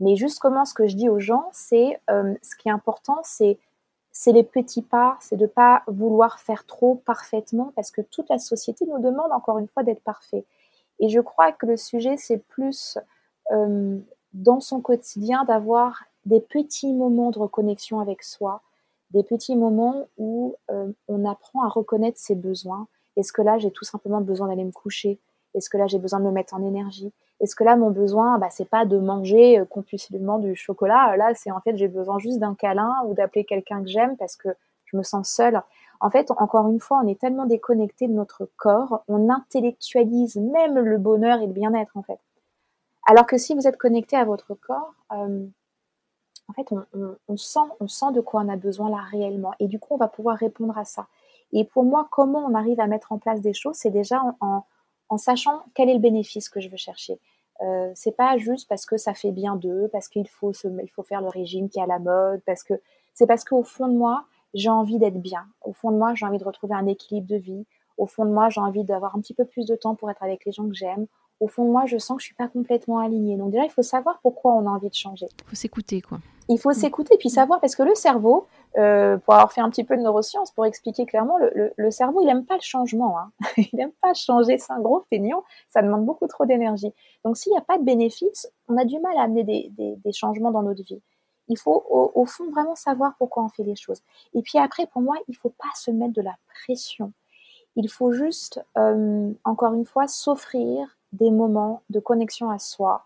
Mais 0.00 0.16
juste 0.16 0.40
comment 0.40 0.64
ce 0.64 0.74
que 0.74 0.86
je 0.86 0.96
dis 0.96 1.08
aux 1.08 1.20
gens, 1.20 1.48
c'est 1.52 2.00
euh, 2.10 2.34
ce 2.42 2.56
qui 2.56 2.68
est 2.68 2.72
important, 2.72 3.20
c'est 3.22 3.58
les 4.26 4.42
petits 4.42 4.82
pas, 4.82 5.16
c'est 5.20 5.36
de 5.36 5.46
pas 5.46 5.82
vouloir 5.86 6.40
faire 6.40 6.66
trop 6.66 6.96
parfaitement 6.96 7.72
parce 7.76 7.90
que 7.90 8.00
toute 8.00 8.28
la 8.28 8.38
société 8.38 8.86
nous 8.86 8.98
demande 8.98 9.30
encore 9.32 9.58
une 9.58 9.68
fois 9.68 9.82
d'être 9.82 10.02
parfait. 10.02 10.44
Et 11.00 11.08
je 11.08 11.20
crois 11.20 11.52
que 11.52 11.66
le 11.66 11.76
sujet, 11.76 12.16
c'est 12.16 12.38
plus 12.38 12.98
euh, 13.52 13.98
dans 14.32 14.60
son 14.60 14.80
quotidien 14.80 15.44
d'avoir 15.44 16.04
des 16.26 16.40
petits 16.40 16.92
moments 16.92 17.30
de 17.30 17.38
reconnexion 17.38 18.00
avec 18.00 18.22
soi, 18.22 18.62
des 19.14 19.22
petits 19.22 19.56
moments 19.56 20.08
où 20.18 20.56
on 21.08 21.24
apprend 21.24 21.62
à 21.62 21.68
reconnaître 21.68 22.18
ses 22.18 22.34
besoins. 22.34 22.86
Est-ce 23.16 23.32
que 23.32 23.40
là, 23.40 23.58
j'ai 23.58 23.70
tout 23.70 23.84
simplement 23.84 24.20
besoin 24.20 24.48
d'aller 24.48 24.64
me 24.64 24.72
coucher? 24.72 25.18
Est-ce 25.54 25.70
que 25.70 25.78
là, 25.78 25.86
j'ai 25.86 25.98
besoin 25.98 26.20
de 26.20 26.24
me 26.24 26.32
mettre 26.32 26.52
en 26.52 26.62
énergie? 26.62 27.12
Est-ce 27.40 27.54
que 27.56 27.64
là, 27.64 27.76
mon 27.76 27.90
besoin, 27.90 28.38
bah, 28.38 28.48
c'est 28.50 28.68
pas 28.68 28.84
de 28.84 28.98
manger 28.98 29.62
compulsivement 29.70 30.38
du 30.38 30.54
chocolat? 30.56 31.16
Là, 31.16 31.32
c'est 31.34 31.50
en 31.50 31.60
fait, 31.60 31.76
j'ai 31.76 31.88
besoin 31.88 32.18
juste 32.18 32.38
d'un 32.38 32.54
câlin 32.54 32.92
ou 33.06 33.14
d'appeler 33.14 33.44
quelqu'un 33.44 33.82
que 33.82 33.88
j'aime 33.88 34.16
parce 34.16 34.36
que 34.36 34.48
je 34.84 34.96
me 34.96 35.02
sens 35.02 35.30
seule. 35.30 35.62
En 36.00 36.10
fait, 36.10 36.30
encore 36.32 36.68
une 36.68 36.80
fois, 36.80 37.00
on 37.02 37.06
est 37.06 37.18
tellement 37.18 37.46
déconnecté 37.46 38.08
de 38.08 38.12
notre 38.12 38.48
corps, 38.56 39.04
on 39.08 39.30
intellectualise 39.30 40.36
même 40.36 40.78
le 40.78 40.98
bonheur 40.98 41.40
et 41.40 41.46
le 41.46 41.52
bien-être, 41.52 41.96
en 41.96 42.02
fait. 42.02 42.18
Alors 43.06 43.26
que 43.26 43.38
si 43.38 43.54
vous 43.54 43.66
êtes 43.66 43.76
connecté 43.76 44.16
à 44.16 44.24
votre 44.24 44.54
corps, 44.54 44.94
euh, 45.12 45.46
en 46.48 46.52
fait, 46.52 46.68
on, 47.28 47.36
sent, 47.36 47.58
on 47.80 47.88
sent 47.88 48.12
de 48.12 48.20
quoi 48.20 48.42
on 48.42 48.48
a 48.48 48.56
besoin 48.56 48.90
là 48.90 48.98
réellement. 49.10 49.52
Et 49.60 49.66
du 49.66 49.78
coup, 49.78 49.94
on 49.94 49.96
va 49.96 50.08
pouvoir 50.08 50.36
répondre 50.36 50.76
à 50.76 50.84
ça. 50.84 51.06
Et 51.52 51.64
pour 51.64 51.84
moi, 51.84 52.08
comment 52.10 52.44
on 52.46 52.54
arrive 52.54 52.80
à 52.80 52.86
mettre 52.86 53.12
en 53.12 53.18
place 53.18 53.40
des 53.40 53.54
choses, 53.54 53.76
c'est 53.76 53.90
déjà 53.90 54.20
en, 54.40 54.64
sachant 55.16 55.62
quel 55.74 55.88
est 55.88 55.94
le 55.94 56.00
bénéfice 56.00 56.48
que 56.48 56.60
je 56.60 56.68
veux 56.68 56.76
chercher. 56.76 57.18
Euh, 57.62 57.92
c'est 57.94 58.16
pas 58.16 58.36
juste 58.36 58.68
parce 58.68 58.84
que 58.84 58.96
ça 58.96 59.14
fait 59.14 59.30
bien 59.30 59.54
d'eux, 59.54 59.88
parce 59.92 60.08
qu'il 60.08 60.28
faut, 60.28 60.52
il 60.52 60.90
faut 60.90 61.04
faire 61.04 61.20
le 61.20 61.28
régime 61.28 61.68
qui 61.68 61.78
est 61.78 61.82
à 61.82 61.86
la 61.86 62.00
mode, 62.00 62.42
parce 62.44 62.64
que 62.64 62.74
c'est 63.12 63.26
parce 63.26 63.44
qu'au 63.44 63.62
fond 63.62 63.86
de 63.86 63.96
moi, 63.96 64.24
j'ai 64.54 64.68
envie 64.68 64.98
d'être 64.98 65.20
bien. 65.20 65.46
Au 65.62 65.72
fond 65.72 65.92
de 65.92 65.96
moi, 65.96 66.14
j'ai 66.14 66.26
envie 66.26 66.38
de 66.38 66.44
retrouver 66.44 66.74
un 66.74 66.86
équilibre 66.86 67.28
de 67.28 67.36
vie. 67.36 67.64
Au 67.96 68.06
fond 68.06 68.24
de 68.24 68.30
moi, 68.30 68.48
j'ai 68.48 68.60
envie 68.60 68.82
d'avoir 68.82 69.14
un 69.14 69.20
petit 69.20 69.34
peu 69.34 69.44
plus 69.44 69.66
de 69.66 69.76
temps 69.76 69.94
pour 69.94 70.10
être 70.10 70.22
avec 70.22 70.44
les 70.44 70.52
gens 70.52 70.68
que 70.68 70.74
j'aime. 70.74 71.06
Au 71.38 71.46
fond 71.46 71.64
de 71.64 71.70
moi, 71.70 71.86
je 71.86 71.98
sens 71.98 72.16
que 72.16 72.22
je 72.22 72.26
suis 72.26 72.34
pas 72.34 72.48
complètement 72.48 72.98
alignée. 72.98 73.36
Donc 73.36 73.52
déjà, 73.52 73.64
il 73.64 73.70
faut 73.70 73.82
savoir 73.82 74.18
pourquoi 74.22 74.52
on 74.52 74.66
a 74.66 74.70
envie 74.70 74.88
de 74.88 74.94
changer. 74.94 75.26
Il 75.44 75.50
faut 75.50 75.56
s'écouter, 75.56 76.00
quoi. 76.00 76.18
Il 76.48 76.58
faut 76.58 76.70
mm. 76.70 76.74
s'écouter 76.74 77.16
puis 77.18 77.30
savoir 77.30 77.60
parce 77.60 77.74
que 77.74 77.82
le 77.82 77.94
cerveau, 77.94 78.46
euh, 78.76 79.16
pour 79.18 79.34
avoir 79.34 79.52
fait 79.52 79.60
un 79.60 79.70
petit 79.70 79.84
peu 79.84 79.96
de 79.96 80.02
neurosciences, 80.02 80.50
pour 80.50 80.66
expliquer 80.66 81.06
clairement, 81.06 81.38
le, 81.38 81.90
cerveau, 81.90 82.20
il 82.22 82.28
aime 82.28 82.44
pas 82.44 82.56
le 82.56 82.62
changement. 82.62 83.18
Hein. 83.18 83.32
il 83.56 83.70
n'aime 83.72 83.92
pas 84.02 84.14
changer. 84.14 84.58
C'est 84.58 84.72
un 84.72 84.80
gros 84.80 85.04
feignant. 85.10 85.44
Ça 85.68 85.82
demande 85.82 86.04
beaucoup 86.04 86.26
trop 86.26 86.46
d'énergie. 86.46 86.92
Donc 87.24 87.36
s'il 87.36 87.52
n'y 87.52 87.58
a 87.58 87.62
pas 87.62 87.78
de 87.78 87.84
bénéfice, 87.84 88.48
on 88.68 88.76
a 88.76 88.84
du 88.84 88.98
mal 89.00 89.16
à 89.16 89.22
amener 89.22 89.44
des 89.44 90.12
changements 90.12 90.50
dans 90.50 90.62
notre 90.62 90.82
vie. 90.82 91.02
Il 91.48 91.58
faut 91.58 91.84
au, 92.14 92.24
fond 92.24 92.50
vraiment 92.50 92.74
savoir 92.74 93.14
pourquoi 93.18 93.44
on 93.44 93.48
fait 93.48 93.64
les 93.64 93.76
choses. 93.76 94.00
Et 94.32 94.42
puis 94.42 94.58
après, 94.58 94.86
pour 94.86 95.02
moi, 95.02 95.16
il 95.28 95.32
ne 95.32 95.36
faut 95.36 95.50
pas 95.50 95.68
se 95.74 95.90
mettre 95.90 96.14
de 96.14 96.22
la 96.22 96.34
pression. 96.48 97.12
Il 97.76 97.90
faut 97.90 98.12
juste, 98.12 98.64
euh, 98.78 99.32
encore 99.44 99.74
une 99.74 99.84
fois, 99.84 100.06
s'offrir 100.06 100.96
des 101.12 101.30
moments 101.30 101.82
de 101.90 102.00
connexion 102.00 102.50
à 102.50 102.58
soi 102.58 103.04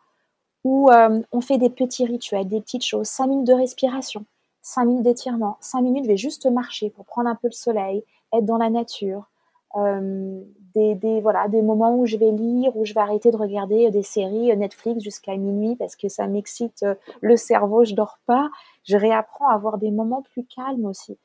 où 0.64 0.90
euh, 0.90 1.20
on 1.32 1.40
fait 1.40 1.58
des 1.58 1.70
petits 1.70 2.04
rituels, 2.04 2.48
des 2.48 2.60
petites 2.60 2.84
choses, 2.84 3.06
cinq 3.08 3.28
minutes 3.28 3.46
de 3.46 3.54
respiration, 3.54 4.24
cinq 4.62 4.84
minutes 4.84 5.04
d'étirement, 5.04 5.56
cinq 5.60 5.82
minutes, 5.82 6.04
je 6.04 6.10
vais 6.10 6.16
juste 6.16 6.46
marcher 6.46 6.90
pour 6.90 7.04
prendre 7.04 7.28
un 7.28 7.34
peu 7.34 7.48
le 7.48 7.52
soleil, 7.52 8.04
être 8.32 8.44
dans 8.44 8.58
la 8.58 8.70
nature, 8.70 9.28
euh, 9.76 10.40
des, 10.74 11.20
voilà, 11.20 11.48
des 11.48 11.62
moments 11.62 11.96
où 11.96 12.06
je 12.06 12.16
vais 12.16 12.30
lire, 12.30 12.76
où 12.76 12.84
je 12.84 12.94
vais 12.94 13.00
arrêter 13.00 13.30
de 13.30 13.36
regarder 13.36 13.90
des 13.90 14.02
séries 14.02 14.56
Netflix 14.56 15.02
jusqu'à 15.02 15.36
minuit 15.36 15.74
parce 15.76 15.96
que 15.96 16.08
ça 16.08 16.26
m'excite 16.26 16.82
euh, 16.84 16.94
le 17.20 17.36
cerveau, 17.36 17.84
je 17.84 17.94
dors 17.94 18.18
pas. 18.26 18.48
Je 18.84 18.96
réapprends 18.96 19.48
à 19.48 19.54
avoir 19.54 19.78
des 19.78 19.90
moments 19.90 20.22
plus 20.22 20.44
calmes 20.44 20.86
aussi. 20.86 21.18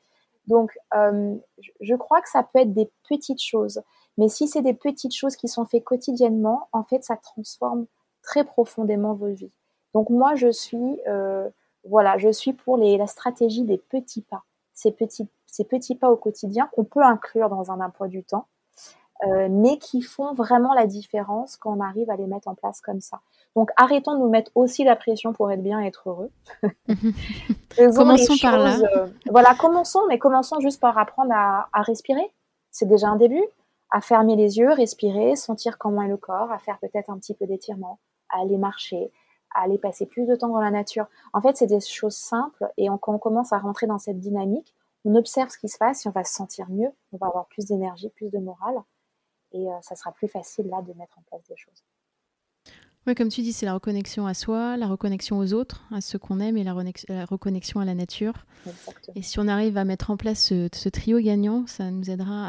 Donc, 0.48 0.72
euh, 0.94 1.36
je 1.80 1.94
crois 1.94 2.20
que 2.20 2.28
ça 2.28 2.42
peut 2.42 2.58
être 2.58 2.74
des 2.74 2.90
petites 3.08 3.42
choses. 3.42 3.80
Mais 4.18 4.28
si 4.28 4.48
c'est 4.48 4.62
des 4.62 4.74
petites 4.74 5.14
choses 5.14 5.36
qui 5.36 5.48
sont 5.48 5.64
faites 5.64 5.84
quotidiennement, 5.84 6.68
en 6.72 6.82
fait, 6.82 7.02
ça 7.04 7.16
transforme 7.16 7.86
très 8.24 8.44
profondément 8.44 9.14
vos 9.14 9.28
vies. 9.28 9.52
Donc, 9.94 10.10
moi, 10.10 10.34
je 10.34 10.50
suis, 10.50 10.98
voilà, 11.84 12.18
je 12.18 12.32
suis 12.32 12.52
pour 12.52 12.76
les, 12.76 12.96
la 12.96 13.06
stratégie 13.06 13.62
des 13.62 13.78
petits 13.78 14.22
pas. 14.22 14.42
Ces 14.72 14.90
petits 14.90 15.28
ces 15.54 15.64
petits 15.64 15.94
pas 15.94 16.10
au 16.10 16.16
quotidien 16.16 16.68
qu'on 16.72 16.82
peut 16.82 17.02
inclure 17.02 17.48
dans 17.48 17.70
un 17.70 17.80
emploi 17.80 18.08
du 18.08 18.24
temps, 18.24 18.48
euh, 19.24 19.46
mais 19.48 19.78
qui 19.78 20.02
font 20.02 20.34
vraiment 20.34 20.74
la 20.74 20.86
différence 20.86 21.56
quand 21.56 21.76
on 21.76 21.80
arrive 21.80 22.10
à 22.10 22.16
les 22.16 22.26
mettre 22.26 22.48
en 22.48 22.56
place 22.56 22.80
comme 22.80 23.00
ça. 23.00 23.20
Donc 23.54 23.70
arrêtons 23.76 24.14
de 24.14 24.18
nous 24.18 24.28
mettre 24.28 24.50
aussi 24.56 24.82
la 24.82 24.96
pression 24.96 25.32
pour 25.32 25.52
être 25.52 25.62
bien 25.62 25.80
et 25.80 25.86
être 25.86 26.08
heureux. 26.08 26.30
commençons 27.94 28.34
par 28.42 28.58
là. 28.58 28.78
Euh, 28.96 29.06
voilà, 29.30 29.54
commençons, 29.54 30.02
mais 30.08 30.18
commençons 30.18 30.58
juste 30.58 30.80
par 30.80 30.98
apprendre 30.98 31.32
à, 31.32 31.82
respirer. 31.82 32.32
C'est 32.72 32.86
déjà 32.86 33.08
un 33.08 33.16
début. 33.16 33.44
À 33.90 34.00
fermer 34.00 34.34
les 34.34 34.58
yeux, 34.58 34.72
respirer, 34.72 35.36
sentir 35.36 35.78
comment 35.78 36.02
est 36.02 36.08
le 36.08 36.16
corps, 36.16 36.50
à 36.50 36.58
faire 36.58 36.78
peut-être 36.80 37.10
un 37.10 37.18
petit 37.18 37.32
peu 37.32 37.46
d'étirement, 37.46 38.00
à 38.30 38.40
aller 38.40 38.56
marcher, 38.56 39.12
à 39.54 39.62
aller 39.62 39.78
passer 39.78 40.06
plus 40.06 40.26
de 40.26 40.34
temps 40.36 40.48
dans 40.48 40.60
la 40.60 40.70
nature. 40.70 41.06
En 41.32 41.40
fait, 41.40 41.56
c'est 41.56 41.66
des 41.66 41.80
choses 41.80 42.16
simples 42.16 42.66
et 42.76 42.88
quand 43.00 43.14
on 43.14 43.18
commence 43.18 43.52
à 43.52 43.58
rentrer 43.58 43.86
dans 43.86 43.98
cette 43.98 44.18
dynamique, 44.18 44.74
on 45.04 45.14
observe 45.16 45.50
ce 45.50 45.58
qui 45.58 45.68
se 45.68 45.78
passe 45.78 46.06
et 46.06 46.08
on 46.08 46.12
va 46.12 46.24
se 46.24 46.34
sentir 46.34 46.68
mieux, 46.70 46.88
on 47.12 47.18
va 47.18 47.26
avoir 47.26 47.46
plus 47.46 47.66
d'énergie, 47.66 48.08
plus 48.10 48.30
de 48.30 48.38
morale 48.38 48.82
et 49.52 49.68
euh, 49.68 49.80
ça 49.82 49.94
sera 49.94 50.12
plus 50.12 50.28
facile 50.28 50.66
là 50.68 50.82
de 50.82 50.92
mettre 50.94 51.18
en 51.18 51.22
place 51.22 51.44
des 51.48 51.56
choses. 51.56 51.84
Oui, 53.06 53.14
comme 53.14 53.28
tu 53.28 53.42
dis, 53.42 53.52
c'est 53.52 53.66
la 53.66 53.74
reconnexion 53.74 54.26
à 54.26 54.32
soi, 54.32 54.78
la 54.78 54.86
reconnexion 54.86 55.36
aux 55.36 55.52
autres, 55.52 55.84
à 55.92 56.00
ceux 56.00 56.18
qu'on 56.18 56.40
aime 56.40 56.56
et 56.56 56.64
la, 56.64 56.72
reconnexion 56.72 57.80
à 57.80 57.84
la 57.84 57.94
nature. 57.94 58.46
Et 59.14 59.20
si 59.20 59.38
on 59.38 59.46
arrive 59.46 59.76
à 59.76 59.84
mettre 59.84 60.10
en 60.10 60.16
place 60.16 60.42
ce, 60.42 60.88
trio 60.88 61.18
gagnant, 61.18 61.66
ça 61.66 61.90
nous 61.90 62.08
aidera 62.08 62.48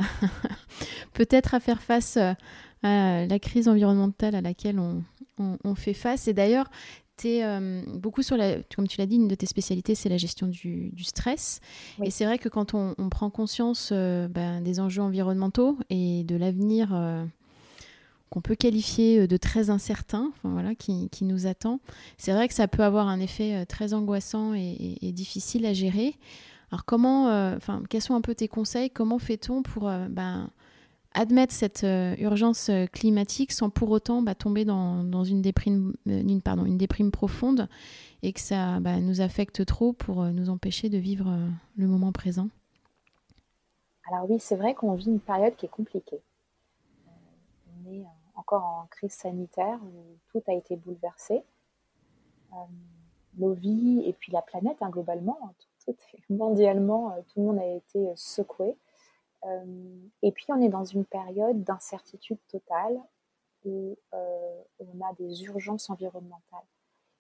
peut-être 1.14 1.56
à 1.56 1.60
faire 1.60 1.82
face 1.82 2.16
euh, 2.16 2.32
à 2.84 3.26
la 3.26 3.40
crise 3.40 3.68
environnementale 3.68 4.34
à 4.34 4.40
laquelle 4.40 4.80
on 4.80 5.04
fait 5.76 5.94
face. 5.94 6.28
Et 6.28 6.34
d'ailleurs, 6.34 6.70
tu 7.18 7.28
euh, 7.42 7.82
beaucoup 7.94 8.24
sur 8.24 8.36
la, 8.36 8.58
comme 8.76 8.88
tu 8.88 8.98
l'as 8.98 9.06
dit, 9.06 9.16
une 9.16 9.28
de 9.28 9.36
tes 9.36 9.46
spécialités, 9.46 9.96
c'est 9.96 10.10
la 10.10 10.18
gestion 10.18 10.48
du, 10.48 10.92
stress. 11.04 11.62
Et 12.04 12.12
c'est 12.12 12.26
vrai 12.26 12.38
que 12.38 12.50
quand 12.50 12.74
on, 12.74 12.94
prend 13.10 13.30
conscience 13.30 13.90
euh, 13.94 14.28
ben, 14.28 14.62
des 14.62 14.80
enjeux 14.80 15.02
environnementaux 15.02 15.78
et 15.90 16.24
de 16.24 16.36
l'avenir 16.36 16.90
euh, 16.94 17.24
qu'on 18.30 18.42
peut 18.42 18.56
qualifier 18.56 19.28
de 19.28 19.38
très 19.38 19.70
incertain, 19.70 20.34
voilà, 20.44 20.76
qui, 20.76 21.10
nous 21.22 21.48
attend, 21.48 21.80
c'est 22.18 22.34
vrai 22.34 22.48
que 22.50 22.54
ça 22.54 22.68
peut 22.68 22.84
avoir 22.84 23.08
un 23.08 23.20
effet 23.20 23.66
très 23.66 23.94
angoissant 23.94 24.54
et, 24.54 25.12
difficile 25.14 25.66
à 25.66 25.74
gérer. 25.74 26.16
Alors 26.72 26.84
comment, 26.84 27.28
enfin, 27.56 27.84
quels 27.90 28.02
sont 28.02 28.16
un 28.16 28.22
peu 28.22 28.36
tes 28.36 28.50
conseils? 28.50 28.90
Comment 28.90 29.20
fait-on 29.20 29.62
pour 29.62 29.84
ben, 30.10 30.50
admettre 31.16 31.54
cette 31.54 31.84
euh, 31.84 32.14
urgence 32.20 32.70
euh, 32.70 32.86
climatique 32.86 33.52
sans 33.52 33.70
pour 33.70 33.90
autant 33.90 34.22
bah, 34.22 34.36
tomber 34.36 34.66
dans, 34.66 35.24
une, 35.24 35.42
déprime, 35.42 35.94
euh, 36.08 36.22
une, 36.22 36.42
pardon, 36.42 36.66
une 36.66 36.78
déprime 36.78 37.10
profonde 37.10 37.68
et 38.22 38.34
que 38.34 38.40
ça 38.40 38.80
bah, 38.82 39.00
nous 39.00 39.22
affecte 39.22 39.66
trop 39.66 39.94
pour 39.94 40.24
nous 40.26 40.50
empêcher 40.50 40.90
de 40.90 40.98
vivre 40.98 41.38
le 41.78 41.88
moment 41.88 42.12
présent 42.12 42.50
Alors 44.12 44.30
oui, 44.30 44.40
c'est 44.40 44.56
vrai 44.56 44.74
qu'on 44.74 44.94
vit 44.94 45.08
une 45.08 45.20
période 45.20 45.56
qui 45.56 45.66
est 45.66 45.70
compliquée. 45.70 46.22
On 47.86 47.92
est 47.92 48.04
encore 48.36 48.64
en 48.64 48.88
crise 48.90 49.12
sanitaire 49.12 49.80
où 49.84 50.18
tout 50.32 50.44
a 50.48 50.54
été 50.54 50.76
bouleversé. 50.76 51.44
nos 53.38 53.54
vies 53.54 54.02
et 54.06 54.14
puis 54.14 54.32
la 54.32 54.42
planète 54.42 54.78
hein, 54.82 54.90
globalement, 54.90 55.38
hein, 55.44 55.94
mondialement, 56.30 57.16
tout 57.28 57.42
le 57.42 57.46
monde 57.46 57.60
a 57.60 57.68
été 57.68 58.12
secoué. 58.16 58.76
Euh, 59.46 59.64
et 60.22 60.32
puis 60.32 60.46
on 60.50 60.62
est 60.62 60.70
dans 60.70 60.86
une 60.86 61.06
période 61.06 61.64
d'incertitude 61.64 62.40
totale 62.48 62.98
où 63.64 63.98
euh, 64.14 64.62
on 64.80 65.02
a 65.06 65.14
des 65.20 65.44
urgences 65.44 65.90
environnementales. 65.90 66.66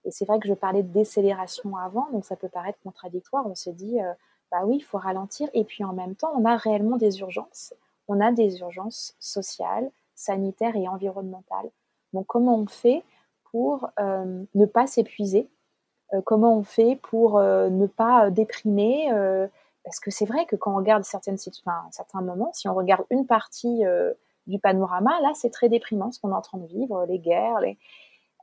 Et 0.03 0.11
c'est 0.11 0.25
vrai 0.25 0.39
que 0.39 0.47
je 0.47 0.53
parlais 0.53 0.83
de 0.83 0.91
décélération 0.91 1.75
avant, 1.77 2.07
donc 2.11 2.25
ça 2.25 2.35
peut 2.35 2.49
paraître 2.49 2.79
contradictoire. 2.83 3.45
On 3.47 3.55
se 3.55 3.71
dit, 3.71 3.99
euh, 4.01 4.13
bah 4.51 4.63
oui, 4.65 4.77
il 4.77 4.83
faut 4.83 4.97
ralentir. 4.97 5.49
Et 5.53 5.63
puis 5.63 5.83
en 5.83 5.93
même 5.93 6.15
temps, 6.15 6.31
on 6.35 6.45
a 6.45 6.55
réellement 6.55 6.97
des 6.97 7.19
urgences. 7.19 7.73
On 8.07 8.21
a 8.21 8.31
des 8.31 8.59
urgences 8.59 9.15
sociales, 9.19 9.89
sanitaires 10.13 10.75
et 10.75 10.87
environnementales. 10.87 11.69
Donc 12.13 12.27
comment 12.27 12.55
on 12.55 12.67
fait 12.67 13.03
pour 13.51 13.89
ne 13.97 14.65
pas 14.65 14.85
s'épuiser? 14.85 15.49
Comment 16.23 16.55
on 16.55 16.63
fait 16.63 16.99
pour 17.01 17.39
ne 17.39 17.87
pas 17.87 18.29
déprimer? 18.29 19.09
Parce 19.85 19.99
que 19.99 20.11
c'est 20.11 20.25
vrai 20.25 20.45
que 20.47 20.55
quand 20.55 20.73
on 20.73 20.77
regarde 20.77 21.03
certaines, 21.03 21.37
enfin, 21.61 21.83
certains 21.91 22.21
moments, 22.21 22.49
si 22.53 22.67
on 22.67 22.73
regarde 22.73 23.05
une 23.11 23.27
partie 23.27 23.85
euh, 23.85 24.13
du 24.47 24.59
panorama, 24.59 25.11
là, 25.21 25.31
c'est 25.35 25.51
très 25.51 25.69
déprimant 25.69 26.11
ce 26.11 26.19
qu'on 26.19 26.31
est 26.31 26.35
en 26.35 26.41
train 26.41 26.57
de 26.57 26.65
vivre, 26.65 27.05
les 27.07 27.19
guerres. 27.19 27.59
Les... 27.61 27.77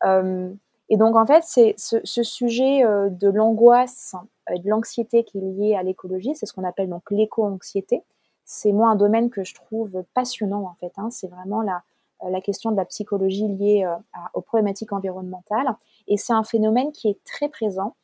Euh, 0.05 0.53
et 0.89 0.97
donc, 0.97 1.17
en 1.17 1.27
fait, 1.27 1.43
c'est 1.43 1.75
ce, 1.77 2.23
sujet 2.23 2.85
euh, 2.85 3.09
de 3.11 3.29
l'angoisse, 3.29 4.15
de 4.51 4.69
l'anxiété 4.69 5.25
qui 5.25 5.39
est 5.39 5.41
liée 5.41 5.75
à 5.75 5.83
l'écologie, 5.83 6.35
c'est 6.37 6.47
ce 6.47 6.53
qu'on 6.53 6.65
appelle 6.65 6.89
donc 6.89 7.11
l'éco-anxiété. 7.11 8.05
C'est 8.45 8.73
moi 8.73 8.91
un 8.91 8.97
domaine 8.97 9.29
que 9.29 9.43
je 9.43 9.55
trouve 9.55 10.05
passionnant, 10.15 10.65
en 10.65 10.75
fait. 10.79 10.93
Hein. 10.97 11.11
C'est 11.11 11.29
vraiment 11.29 11.63
la, 11.63 11.83
la 12.29 12.41
question 12.41 12.71
de 12.71 12.77
la 12.77 12.85
psychologie 12.85 13.49
liée 13.49 13.89
aux 14.35 14.43
problématiques 14.43 14.93
environnementales. 14.93 15.75
Et 16.07 16.17
c'est 16.17 16.33
un 16.33 16.45
phénomène 16.45 16.93
qui 16.93 17.09
est 17.09 17.19
très 17.25 17.49
présent 17.49 17.97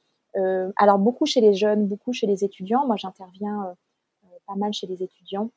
alors 0.76 0.98
beaucoup 0.98 1.26
chez 1.26 1.40
les 1.40 1.54
jeunes, 1.54 1.86
beaucoup 1.86 2.12
chez 2.12 2.26
les 2.26 2.44
étudiants. 2.44 2.86
Moi, 2.86 2.96
j'interviens 2.96 3.64
euh, 3.64 3.72
euh, 4.24 4.38
pas 4.46 4.54
mal 4.54 4.72
chez 4.72 4.86
les 4.86 5.02
étudiants 5.02 5.50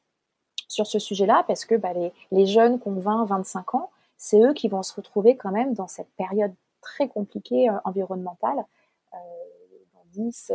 sur 0.68 0.88
ce 0.88 1.00
sujet-là 1.00 1.44
parce 1.48 1.66
que 1.66 1.76
bah, 1.76 1.92
les, 2.32 2.46
jeunes 2.46 2.80
qui 2.80 2.88
ont 2.88 3.00
20, 3.00 3.26
25 3.26 3.76
ans, 3.76 3.90
c'est 4.18 4.42
eux 4.42 4.54
qui 4.54 4.68
vont 4.68 4.84
se 4.84 4.94
retrouver 4.94 5.36
quand 5.36 5.52
même 5.52 5.74
dans 5.74 5.88
cette 5.88 6.10
période 6.18 6.54
très 6.82 7.08
compliquée 7.08 7.70
environnementale, 7.84 8.66
dans 9.12 10.06
10, 10.14 10.52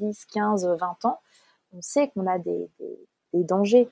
10, 0.00 0.26
15, 0.26 0.66
20 0.66 1.04
ans. 1.04 1.20
on 1.72 1.80
sait 1.80 2.08
qu'on 2.08 2.26
a 2.26 2.38
des, 2.38 2.68
dangers 3.32 3.88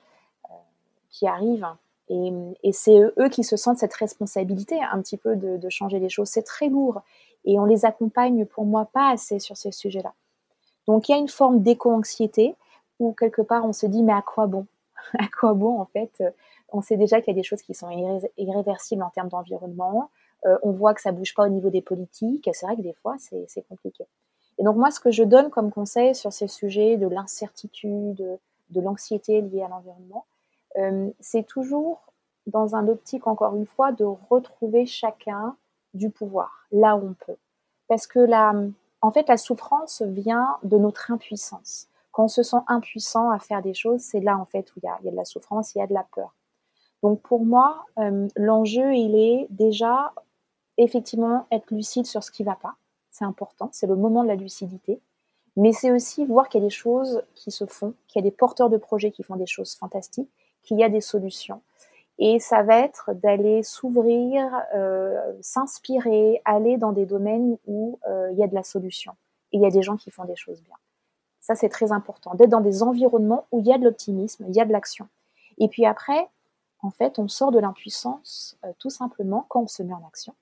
qui 1.09 1.27
arrivent. 1.27 1.67
Et, 2.09 2.71
c'est 2.73 2.99
eux 2.99 3.29
qui 3.29 3.43
se 3.43 3.55
sentent 3.55 3.77
cette 3.77 3.93
responsabilité 3.93 4.79
un 4.91 5.01
petit 5.01 5.17
peu 5.17 5.35
de, 5.35 5.69
changer 5.69 5.99
les 5.99 6.09
choses. 6.09 6.27
C'est 6.27 6.43
très 6.43 6.67
lourd. 6.67 7.01
Et 7.45 7.59
on 7.59 7.65
les 7.65 7.85
accompagne 7.85 8.45
pour 8.45 8.65
moi 8.65 8.89
pas 8.91 9.09
assez 9.09 9.39
sur 9.39 9.57
ces 9.57 9.71
sujets-là. 9.71 10.13
Donc 10.87 11.07
il 11.07 11.11
y 11.13 11.15
a 11.15 11.17
une 11.17 11.29
forme 11.29 11.61
d'éco-anxiété 11.61 12.55
où 12.99 13.13
quelque 13.13 13.41
part 13.41 13.65
on 13.65 13.73
se 13.73 13.85
dit 13.85 14.03
mais 14.03 14.13
à 14.13 14.21
quoi 14.21 14.47
bon? 14.47 14.65
À 15.17 15.27
quoi 15.27 15.53
bon 15.53 15.79
en 15.79 15.85
fait? 15.85 16.23
On 16.71 16.81
sait 16.81 16.97
déjà 16.97 17.21
qu'il 17.21 17.33
y 17.33 17.37
a 17.37 17.39
des 17.39 17.43
choses 17.43 17.61
qui 17.61 17.73
sont 17.73 17.89
irréversibles 18.37 19.01
en 19.01 19.09
termes 19.09 19.29
d'environnement. 19.29 20.11
Euh, 20.45 20.57
on 20.61 20.71
voit 20.71 20.93
que 20.93 21.01
ça 21.01 21.11
bouge 21.11 21.33
pas 21.33 21.45
au 21.45 21.49
niveau 21.49 21.69
des 21.69 21.81
politiques. 21.81 22.49
C'est 22.53 22.65
vrai 22.65 22.75
que 22.75 22.81
des 22.81 22.93
fois 22.93 23.15
c'est 23.19 23.67
compliqué. 23.67 24.05
Et 24.57 24.63
donc 24.63 24.75
moi 24.75 24.91
ce 24.91 24.99
que 24.99 25.11
je 25.11 25.23
donne 25.23 25.49
comme 25.49 25.71
conseil 25.71 26.13
sur 26.13 26.33
ces 26.33 26.47
sujets 26.47 26.97
de 26.97 27.07
l'incertitude, 27.07 28.39
de 28.69 28.81
l'anxiété 28.81 29.41
liée 29.41 29.63
à 29.63 29.67
l'environnement, 29.69 30.25
euh, 30.77 31.09
c'est 31.19 31.43
toujours 31.43 32.09
dans 32.47 32.75
un 32.75 32.87
optique, 32.87 33.27
encore 33.27 33.55
une 33.55 33.65
fois, 33.65 33.91
de 33.91 34.03
retrouver 34.03 34.85
chacun 34.85 35.55
du 35.93 36.09
pouvoir, 36.09 36.67
là 36.71 36.95
où 36.95 37.07
on 37.09 37.13
peut. 37.13 37.37
Parce 37.87 38.07
que 38.07 38.19
la, 38.19 38.53
en 39.01 39.11
fait, 39.11 39.27
la 39.27 39.37
souffrance 39.37 40.01
vient 40.01 40.57
de 40.63 40.77
notre 40.77 41.11
impuissance. 41.11 41.87
Quand 42.11 42.25
on 42.25 42.27
se 42.27 42.43
sent 42.43 42.57
impuissant 42.67 43.29
à 43.29 43.39
faire 43.39 43.61
des 43.61 43.73
choses, 43.73 44.01
c'est 44.01 44.19
là, 44.19 44.37
en 44.37 44.45
fait, 44.45 44.71
où 44.71 44.79
il 44.81 44.85
y 44.85 44.89
a, 44.89 44.97
y 45.03 45.07
a 45.07 45.11
de 45.11 45.15
la 45.15 45.25
souffrance, 45.25 45.73
il 45.75 45.79
y 45.79 45.81
a 45.81 45.87
de 45.87 45.93
la 45.93 46.05
peur. 46.15 46.33
Donc, 47.01 47.21
pour 47.21 47.45
moi, 47.45 47.85
euh, 47.97 48.27
l'enjeu, 48.35 48.93
il 48.93 49.15
est 49.15 49.47
déjà, 49.49 50.13
effectivement, 50.77 51.47
être 51.51 51.71
lucide 51.71 52.05
sur 52.05 52.23
ce 52.23 52.31
qui 52.31 52.43
ne 52.43 52.49
va 52.49 52.55
pas. 52.55 52.75
C'est 53.11 53.25
important, 53.25 53.69
c'est 53.71 53.87
le 53.87 53.95
moment 53.95 54.23
de 54.23 54.27
la 54.27 54.35
lucidité. 54.35 55.01
Mais 55.55 55.71
c'est 55.71 55.91
aussi 55.91 56.25
voir 56.25 56.49
qu'il 56.49 56.61
y 56.61 56.63
a 56.63 56.67
des 56.67 56.73
choses 56.73 57.23
qui 57.35 57.51
se 57.51 57.65
font, 57.65 57.93
qu'il 58.07 58.21
y 58.21 58.25
a 58.25 58.29
des 58.29 58.35
porteurs 58.35 58.69
de 58.69 58.77
projets 58.77 59.11
qui 59.11 59.23
font 59.23 59.35
des 59.35 59.47
choses 59.47 59.75
fantastiques, 59.75 60.29
qu'il 60.61 60.77
y 60.77 60.83
a 60.83 60.89
des 60.89 61.01
solutions. 61.01 61.61
Et 62.21 62.39
ça 62.39 62.63
va 62.63 62.79
être 62.79 63.13
d'aller 63.13 63.63
s'ouvrir, 63.63 64.45
euh, 64.75 65.33
s'inspirer, 65.41 66.41
aller 66.43 66.77
dans 66.77 66.91
des 66.91 67.05
domaines 67.05 67.57
où 67.65 67.97
euh, 68.07 68.29
il 68.33 68.37
y 68.37 68.43
a 68.43 68.47
de 68.47 68.53
la 68.53 68.63
solution. 68.63 69.13
Et 69.53 69.57
il 69.57 69.63
y 69.63 69.65
a 69.65 69.71
des 69.71 69.81
gens 69.81 69.95
qui 69.95 70.11
font 70.11 70.25
des 70.25 70.35
choses 70.35 70.61
bien. 70.61 70.75
Ça, 71.39 71.55
c'est 71.55 71.69
très 71.69 71.93
important. 71.93 72.35
D'être 72.35 72.49
dans 72.49 72.59
des 72.59 72.83
environnements 72.83 73.45
où 73.53 73.59
il 73.59 73.67
y 73.67 73.73
a 73.73 73.77
de 73.77 73.85
l'optimisme, 73.85 74.43
il 74.49 74.55
y 74.55 74.59
a 74.59 74.65
de 74.65 74.73
l'action. 74.73 75.07
Et 75.59 75.69
puis 75.69 75.85
après, 75.85 76.27
en 76.81 76.89
fait, 76.89 77.19
on 77.19 77.29
sort 77.29 77.51
de 77.51 77.59
l'impuissance 77.59 78.57
euh, 78.65 78.71
tout 78.79 78.89
simplement 78.89 79.45
quand 79.47 79.61
on 79.61 79.67
se 79.67 79.81
met 79.81 79.93
en 79.93 80.05
action. 80.05 80.35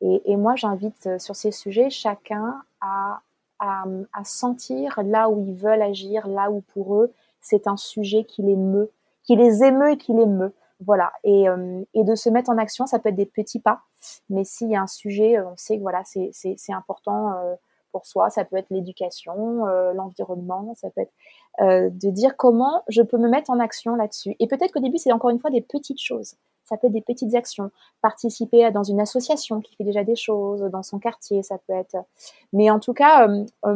Et, 0.00 0.36
moi, 0.36 0.54
j'invite 0.54 1.18
sur 1.18 1.34
ces 1.34 1.50
sujets 1.50 1.88
chacun 1.88 2.60
à, 2.82 3.22
à, 3.58 4.24
sentir 4.24 5.00
là 5.02 5.30
où 5.30 5.40
ils 5.46 5.54
veulent 5.54 5.80
agir, 5.80 6.28
là 6.28 6.50
où 6.50 6.60
pour 6.60 6.96
eux, 6.96 7.10
c'est 7.40 7.66
un 7.66 7.78
sujet 7.78 8.24
qui 8.24 8.42
les 8.42 8.56
meut, 8.56 8.90
qui 9.22 9.34
les 9.34 9.64
émeut 9.64 9.92
et 9.92 9.96
qui 9.96 10.12
les 10.12 10.26
meut. 10.26 10.52
Voilà. 10.80 11.12
Et, 11.22 11.48
euh, 11.48 11.82
et, 11.94 12.04
de 12.04 12.14
se 12.14 12.28
mettre 12.28 12.50
en 12.50 12.58
action, 12.58 12.86
ça 12.86 12.98
peut 12.98 13.10
être 13.10 13.16
des 13.16 13.26
petits 13.26 13.60
pas. 13.60 13.80
Mais 14.28 14.44
s'il 14.44 14.70
y 14.70 14.76
a 14.76 14.82
un 14.82 14.86
sujet, 14.86 15.38
euh, 15.38 15.48
on 15.48 15.56
sait 15.56 15.76
que 15.76 15.82
voilà, 15.82 16.02
c'est 16.04 16.72
important 16.72 17.32
euh, 17.32 17.54
pour 17.92 18.06
soi. 18.06 18.30
Ça 18.30 18.44
peut 18.44 18.56
être 18.56 18.70
l'éducation, 18.70 19.64
l'environnement, 19.94 20.74
ça 20.74 20.90
peut 20.90 21.02
être 21.02 21.12
de 21.60 22.10
dire 22.10 22.36
comment 22.36 22.82
je 22.88 23.02
peux 23.02 23.18
me 23.18 23.28
mettre 23.28 23.50
en 23.50 23.60
action 23.60 23.94
là-dessus. 23.94 24.34
Et 24.40 24.48
peut-être 24.48 24.72
qu'au 24.72 24.80
début, 24.80 24.98
c'est 24.98 25.12
encore 25.12 25.30
une 25.30 25.38
fois 25.38 25.50
des 25.50 25.60
petites 25.60 26.00
choses. 26.00 26.34
Ça 26.64 26.76
peut 26.76 26.88
être 26.88 26.92
des 26.92 27.02
petites 27.02 27.36
actions. 27.36 27.70
Participer 28.02 28.68
dans 28.72 28.82
une 28.82 28.98
association 28.98 29.60
qui 29.60 29.76
fait 29.76 29.84
déjà 29.84 30.02
des 30.02 30.16
choses, 30.16 30.62
dans 30.62 30.82
son 30.82 30.98
quartier, 30.98 31.44
ça 31.44 31.58
peut 31.58 31.74
être. 31.74 31.96
Mais 32.52 32.68
en 32.68 32.80
tout 32.80 32.94
cas, 32.94 33.28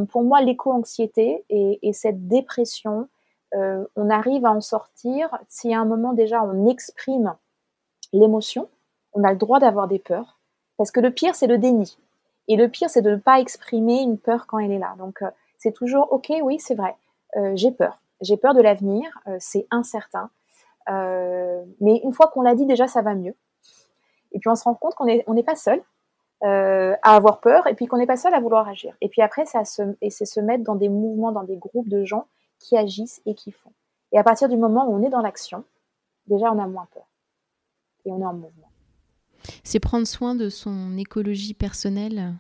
pour 0.09 0.24
moi, 0.24 0.40
l'éco-anxiété 0.40 1.44
et, 1.49 1.78
et, 1.82 1.92
cette 1.92 2.26
dépression, 2.26 3.09
euh, 3.55 3.84
on 3.96 4.11
arrive 4.11 4.44
à 4.44 4.53
en 4.53 4.61
sortir 4.61 5.30
si 5.49 5.72
à 5.72 5.80
un 5.80 5.84
moment 5.84 6.12
déjà 6.12 6.42
on 6.42 6.68
exprime 6.68 7.34
l'émotion, 8.12 8.68
on 9.14 9.24
a 9.24 9.32
le 9.32 9.38
droit 9.38 9.59
d'avoir 9.59 9.88
des 9.88 9.99
peurs, 9.99 10.38
parce 10.76 10.90
que 10.90 11.01
le 11.01 11.11
pire 11.11 11.34
c'est 11.34 11.46
le 11.46 11.59
déni. 11.59 11.99
Et 12.46 12.57
le 12.57 12.68
pire 12.68 12.90
c'est 12.90 13.03
de 13.03 13.11
ne 13.11 13.16
pas 13.16 13.40
exprimer 13.40 14.03
une 14.03 14.18
peur 14.18 14.46
quand 14.46 14.59
elle 14.59 14.72
est 14.72 14.78
là. 14.78 14.94
Donc 14.99 15.22
euh, 15.22 15.30
c'est 15.57 15.72
toujours 15.72 16.12
ok, 16.12 16.32
oui 16.42 16.59
c'est 16.59 16.74
vrai, 16.74 16.94
euh, 17.36 17.53
j'ai 17.55 17.70
peur, 17.70 18.01
j'ai 18.20 18.36
peur 18.36 18.55
de 18.55 18.61
l'avenir, 18.61 19.18
c'est 19.38 19.66
incertain. 19.70 20.30
mais 20.88 22.01
une 22.05 22.12
fois 22.12 22.28
qu'on 22.28 22.42
l'a 22.42 22.55
dit 22.55 22.66
déjà 22.66 22.86
ça 22.86 23.03
va 23.03 23.14
mieux. 23.14 23.34
Et 24.32 24.40
puis 24.40 24.51
on 24.51 24.57
se 24.57 24.64
rend 24.64 24.74
compte 24.74 24.94
qu'on 24.94 25.07
n'est 25.07 25.42
pas 25.42 25.57
seul 25.57 25.80
à 26.42 27.16
avoir 27.16 27.40
peur 27.40 27.66
et 27.66 27.74
puis 27.74 27.86
qu'on 27.86 27.96
n'est 27.96 28.07
pas 28.07 28.16
seul 28.16 28.34
à 28.34 28.40
vouloir 28.40 28.68
agir. 28.68 28.94
Et 29.01 29.09
puis 29.09 29.22
après, 29.22 29.46
c'est 29.46 29.64
se, 29.64 29.82
et 30.03 30.11
c'est 30.11 30.26
se 30.26 30.40
mettre 30.40 30.64
dans 30.64 30.74
des 30.74 30.88
mouvements, 30.88 31.32
dans 31.32 31.44
des 31.44 31.57
groupes 31.57 31.88
de 31.88 32.05
gens 32.05 32.26
qui 32.59 32.76
agissent 32.76 33.20
et 33.26 33.34
qui 33.34 33.52
font. 33.52 33.72
Et 34.12 34.18
à 34.18 34.24
partir 34.24 34.48
du 34.48 34.56
moment 34.56 34.88
où 34.88 34.94
on 34.94 35.02
est 35.02 35.11
dans 35.11 35.20
l'action, 35.20 35.64
déjà 36.26 36.52
on 36.52 36.59
a 36.59 36.66
moins 36.66 36.88
peur. 36.92 37.06
Et 38.04 38.12
on 38.12 38.20
est 38.20 38.26
en 38.26 38.34
mouvement. 38.34 38.70
C'est 39.64 39.80
prendre 39.80 40.06
soin 40.06 40.34
de 40.34 40.48
son 40.48 40.96
écologie 40.96 41.54
personnelle. 41.54 42.34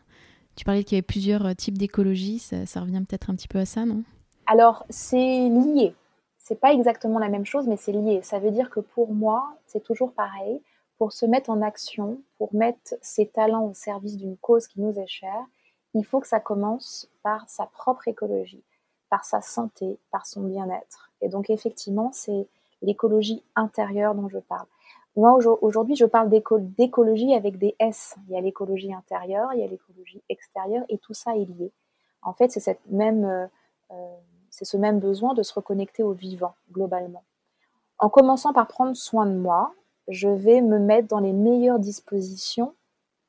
Tu 0.56 0.64
parlais 0.64 0.82
qu'il 0.82 0.96
y 0.96 0.98
avait 0.98 1.02
plusieurs 1.02 1.46
euh, 1.46 1.54
types 1.54 1.78
d'écologie, 1.78 2.38
ça, 2.38 2.80
revient 2.80 3.02
peut-être 3.08 3.30
un 3.30 3.36
petit 3.36 3.48
peu 3.48 3.58
à 3.58 3.64
ça, 3.64 3.84
non? 3.84 4.02
Alors, 4.46 4.84
c'est 4.88 5.48
lié. 5.48 5.94
C'est 6.38 6.58
pas 6.58 6.72
exactement 6.72 7.18
la 7.18 7.28
même 7.28 7.44
chose, 7.44 7.68
mais 7.68 7.76
c'est 7.76 7.92
lié. 7.92 8.20
Ça 8.22 8.38
veut 8.38 8.50
dire 8.50 8.70
que 8.70 8.80
pour 8.80 9.12
moi, 9.12 9.54
c'est 9.66 9.82
toujours 9.82 10.12
pareil. 10.12 10.60
Pour 10.96 11.12
se 11.12 11.26
mettre 11.26 11.50
en 11.50 11.62
action, 11.62 12.20
pour 12.38 12.52
mettre 12.54 12.94
ses 13.02 13.28
talents 13.28 13.66
au 13.66 13.74
service 13.74 14.16
d'une 14.16 14.36
cause 14.36 14.66
qui 14.66 14.80
nous 14.80 14.98
est 14.98 15.06
chère, 15.06 15.44
il 15.94 16.04
faut 16.04 16.18
que 16.18 16.26
ça 16.26 16.40
commence 16.40 17.08
par 17.22 17.48
sa 17.48 17.66
propre 17.66 18.08
écologie 18.08 18.64
par 19.10 19.24
sa 19.24 19.40
santé, 19.40 19.98
par 20.10 20.26
son 20.26 20.42
bien-être. 20.42 21.10
Et 21.20 21.28
donc 21.28 21.50
effectivement, 21.50 22.10
c'est 22.12 22.46
l'écologie 22.82 23.42
intérieure 23.56 24.14
dont 24.14 24.28
je 24.28 24.38
parle. 24.38 24.66
Moi, 25.16 25.36
aujourd'hui, 25.62 25.96
je 25.96 26.04
parle 26.04 26.30
d'écologie 26.30 27.34
avec 27.34 27.58
des 27.58 27.74
S. 27.80 28.14
Il 28.28 28.34
y 28.34 28.38
a 28.38 28.40
l'écologie 28.40 28.94
intérieure, 28.94 29.52
il 29.52 29.60
y 29.60 29.64
a 29.64 29.66
l'écologie 29.66 30.22
extérieure, 30.28 30.84
et 30.88 30.98
tout 30.98 31.14
ça 31.14 31.36
est 31.36 31.44
lié. 31.44 31.72
En 32.22 32.32
fait, 32.32 32.56
euh, 32.56 33.46
euh, 33.90 34.16
c'est 34.48 34.64
ce 34.64 34.76
même 34.76 35.00
besoin 35.00 35.34
de 35.34 35.42
se 35.42 35.52
reconnecter 35.52 36.04
au 36.04 36.12
vivant, 36.12 36.54
globalement. 36.70 37.24
En 37.98 38.10
commençant 38.10 38.52
par 38.52 38.68
prendre 38.68 38.94
soin 38.94 39.26
de 39.26 39.36
moi, 39.36 39.74
je 40.06 40.28
vais 40.28 40.60
me 40.60 40.78
mettre 40.78 41.08
dans 41.08 41.18
les 41.18 41.32
meilleures 41.32 41.80
dispositions 41.80 42.74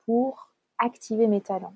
pour 0.05 0.49
activer 0.77 1.25
mes 1.25 1.41
talents 1.41 1.73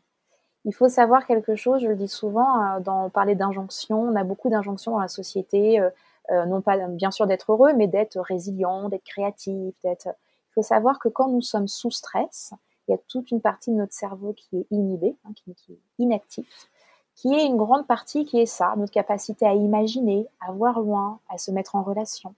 il 0.66 0.74
faut 0.74 0.88
savoir 0.88 1.26
quelque 1.26 1.55
chose, 1.55 1.82
je 1.82 1.88
le 1.88 1.95
dis 1.95 2.07
souvent, 2.07 2.64
euh, 2.64 2.80
dans 2.80 3.09
parler 3.09 3.36
d'injonctions, 3.36 4.01
on 4.01 4.16
a 4.16 4.24
beaucoup 4.24 4.49
d'injonctions 4.49 4.93
dans 4.93 4.99
la 4.99 5.07
société, 5.07 5.80
euh, 5.80 5.89
euh, 6.32 6.45
non 6.45 6.61
pas 6.61 6.78
bien 6.88 7.11
sûr 7.11 7.28
d'être 7.28 7.51
heureux, 7.51 7.74
mais 7.74 7.88
d'être 7.88 8.20
résilient, 8.20 8.88
d'être 8.89 9.03
créatif, 9.03 9.76
d'être. 9.84 10.07
Il 10.07 10.53
faut 10.53 10.61
savoir 10.61 10.99
que 10.99 11.09
quand 11.09 11.28
nous 11.28 11.41
sommes 11.41 11.68
sous 11.68 11.91
stress, 11.91 12.53
il 12.88 12.91
y 12.91 12.93
a 12.93 12.97
toute 13.07 13.32
une 13.32 13.41
partie 13.41 13.72
de 13.72 13.76
notre 13.76 13.93
cerveau 13.93 14.34
qui 14.34 14.59
est 14.59 14.68
inhibée, 14.72 15.16
hein, 15.26 15.32
qui, 15.36 15.51
est 15.51 15.80
inactif, 15.99 16.70
qui 17.16 17.34
est 17.34 17.45
une 17.45 17.57
grande 17.57 17.88
partie 17.88 18.26
qui 18.26 18.39
est 18.39 18.45
ça, 18.45 18.74
notre 18.78 18.91
capacité 18.91 19.45
à 19.45 19.53
imaginer, 19.53 20.28
à 20.39 20.51
voir 20.51 20.80
loin, 20.80 21.20
à 21.30 21.38
se 21.38 21.51
mettre 21.51 21.76
en 21.76 21.84
relation. 21.84 22.36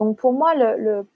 Donc 0.00 0.16
pour 0.16 0.32
moi, 0.32 0.54
le, 0.54 1.06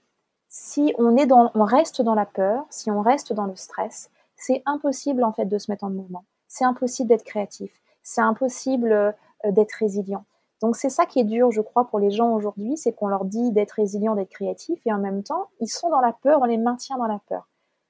si 0.47 0.93
on 0.97 1.17
est 1.17 1.25
dans, 1.25 1.51
on 1.55 1.63
reste 1.65 2.01
dans 2.01 2.15
la 2.15 2.25
peur, 2.25 2.65
si 2.69 2.91
on 2.91 3.01
reste 3.01 3.33
dans 3.33 3.45
le 3.45 3.55
stress, 3.55 4.09
c'est 4.37 4.61
impossible 4.65 5.23
en 5.23 5.33
fait 5.33 5.45
de 5.45 5.57
se 5.57 5.71
mettre 5.71 5.83
en 5.83 5.89
mouvement 5.89 6.23
c'est 6.47 6.65
impossible 6.65 7.09
d'être 7.09 7.23
créatif, 7.23 7.71
c'est 8.03 8.21
impossible 8.21 8.91
euh, 8.91 9.11
d'être 9.51 9.73
résilient. 9.73 10.25
Donc 10.61 10.75
c'est 10.75 10.89
ça 10.89 11.05
qui 11.05 11.19
est 11.19 11.25
dur, 11.25 11.51
je 11.51 11.61
crois, 11.61 11.85
pour 11.85 11.99
les 11.99 12.11
gens 12.11 12.33
aujourd'hui, 12.33 12.77
c'est 12.77 12.93
qu'on 12.93 13.07
leur 13.07 13.25
dit 13.25 13.51
d'être 13.51 13.73
résilient, 13.73 14.15
d'être 14.15 14.29
créatif, 14.29 14.79
et 14.85 14.93
en 14.93 14.97
même 14.97 15.23
temps, 15.23 15.49
ils 15.59 15.67
sont 15.67 15.89
dans 15.89 15.99
la 15.99 16.13
peur, 16.13 16.39
on 16.41 16.45
les 16.45 16.57
maintient 16.57 16.97
dans 16.97 17.07
la 17.07 17.19
peur. 17.27 17.47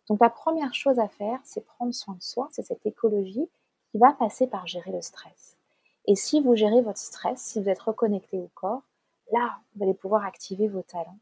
Donc 0.10 0.20
la 0.20 0.30
première 0.30 0.74
chose 0.74 0.99
à 0.99 1.08
faire, 1.08 1.39
c'est 1.43 1.66
prendre 1.66 1.93
soin 1.93 2.16
de 2.16 2.24
soi, 2.24 2.47
c'est 2.51 2.64
cette 2.64 2.86
écologie 2.86 3.47
qui 3.91 3.97
va 3.97 4.14
passer 4.14 4.47
par 4.47 4.68
gérer 4.68 4.91
le 4.91 5.01
stress. 5.01 5.58
Et 6.08 6.16
si 6.16 6.41
vous 6.41 6.56
gérez 6.56 6.82
votre 6.82 6.99
stress, 6.99 7.39
si 7.39 7.62
vous 7.62 7.70
êtes 7.70 7.80
reconnecté 7.80 8.38
au 8.38 8.49
corps, 8.53 8.84
là, 9.32 9.58
vous 9.76 9.84
allez 9.84 9.93
pouvoir 9.93 10.26
activer 10.26 10.68
vos 10.68 10.84
talents 10.84 11.18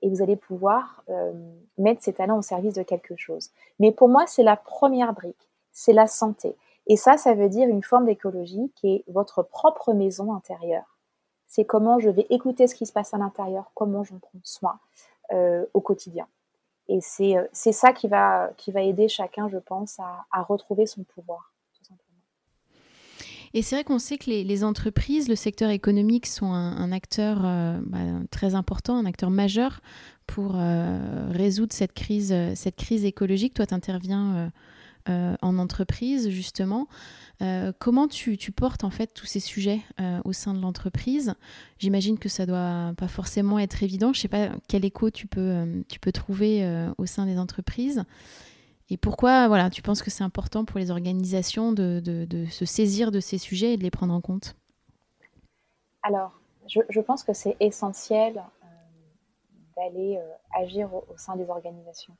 et 0.00 0.08
vous 0.08 0.22
allez 0.22 0.36
pouvoir 0.36 1.04
euh, 1.10 1.32
mettre 1.78 2.02
ces 2.02 2.12
talents 2.12 2.38
au 2.38 2.42
service 2.42 2.74
de 2.74 2.82
quelque 2.82 3.16
chose. 3.16 3.50
Mais 3.78 3.92
pour 3.92 4.08
moi, 4.08 4.26
c'est 4.26 4.42
la 4.42 4.56
première 4.56 5.12
brique, 5.12 5.50
c'est 5.70 5.92
la 5.92 6.06
santé. 6.06 6.56
Et 6.86 6.96
ça, 6.96 7.16
ça 7.16 7.34
veut 7.34 7.48
dire 7.48 7.68
une 7.68 7.82
forme 7.82 8.06
d'écologie 8.06 8.72
qui 8.74 8.88
est 8.94 9.04
votre 9.08 9.42
propre 9.42 9.92
maison 9.92 10.34
intérieure. 10.34 10.98
C'est 11.46 11.64
comment 11.64 11.98
je 11.98 12.10
vais 12.10 12.26
écouter 12.30 12.66
ce 12.66 12.74
qui 12.74 12.86
se 12.86 12.92
passe 12.92 13.14
à 13.14 13.18
l'intérieur, 13.18 13.70
comment 13.74 14.02
j'en 14.04 14.18
prends 14.18 14.40
soin 14.42 14.78
euh, 15.32 15.64
au 15.74 15.80
quotidien. 15.80 16.26
Et 16.88 16.98
euh, 17.20 17.44
c'est 17.52 17.72
ça 17.72 17.92
qui 17.92 18.08
va, 18.08 18.50
qui 18.56 18.72
va 18.72 18.82
aider 18.82 19.08
chacun, 19.08 19.48
je 19.48 19.58
pense, 19.58 19.98
à, 20.00 20.42
retrouver 20.42 20.86
son 20.86 21.04
pouvoir. 21.04 21.52
Et 23.54 23.60
c'est 23.60 23.76
vrai 23.76 23.84
qu'on 23.84 23.98
sait 23.98 24.16
que 24.16 24.30
les, 24.30 24.64
entreprises, 24.64 25.28
le 25.28 25.36
secteur 25.36 25.68
économique 25.68 26.26
sont 26.26 26.52
un, 26.52 26.90
acteur 26.90 27.44
euh, 27.44 27.78
bah, 27.82 27.98
très 28.30 28.54
important, 28.54 28.96
un 28.96 29.04
acteur 29.04 29.28
majeur 29.28 29.80
pour 30.26 30.54
résoudre 30.54 31.74
cette 31.74 31.92
crise, 31.92 32.34
cette 32.54 32.76
crise 32.76 33.04
écologique. 33.04 33.52
Toi, 33.52 33.66
tu 33.66 33.74
interviens 33.74 34.50
en 35.06 35.58
entreprise, 35.58 36.28
justement. 36.30 36.88
comment 37.78 38.08
tu, 38.08 38.36
portes 38.52 38.84
en 38.84 38.90
fait 38.90 39.08
tous 39.14 39.26
ces 39.26 39.40
sujets 39.40 39.80
au 40.24 40.32
sein 40.32 40.54
de 40.54 40.60
l'entreprise? 40.60 41.34
J'imagine 41.78 42.18
que 42.18 42.28
ça 42.28 42.46
doit 42.46 42.92
pas 42.96 43.08
forcément 43.08 43.58
être 43.58 43.82
évident. 43.82 44.12
Je 44.12 44.20
sais 44.20 44.28
pas 44.28 44.50
quel 44.68 44.84
écho 44.84 45.10
tu 45.10 45.26
peux, 45.26 45.82
trouver 46.12 46.64
au 46.98 47.06
sein 47.06 47.26
des 47.26 47.38
entreprises. 47.38 48.04
Et 48.92 48.98
pourquoi 48.98 49.48
voilà, 49.48 49.70
tu 49.70 49.80
penses 49.80 50.02
que 50.02 50.10
c'est 50.10 50.22
important 50.22 50.66
pour 50.66 50.78
les 50.78 50.90
organisations 50.90 51.72
de, 51.72 52.46
se 52.50 52.66
saisir 52.66 53.10
de 53.10 53.20
ces 53.20 53.38
sujets 53.38 53.72
et 53.72 53.76
de 53.78 53.82
les 53.82 53.90
prendre 53.90 54.12
en 54.12 54.20
compte? 54.20 54.54
Alors, 56.02 56.38
je, 56.66 57.00
pense 57.00 57.22
que 57.22 57.32
c'est 57.32 57.56
essentiel 57.58 58.36
euh, 58.36 58.66
d'aller 59.76 60.18
euh, 60.18 60.62
agir 60.62 60.92
au, 60.92 61.06
sein 61.16 61.36
des 61.36 61.48
organisations. 61.48 62.14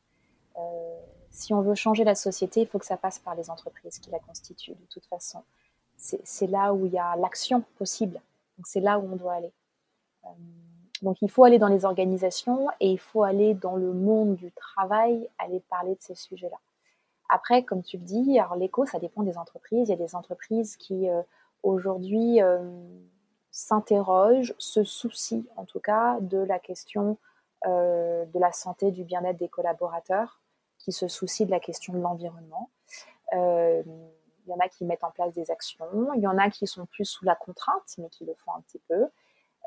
Euh, 1.33 1.39
si 1.39 1.55
on 1.55 1.63
veut 1.63 1.75
changer 1.75 2.05
la 2.05 2.15
société, 2.15 2.61
il 2.61 2.67
faut 2.67 2.79
que 2.79 2.87
ça 2.87 2.97
passe 2.97 3.19
par 3.19 3.35
les 3.35 3.51
entreprises 3.51 3.99
qui 3.99 4.11
la 4.11 4.19
constituent, 4.19 4.75
de 4.75 4.87
toute 4.91 5.07
façon. 5.07 5.43
C'est 5.97 6.47
là 6.49 6.75
où 6.75 6.87
il 6.87 6.93
y 6.93 6.99
a 6.99 7.15
l'action 7.17 7.63
possible. 7.79 8.21
Donc, 8.59 8.67
c'est 8.67 8.81
là 8.81 8.99
où 8.99 9.09
on 9.13 9.17
doit 9.17 9.35
aller. 9.35 9.53
Donc 11.03 11.21
il 11.21 11.31
faut 11.31 11.45
aller 11.45 11.59
dans 11.59 11.69
les 11.69 11.85
organisations 11.85 12.69
et 12.81 12.91
il 12.91 12.99
faut 12.99 13.25
aller 13.25 13.55
dans 13.55 13.77
le 13.77 13.93
monde 13.93 14.37
du 14.37 14.53
travail, 14.53 15.29
aller 15.39 15.61
parler 15.69 15.95
de 15.95 16.01
ces 16.01 16.15
sujets-là. 16.15 16.59
Après, 17.29 17.65
comme 17.65 17.83
tu 17.83 17.97
le 17.97 18.05
dis, 18.05 18.39
alors 18.39 18.57
l'écho, 18.57 18.87
ça 18.87 18.99
dépend 18.99 19.23
des 19.23 19.37
entreprises. 19.37 19.89
Il 19.89 19.91
y 19.91 19.95
a 19.95 19.97
des 19.97 20.15
entreprises 20.15 20.77
qui 20.77 21.09
euh, 21.09 21.23
aujourd'hui 21.63 22.41
euh, 22.41 22.63
s'interrogent, 23.51 24.55
se 24.59 24.85
soucient 24.85 25.43
en 25.57 25.65
tout 25.65 25.81
cas 25.81 26.19
de 26.21 26.39
la 26.39 26.59
question 26.59 27.19
euh, 27.67 28.25
de 28.27 28.39
la 28.39 28.53
santé, 28.53 28.93
du 28.93 29.03
bien-être 29.03 29.39
des 29.39 29.49
collaborateurs, 29.49 30.42
qui 30.83 30.93
se 30.93 31.09
soucient 31.09 31.47
de 31.47 31.51
la 31.51 31.61
question 31.61 31.93
de 31.93 31.99
l'environnement. 31.99 32.71
il 33.33 34.49
y 34.49 34.53
en 34.53 34.59
a 34.59 34.69
qui 34.69 34.85
mettent 34.85 35.05
en 35.05 35.11
place 35.11 35.33
des 35.35 35.51
actions, 35.51 36.13
il 36.15 36.21
y 36.21 36.27
en 36.27 36.39
a 36.39 36.51
qui 36.51 36.67
sont 36.67 36.87
plus 36.87 37.05
sous 37.05 37.25
la 37.25 37.35
contrainte, 37.35 37.95
mais 37.99 38.09
qui 38.09 38.25
le 38.25 38.35
font 38.35 38.53
un 38.55 38.61
petit 38.61 38.81
peu. 38.89 39.09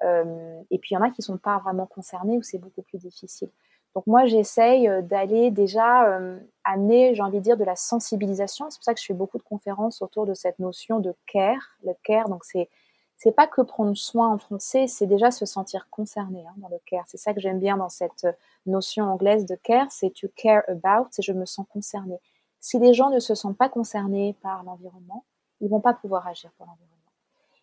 Euh, 0.03 0.61
et 0.71 0.77
puis 0.77 0.89
il 0.91 0.93
y 0.95 0.97
en 0.97 1.01
a 1.01 1.09
qui 1.09 1.21
ne 1.21 1.25
sont 1.25 1.37
pas 1.37 1.57
vraiment 1.59 1.85
concernés 1.85 2.37
où 2.37 2.41
c'est 2.41 2.57
beaucoup 2.57 2.81
plus 2.81 2.97
difficile. 2.97 3.49
Donc 3.95 4.07
moi 4.07 4.25
j'essaye 4.25 4.89
euh, 4.89 5.01
d'aller 5.01 5.51
déjà 5.51 6.09
euh, 6.09 6.37
amener, 6.65 7.15
j'ai 7.15 7.21
envie 7.21 7.37
de 7.37 7.43
dire, 7.43 7.57
de 7.57 7.63
la 7.63 7.75
sensibilisation. 7.75 8.69
C'est 8.69 8.77
pour 8.77 8.83
ça 8.83 8.93
que 8.93 8.99
je 8.99 9.05
fais 9.05 9.13
beaucoup 9.13 9.37
de 9.37 9.43
conférences 9.43 10.01
autour 10.01 10.25
de 10.25 10.33
cette 10.33 10.59
notion 10.59 10.99
de 10.99 11.15
care. 11.27 11.77
Le 11.83 11.93
care, 12.03 12.27
donc 12.27 12.43
c'est 12.43 12.69
c'est 13.17 13.31
pas 13.31 13.47
que 13.47 13.61
prendre 13.61 13.95
soin 13.95 14.29
en 14.29 14.37
français, 14.37 14.87
c'est 14.87 15.07
déjà 15.07 15.31
se 15.31 15.45
sentir 15.45 15.87
concerné 15.89 16.45
hein, 16.47 16.53
dans 16.57 16.69
le 16.69 16.79
care. 16.85 17.05
C'est 17.07 17.17
ça 17.17 17.33
que 17.33 17.39
j'aime 17.39 17.59
bien 17.59 17.77
dans 17.77 17.89
cette 17.89 18.27
notion 18.65 19.05
anglaise 19.05 19.45
de 19.45 19.55
care, 19.55 19.91
c'est 19.91 20.09
to 20.09 20.27
care 20.35 20.63
about, 20.67 21.07
c'est 21.11 21.21
je 21.21 21.33
me 21.33 21.45
sens 21.45 21.65
concerné. 21.71 22.19
Si 22.59 22.79
les 22.79 22.93
gens 22.93 23.09
ne 23.09 23.19
se 23.19 23.35
sentent 23.35 23.57
pas 23.57 23.69
concernés 23.69 24.35
par 24.41 24.63
l'environnement, 24.63 25.23
ils 25.61 25.69
vont 25.69 25.81
pas 25.81 25.93
pouvoir 25.93 26.27
agir 26.27 26.51
pour 26.57 26.65
l'environnement. 26.65 26.95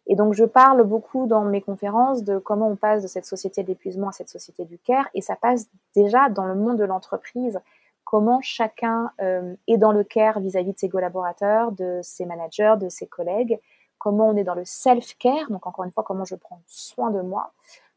Et 0.06 0.16
donc, 0.16 0.34
je 0.34 0.44
parle 0.44 0.82
beaucoup 0.84 1.26
dans 1.26 1.44
mes 1.44 1.60
conférences 1.60 2.24
de 2.24 2.38
comment 2.38 2.68
on 2.68 2.76
passe 2.76 3.02
de 3.02 3.08
cette 3.08 3.26
société 3.26 3.62
de 3.62 3.68
l'épuisement 3.68 4.08
à 4.08 4.12
cette 4.12 4.28
société 4.28 4.64
du 4.64 4.78
care. 4.78 5.08
Et 5.14 5.20
ça 5.20 5.36
passe 5.36 5.68
déjà 5.94 6.28
dans 6.28 6.44
le 6.44 6.54
monde 6.54 6.78
de 6.78 6.84
l'entreprise, 6.84 7.60
comment 8.04 8.40
chacun 8.42 9.12
euh, 9.20 9.54
est 9.68 9.76
dans 9.76 9.92
le 9.92 10.02
care 10.02 10.40
vis-à-vis 10.40 10.72
de 10.72 10.78
ses 10.78 10.88
collaborateurs, 10.88 11.72
de 11.72 12.00
ses 12.02 12.26
managers, 12.26 12.74
de 12.80 12.88
ses 12.88 13.06
collègues, 13.06 13.60
comment 14.02 14.30
on 14.30 14.36
est 14.36 14.42
dans 14.42 14.56
le 14.56 14.64
self-care, 14.64 15.48
donc 15.48 15.64
encore 15.64 15.84
une 15.84 15.92
fois, 15.92 16.02
comment 16.02 16.24
je 16.24 16.34
prends 16.34 16.60
soin 16.66 17.12
de 17.12 17.20
moi 17.20 17.52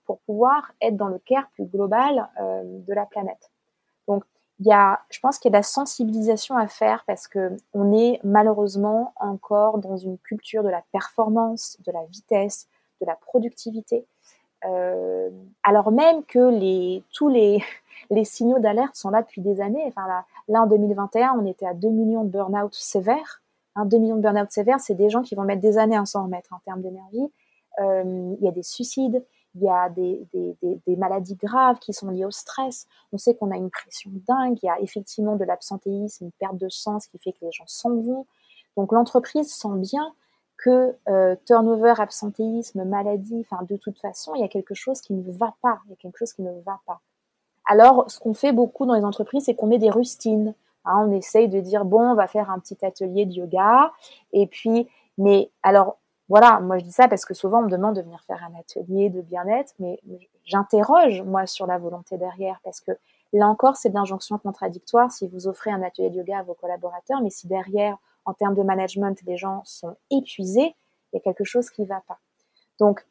pour 0.06 0.20
pouvoir 0.20 0.72
être 0.80 0.96
dans 0.96 1.08
le 1.08 1.18
care 1.18 1.50
plus 1.56 1.66
global 1.66 2.30
euh, 2.40 2.62
de 2.64 2.94
la 2.94 3.08
planète. 3.08 3.50
Donc, 4.08 4.24
y 4.60 4.72
a, 4.72 5.00
je 5.10 5.20
pense 5.20 5.40
qu'il 5.40 5.50
y 5.50 5.52
a 5.56 5.58
de 5.58 5.58
la 5.58 5.64
sensibilisation 5.64 6.58
à 6.58 6.68
faire 6.68 7.04
parce 7.08 7.28
que 7.28 7.58
on 7.74 7.92
est 7.92 8.20
malheureusement 8.24 9.14
encore 9.20 9.80
dans 9.80 9.98
une 9.98 10.20
culture 10.20 10.62
de 10.62 10.70
la 10.70 10.84
performance, 10.92 11.76
de 11.84 11.92
la 11.92 12.06
vitesse, 12.06 12.68
de 13.02 13.08
la 13.08 13.16
productivité, 13.16 14.06
euh, 14.66 15.32
alors 15.64 15.92
même 15.92 16.24
que 16.24 17.00
tous 17.18 17.30
les, 17.30 17.64
les 18.12 18.26
signaux 18.26 18.60
d'alerte 18.60 18.96
sont 18.96 19.10
là 19.10 19.24
depuis 19.24 19.42
des 19.42 19.60
années. 19.60 19.86
Enfin 19.88 20.06
là, 20.08 20.26
là, 20.50 20.62
en 20.62 20.68
2021, 20.68 21.40
on 21.40 21.48
était 21.48 21.66
à 21.66 21.74
2 21.74 21.90
millions 21.90 22.24
de 22.24 22.30
burn-out 22.30 22.76
sévères. 22.76 23.42
Hein, 23.76 23.86
2 23.86 23.98
millions 23.98 24.16
de 24.16 24.22
burn-out 24.22 24.52
sévères, 24.52 24.80
c'est 24.80 24.96
des 24.96 25.10
gens 25.10 25.22
qui 25.22 25.36
vont 25.36 25.44
mettre 25.44 25.62
des 25.62 25.78
années 25.78 25.98
à 25.98 26.06
s'en 26.06 26.24
remettre 26.24 26.54
en 26.54 26.60
termes 26.60 26.82
d'énergie. 26.82 27.32
Euh, 27.80 28.36
il 28.40 28.44
y 28.44 28.48
a 28.48 28.52
des 28.52 28.64
suicides, 28.64 29.24
il 29.56 29.64
y 29.64 29.70
a 29.70 29.90
des, 29.90 30.28
maladies 30.98 31.36
graves 31.36 31.80
qui 31.80 31.94
sont 31.94 32.10
liées 32.10 32.26
au 32.26 32.32
stress. 32.32 32.88
On 33.12 33.18
sait 33.18 33.36
qu'on 33.36 33.52
a 33.52 33.58
une 33.58 33.70
pression 33.70 34.12
dingue. 34.28 34.58
Il 34.62 34.66
y 34.66 34.70
a 34.70 34.80
effectivement 34.82 35.36
de 35.36 35.44
l'absentéisme, 35.44 36.26
une 36.26 36.32
perte 36.34 36.58
de 36.58 36.70
sens 36.70 37.08
qui 37.08 37.18
fait 37.20 37.32
que 37.32 37.44
les 37.44 37.52
gens 37.52 37.68
s'en 37.68 37.96
vont. 38.02 38.26
Donc 38.78 38.92
l'entreprise 38.92 39.54
sent 39.54 39.78
bien 39.78 40.14
que 40.58 40.96
euh, 41.10 41.36
turnover, 41.46 41.96
absentéisme, 41.98 42.84
maladie, 42.86 43.46
enfin 43.50 43.64
de 43.64 43.76
toute 43.78 44.00
façon, 44.00 44.34
il 44.36 44.42
y 44.42 44.44
a 44.44 44.48
quelque 44.48 44.74
chose 44.74 45.02
qui 45.02 45.14
ne 45.14 45.32
va 45.32 45.54
pas. 45.62 45.80
Il 45.86 45.92
y 45.92 45.94
a 45.94 45.98
quelque 45.98 46.18
chose 46.18 46.34
qui 46.34 46.44
ne 46.44 46.52
va 46.62 46.80
pas. 46.86 47.02
Alors, 47.66 48.10
ce 48.10 48.20
qu'on 48.20 48.34
fait 48.34 48.52
beaucoup 48.52 48.86
dans 48.86 48.94
les 48.94 49.04
entreprises, 49.04 49.46
c'est 49.46 49.56
qu'on 49.56 49.68
met 49.68 49.80
des 49.80 49.90
rustines. 49.90 50.54
Hein, 50.86 51.08
on 51.08 51.12
essaye 51.12 51.48
de 51.48 51.60
dire 51.60 51.86
bon, 51.86 52.12
on 52.12 52.16
va 52.16 52.28
faire 52.28 52.50
un 52.50 52.60
petit 52.60 52.78
atelier 52.86 53.26
de 53.26 53.34
yoga, 53.34 53.92
et 54.34 54.48
puis, 54.48 54.90
mais 55.18 55.50
alors 55.64 55.98
voilà, 56.30 56.60
moi 56.60 56.78
je 56.80 56.84
dis 56.84 56.92
ça 56.92 57.08
parce 57.08 57.24
que 57.26 57.34
souvent 57.34 57.60
on 57.60 57.64
me 57.64 57.70
demande 57.70 57.96
de 57.96 58.02
venir 58.02 58.20
faire 58.26 58.42
un 58.44 58.60
atelier 58.60 59.10
de 59.10 59.22
bien-être, 59.22 59.74
mais 59.80 60.00
j'interroge 60.44 61.22
moi 61.22 61.46
sur 61.46 61.68
la 61.68 61.78
volonté 61.78 62.18
derrière 62.18 62.60
parce 62.64 62.82
que 62.82 62.92
là 63.34 63.48
encore 63.48 63.76
c'est 63.76 63.90
de 63.90 63.96
l'injonction 63.96 64.38
contradictoire 64.40 65.12
si 65.12 65.28
vous 65.28 65.48
offrez 65.48 65.72
un 65.72 65.84
atelier 65.84 66.10
de 66.10 66.18
yoga 66.18 66.40
à 66.40 66.44
vos 66.44 66.56
collaborateurs, 66.56 67.22
mais 67.22 67.30
si 67.30 67.48
derrière 67.48 67.98
en 68.26 68.34
termes 68.34 68.56
de 68.56 68.64
management 68.64 69.18
les 69.26 69.38
gens 69.38 69.62
sont 69.66 69.96
épuisés, 70.10 70.76
il 71.14 71.16
y 71.16 71.18
a 71.18 71.22
quelque 71.22 71.44
chose 71.44 71.70
qui 71.70 71.84
ne 71.84 71.88
va 71.88 72.02
pas. 72.08 72.18
Donc 72.80 73.06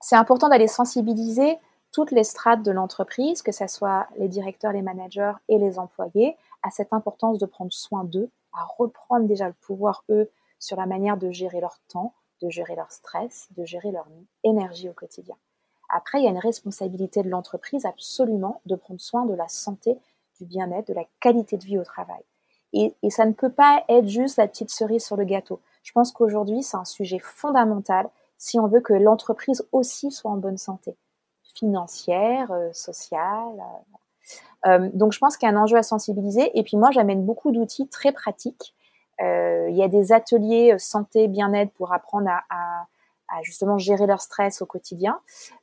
c'est 0.00 0.16
important 0.16 0.48
d'aller 0.48 0.68
sensibiliser 0.68 1.58
toutes 1.92 2.10
les 2.10 2.24
strates 2.24 2.62
de 2.62 2.70
l'entreprise, 2.70 3.42
que 3.42 3.52
ce 3.52 3.66
soit 3.66 4.06
les 4.16 4.28
directeurs, 4.28 4.72
les 4.72 4.82
managers 4.82 5.32
et 5.48 5.58
les 5.58 5.78
employés, 5.78 6.36
à 6.62 6.70
cette 6.70 6.92
importance 6.92 7.38
de 7.38 7.46
prendre 7.46 7.72
soin 7.72 8.04
d'eux, 8.04 8.30
à 8.52 8.64
reprendre 8.78 9.26
déjà 9.26 9.48
le 9.48 9.54
pouvoir 9.54 10.04
eux 10.10 10.30
sur 10.58 10.76
la 10.76 10.86
manière 10.86 11.16
de 11.16 11.30
gérer 11.30 11.60
leur 11.60 11.78
temps, 11.88 12.14
de 12.42 12.48
gérer 12.48 12.74
leur 12.74 12.90
stress, 12.90 13.48
de 13.56 13.64
gérer 13.64 13.90
leur 13.90 14.06
énergie 14.44 14.88
au 14.88 14.92
quotidien. 14.92 15.36
Après, 15.88 16.20
il 16.20 16.24
y 16.24 16.28
a 16.28 16.30
une 16.30 16.38
responsabilité 16.38 17.22
de 17.22 17.28
l'entreprise 17.28 17.84
absolument 17.84 18.60
de 18.66 18.76
prendre 18.76 19.00
soin 19.00 19.26
de 19.26 19.34
la 19.34 19.48
santé, 19.48 19.98
du 20.38 20.44
bien-être, 20.44 20.88
de 20.88 20.94
la 20.94 21.04
qualité 21.20 21.56
de 21.56 21.64
vie 21.64 21.78
au 21.78 21.84
travail. 21.84 22.22
Et, 22.72 22.94
ça 23.10 23.26
ne 23.26 23.32
peut 23.32 23.50
pas 23.50 23.84
être 23.88 24.06
juste 24.06 24.36
la 24.36 24.46
petite 24.46 24.70
cerise 24.70 25.04
sur 25.04 25.16
le 25.16 25.24
gâteau. 25.24 25.60
Je 25.82 25.92
pense 25.92 26.12
qu'aujourd'hui, 26.12 26.62
c'est 26.62 26.76
un 26.76 26.84
sujet 26.84 27.18
fondamental 27.18 28.08
si 28.38 28.60
on 28.60 28.68
veut 28.68 28.80
que 28.80 28.92
l'entreprise 28.92 29.66
aussi 29.72 30.12
soit 30.12 30.30
en 30.30 30.36
bonne 30.36 30.56
santé, 30.56 30.96
financière, 31.54 32.52
euh, 32.52 32.72
sociale. 32.72 33.58
Euh, 33.58 33.96
donc, 34.66 35.12
je 35.12 35.18
pense 35.18 35.36
qu'il 35.36 35.48
y 35.48 35.52
a 35.52 35.54
un 35.54 35.60
enjeu 35.60 35.76
à 35.76 35.82
sensibiliser. 35.82 36.50
Et 36.58 36.62
puis, 36.62 36.76
moi, 36.76 36.90
j'amène 36.90 37.24
beaucoup 37.24 37.50
d'outils 37.50 37.88
très 37.88 38.12
pratiques 38.12 38.74
euh, 39.20 39.68
il 39.68 39.76
y 39.76 39.82
a 39.82 39.88
des 39.88 40.12
ateliers 40.12 40.72
euh, 40.72 40.78
santé, 40.78 41.28
bien-être 41.28 41.72
pour 41.72 41.92
apprendre 41.92 42.28
à, 42.28 42.86
justement 43.42 43.78
gérer 43.78 44.06
leur 44.06 44.20
stress 44.20 44.60
au 44.60 44.66
quotidien. 44.66 45.20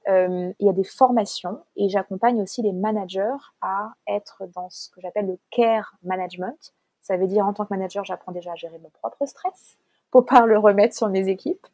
Euh, 0.07 0.53
il 0.57 0.65
y 0.65 0.69
a 0.69 0.73
des 0.73 0.85
formations 0.85 1.61
et 1.75 1.89
j'accompagne 1.89 2.41
aussi 2.41 2.61
les 2.61 2.71
managers 2.71 3.35
à 3.61 3.91
être 4.07 4.43
dans 4.55 4.69
ce 4.69 4.89
que 4.89 5.01
j'appelle 5.01 5.27
le 5.27 5.37
care 5.49 5.95
management. 6.01 6.73
Ça 7.01 7.17
veut 7.17 7.27
dire 7.27 7.45
en 7.45 7.51
tant 7.51 7.65
que 7.65 7.73
manager, 7.73 8.05
j'apprends 8.05 8.31
déjà 8.31 8.53
à 8.53 8.55
gérer 8.55 8.79
mon 8.79 8.89
propre 8.89 9.25
stress 9.25 9.77
pour 10.11 10.25
pas 10.25 10.45
le 10.45 10.57
remettre 10.57 10.95
sur 10.95 11.09
mes 11.09 11.27
équipes. 11.27 11.67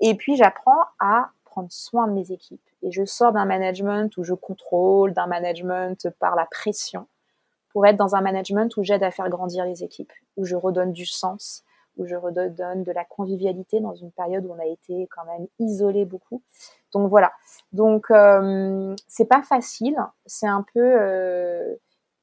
Et 0.00 0.14
puis 0.16 0.36
j'apprends 0.36 0.82
à 1.00 1.30
prendre 1.46 1.72
soin 1.72 2.08
de 2.08 2.12
mes 2.12 2.30
équipes. 2.30 2.60
Et 2.82 2.92
je 2.92 3.04
sors 3.04 3.32
d'un 3.32 3.44
management 3.44 4.16
où 4.16 4.24
je 4.24 4.34
contrôle, 4.34 5.12
d'un 5.12 5.26
management 5.26 6.08
par 6.18 6.36
la 6.36 6.46
pression 6.46 7.06
pour 7.70 7.86
être 7.86 7.96
dans 7.96 8.14
un 8.14 8.20
management 8.20 8.76
où 8.76 8.82
j'aide 8.82 9.02
à 9.02 9.10
faire 9.10 9.28
grandir 9.28 9.64
les 9.64 9.84
équipes, 9.84 10.12
où 10.36 10.44
je 10.44 10.56
redonne 10.56 10.92
du 10.92 11.06
sens, 11.06 11.64
où 11.96 12.06
je 12.06 12.14
redonne 12.16 12.82
de 12.84 12.92
la 12.92 13.04
convivialité 13.04 13.80
dans 13.80 13.94
une 13.94 14.10
période 14.12 14.46
où 14.46 14.52
on 14.52 14.58
a 14.58 14.66
été 14.66 15.08
quand 15.14 15.24
même 15.26 15.46
isolé 15.58 16.04
beaucoup. 16.04 16.42
Donc 16.92 17.10
voilà. 17.10 17.32
Donc 17.72 18.10
euh, 18.10 18.94
c'est 19.06 19.26
pas 19.26 19.42
facile, 19.42 19.96
c'est 20.26 20.46
un 20.46 20.64
peu 20.72 20.80
euh, 20.80 21.74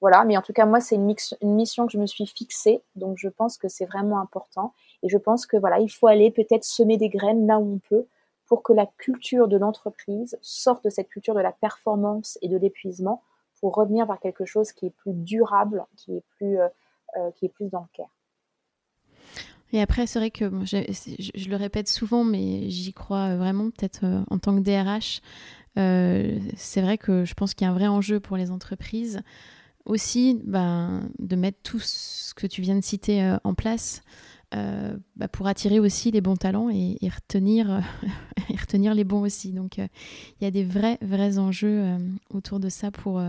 voilà, 0.01 0.23
mais 0.23 0.37
en 0.37 0.41
tout 0.41 0.53
cas 0.53 0.65
moi 0.65 0.79
c'est 0.79 0.95
une, 0.95 1.13
une, 1.41 1.55
mission 1.55 1.85
que 1.85 1.93
je 1.93 1.99
me 1.99 2.05
suis 2.05 2.25
fixée, 2.25 2.83
donc 2.95 3.17
je 3.17 3.29
pense 3.29 3.57
que 3.57 3.67
c'est 3.67 3.85
vraiment 3.85 4.19
important. 4.19 4.73
Et 5.03 5.09
je 5.09 5.17
pense 5.17 5.45
que 5.45 5.57
voilà 5.57 5.79
il 5.79 5.89
faut 5.89 6.07
aller 6.07 6.31
peut-être 6.31 6.63
semer 6.63 6.97
des 6.97 7.09
graines 7.09 7.45
là 7.45 7.59
où 7.59 7.75
on 7.75 7.79
peut 7.79 8.07
pour 8.45 8.63
que 8.63 8.73
la 8.73 8.85
culture 8.85 9.47
de 9.47 9.57
l'entreprise 9.57 10.37
sorte 10.41 10.83
de 10.83 10.89
cette 10.89 11.09
culture 11.09 11.33
de 11.33 11.41
la 11.41 11.51
performance 11.51 12.37
et 12.41 12.49
de 12.49 12.57
l'épuisement 12.57 13.23
pour 13.59 13.75
revenir 13.75 14.05
vers 14.05 14.19
quelque 14.19 14.45
chose 14.45 14.71
qui 14.71 14.87
est 14.87 14.95
plus 14.95 15.13
durable, 15.13 15.85
qui 15.95 16.17
est 16.17 16.23
plus, 16.37 16.59
euh, 16.59 16.67
euh, 17.17 17.31
qui 17.31 17.45
est 17.45 17.49
plus 17.49 17.69
dans 17.69 17.81
le 17.81 17.87
care. 17.93 18.09
Et 19.71 19.81
après, 19.81 20.05
c'est 20.05 20.19
vrai 20.19 20.29
que 20.29 20.45
je, 20.63 21.49
le 21.49 21.55
répète 21.55 21.87
souvent, 21.87 22.23
mais 22.23 22.69
j'y 22.69 22.93
crois 22.93 23.35
vraiment, 23.35 23.71
peut-être 23.71 24.03
euh, 24.03 24.21
en 24.29 24.37
tant 24.37 24.55
que 24.55 24.61
DRH. 24.61 25.21
c'est 25.75 26.81
vrai 26.81 26.97
que 26.97 27.25
je 27.25 27.33
pense 27.33 27.53
qu'il 27.53 27.65
y 27.65 27.67
a 27.67 27.71
un 27.71 27.75
vrai 27.75 27.87
enjeu 27.87 28.19
pour 28.19 28.37
les 28.37 28.51
entreprises 28.51 29.21
aussi 29.85 30.41
ben, 30.43 31.09
de 31.19 31.35
mettre 31.35 31.59
tout 31.63 31.79
ce 31.79 32.33
que 32.33 32.47
tu 32.47 32.61
viens 32.61 32.75
de 32.75 32.83
citer 32.83 33.35
en 33.43 33.53
place 33.53 34.01
bah, 34.51 35.27
pour 35.31 35.47
attirer 35.47 35.79
aussi 35.79 36.11
les 36.11 36.21
bons 36.21 36.35
talents 36.35 36.69
et, 36.69 36.97
retenir, 37.03 37.81
et 38.49 38.55
retenir 38.55 38.93
les 38.93 39.03
bons 39.03 39.21
aussi. 39.21 39.51
Donc 39.51 39.77
il 39.77 39.89
y 40.41 40.45
a 40.45 40.51
des 40.51 40.63
vrais, 40.63 40.97
vrais 41.01 41.37
enjeux 41.37 41.97
autour 42.29 42.59
de 42.59 42.69
ça 42.69 42.91
pour, 42.91 43.21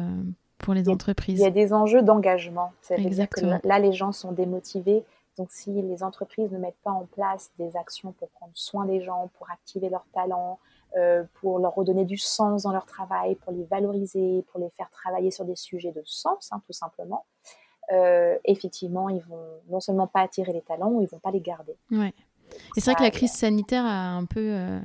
pour 0.58 0.74
les 0.74 0.88
entreprises. 0.88 1.40
Il 1.40 1.42
y 1.42 1.46
a 1.46 1.50
des 1.50 1.72
enjeux 1.72 2.02
d'engagement. 2.02 2.72
Exactement. 2.90 3.58
là, 3.64 3.78
les 3.78 3.92
gens 3.92 4.12
sont 4.12 4.32
démotivés. 4.32 5.04
Donc, 5.36 5.48
si 5.50 5.70
les 5.70 6.02
entreprises 6.02 6.50
ne 6.50 6.58
mettent 6.58 6.80
pas 6.82 6.92
en 6.92 7.04
place 7.04 7.50
des 7.58 7.76
actions 7.76 8.12
pour 8.12 8.28
prendre 8.30 8.52
soin 8.54 8.86
des 8.86 9.02
gens, 9.02 9.30
pour 9.36 9.50
activer 9.50 9.90
leurs 9.90 10.06
talents, 10.14 10.58
euh, 10.96 11.24
pour 11.34 11.58
leur 11.58 11.74
redonner 11.74 12.06
du 12.06 12.16
sens 12.16 12.62
dans 12.62 12.72
leur 12.72 12.86
travail, 12.86 13.34
pour 13.34 13.52
les 13.52 13.64
valoriser, 13.64 14.44
pour 14.50 14.60
les 14.60 14.70
faire 14.70 14.88
travailler 14.90 15.30
sur 15.30 15.44
des 15.44 15.56
sujets 15.56 15.92
de 15.92 16.02
sens, 16.06 16.48
hein, 16.52 16.62
tout 16.66 16.72
simplement, 16.72 17.26
euh, 17.92 18.36
effectivement, 18.44 19.08
ils 19.08 19.22
vont 19.22 19.60
non 19.70 19.80
seulement 19.80 20.06
pas 20.06 20.20
attirer 20.20 20.52
les 20.52 20.62
talents, 20.62 21.00
ils 21.00 21.08
vont 21.08 21.18
pas 21.18 21.30
les 21.30 21.40
garder. 21.40 21.76
Ouais. 21.90 22.12
Et 22.76 22.80
c'est 22.80 22.90
vrai 22.90 22.94
que 22.94 23.02
la 23.02 23.10
crise 23.10 23.32
sanitaire 23.32 23.84
a 23.84 24.10
un 24.12 24.24
peu 24.24 24.40
euh, 24.40 24.78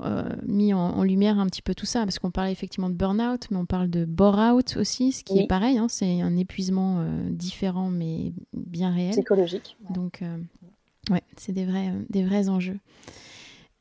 euh, 0.00 0.28
mis 0.44 0.74
en, 0.74 1.02
lumière 1.02 1.38
un 1.38 1.46
petit 1.46 1.62
peu 1.62 1.74
tout 1.74 1.86
ça, 1.86 2.00
parce 2.00 2.18
qu'on 2.18 2.30
parlait 2.30 2.52
effectivement 2.52 2.90
de 2.90 2.94
burn-out, 2.94 3.46
mais 3.50 3.56
on 3.56 3.66
parle 3.66 3.88
de 3.88 4.04
bore-out 4.04 4.76
aussi, 4.76 5.12
ce 5.12 5.24
qui 5.24 5.38
est 5.38 5.46
pareil, 5.46 5.78
hein, 5.78 5.86
c'est 5.88 6.20
un 6.20 6.36
épuisement 6.36 7.04
différent, 7.30 7.90
mais 7.90 8.32
bien 8.52 8.92
réel. 8.92 9.12
Psychologique. 9.12 9.76
Donc, 9.90 10.22
ouais, 11.10 11.22
c'est 11.36 11.52
des 11.52 11.64
vrais, 11.64 11.92
des 12.10 12.24
vrais 12.24 12.48
enjeux. 12.48 12.78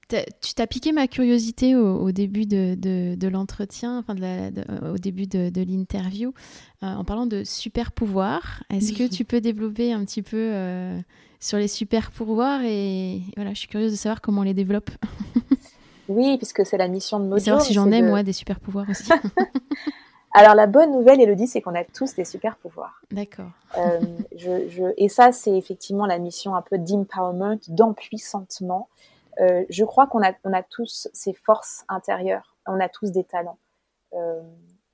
Tu 0.07 0.53
t'as 0.53 0.67
piqué 0.67 0.91
ma 0.91 1.07
curiosité 1.07 1.75
au, 1.75 2.11
début 2.11 2.45
de, 2.45 2.75
de, 2.75 3.27
l'entretien, 3.27 3.97
enfin 3.97 4.13
de 4.13 4.91
au 4.93 4.97
début 4.97 5.25
de, 5.25 5.63
l'interview, 5.63 6.33
en 6.81 7.03
parlant 7.03 7.25
de 7.25 7.43
super 7.43 7.91
pouvoirs. 7.91 8.63
Est-ce 8.69 8.93
que 8.93 9.07
tu 9.07 9.25
peux 9.25 9.41
développer 9.41 9.93
un 9.93 10.05
petit 10.05 10.21
peu 10.21 10.53
sur 11.39 11.57
les 11.57 11.67
super 11.67 12.11
pouvoirs 12.11 12.61
et 12.63 13.21
voilà, 13.35 13.53
je 13.53 13.59
suis 13.59 13.67
curieuse 13.67 13.91
de 13.91 13.97
savoir 13.97 14.21
comment 14.21 14.41
on 14.41 14.45
les 14.45 14.53
développe. 14.53 14.91
Oui, 16.07 16.37
puisque 16.37 16.65
c'est 16.65 16.77
la 16.77 16.87
mission 16.87 17.19
de 17.19 17.25
Mojo. 17.25 17.43
savoir 17.43 17.63
si 17.63 17.73
j'en 17.73 17.91
ai, 17.91 18.01
moi, 18.01 18.23
des 18.23 18.33
super 18.33 18.59
pouvoirs 18.59 18.87
aussi. 18.89 19.09
Alors, 20.33 20.53
la 20.53 20.67
bonne 20.67 20.91
nouvelle, 20.91 21.21
Elodie, 21.21 21.47
c'est 21.47 21.61
qu'on 21.61 21.75
a 21.75 21.83
tous 21.83 22.13
des 22.15 22.25
super 22.25 22.57
pouvoirs. 22.57 23.01
D'accord. 23.09 23.49
Euh, 23.77 23.99
je, 24.35 24.91
et 24.97 25.07
ça, 25.07 25.31
c'est 25.31 25.57
effectivement 25.57 26.05
la 26.05 26.19
mission 26.19 26.55
un 26.55 26.61
peu 26.61 26.77
d'empowerment, 26.77 27.57
d'empuissantement. 27.69 28.89
Euh, 29.39 29.65
je 29.69 29.83
crois 29.83 30.07
qu'on 30.07 30.21
a, 30.21 30.63
tous 30.63 31.07
ces 31.13 31.33
forces 31.33 31.83
intérieures. 31.87 32.55
On 32.67 32.79
a 32.79 32.89
tous 32.89 33.11
des 33.11 33.23
talents. 33.23 33.57
Euh, 34.13 34.41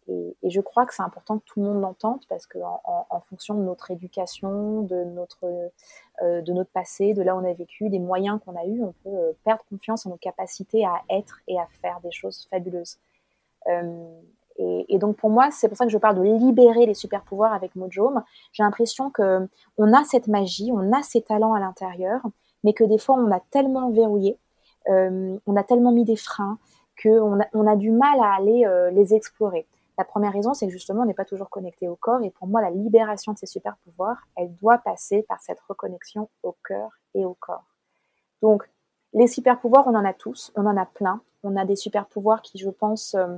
et, 0.08 0.36
je 0.44 0.60
crois 0.60 0.86
que 0.86 0.94
c'est 0.94 1.04
important 1.04 1.38
que 1.38 1.46
tout 1.46 1.62
le 1.62 1.68
monde 1.68 1.82
l'entende 1.82 2.22
parce 2.28 2.48
qu'en 2.48 2.82
en, 2.86 3.20
fonction 3.22 3.54
de 3.54 3.62
notre 3.62 3.92
éducation, 3.92 4.82
de 4.82 5.04
notre, 5.04 5.46
euh, 6.24 6.42
de 6.42 6.54
notre 6.54 6.72
passé, 6.72 7.14
de 7.14 7.22
là 7.22 7.36
où 7.36 7.40
on 7.40 7.50
a 7.50 7.54
vécu, 7.54 7.90
des 7.90 8.00
moyens 8.00 8.40
qu'on 8.44 8.56
a 8.56 8.66
eus, 8.66 8.84
on 8.84 8.94
peut 9.04 9.36
perdre 9.44 9.64
confiance 9.70 10.06
en 10.06 10.10
nos 10.10 10.18
capacités 10.18 10.86
à 10.86 11.02
être 11.10 11.40
et 11.48 11.60
à 11.60 11.68
faire 11.82 12.00
des 12.02 12.12
choses 12.12 12.48
fabuleuses. 12.50 12.98
Euh, 13.68 14.22
et, 14.58 15.00
donc 15.00 15.18
pour 15.18 15.30
moi, 15.30 15.50
c'est 15.52 15.68
pour 15.68 15.78
ça 15.78 15.86
que 15.86 15.92
je 15.92 15.98
parle 15.98 16.18
de 16.18 16.24
libérer 16.24 16.86
les 16.86 16.94
super 16.94 17.24
pouvoirs 17.24 17.54
avec 17.54 17.76
Mojome. 17.76 18.24
J'ai 18.52 18.64
l'impression 18.64 19.10
que 19.10 19.48
on 19.78 19.94
a 19.94 20.04
cette 20.04 20.28
magie, 20.28 20.72
on 20.72 20.94
a 20.94 21.02
ces 21.02 21.22
talents 21.22 21.54
à 21.54 21.60
l'intérieur, 21.60 22.22
mais 22.64 22.74
que 22.74 22.84
des 22.84 22.98
fois 22.98 23.16
on 23.16 23.32
a 23.32 23.40
tellement 23.52 23.90
verrouillé, 23.92 24.38
on 24.88 25.56
a 25.56 25.64
tellement 25.64 25.92
mis 25.92 26.06
des 26.06 26.16
freins 26.16 26.58
qu'on 27.02 27.40
a, 27.40 27.46
on 27.54 27.68
a 27.68 27.76
du 27.76 27.92
mal 27.92 28.20
à 28.20 28.36
aller 28.36 28.66
les 28.94 29.14
explorer. 29.14 29.68
La 29.98 30.06
première 30.06 30.34
raison, 30.34 30.56
c'est 30.56 30.66
que 30.66 30.72
justement, 30.72 31.04
on 31.04 31.06
n'est 31.06 31.14
pas 31.14 31.26
toujours 31.26 31.52
connecté 31.52 31.88
au 31.88 31.96
corps. 31.96 32.24
Et 32.24 32.32
pour 32.32 32.48
moi, 32.48 32.60
la 32.60 32.72
libération 32.72 33.34
de 33.34 33.38
ces 33.38 33.46
super 33.46 33.78
pouvoirs, 33.84 34.18
elle 34.36 34.56
doit 34.56 34.80
passer 34.80 35.24
par 35.30 35.40
cette 35.42 35.60
reconnexion 35.60 36.28
au 36.42 36.56
cœur 36.68 36.90
et 37.14 37.24
au 37.24 37.36
corps. 37.36 37.66
Donc, 38.42 38.68
les 39.14 39.28
super 39.28 39.60
pouvoirs, 39.60 39.88
on 39.88 39.96
en 39.96 40.06
a 40.06 40.14
tous, 40.14 40.52
on 40.56 40.66
en 40.66 40.78
a 40.78 40.86
plein. 40.86 41.22
On 41.44 41.56
a 41.56 41.66
des 41.66 41.76
super 41.76 42.08
pouvoirs 42.08 42.42
qui, 42.42 42.58
je 42.58 42.70
pense, 42.70 43.16
euh, 43.16 43.38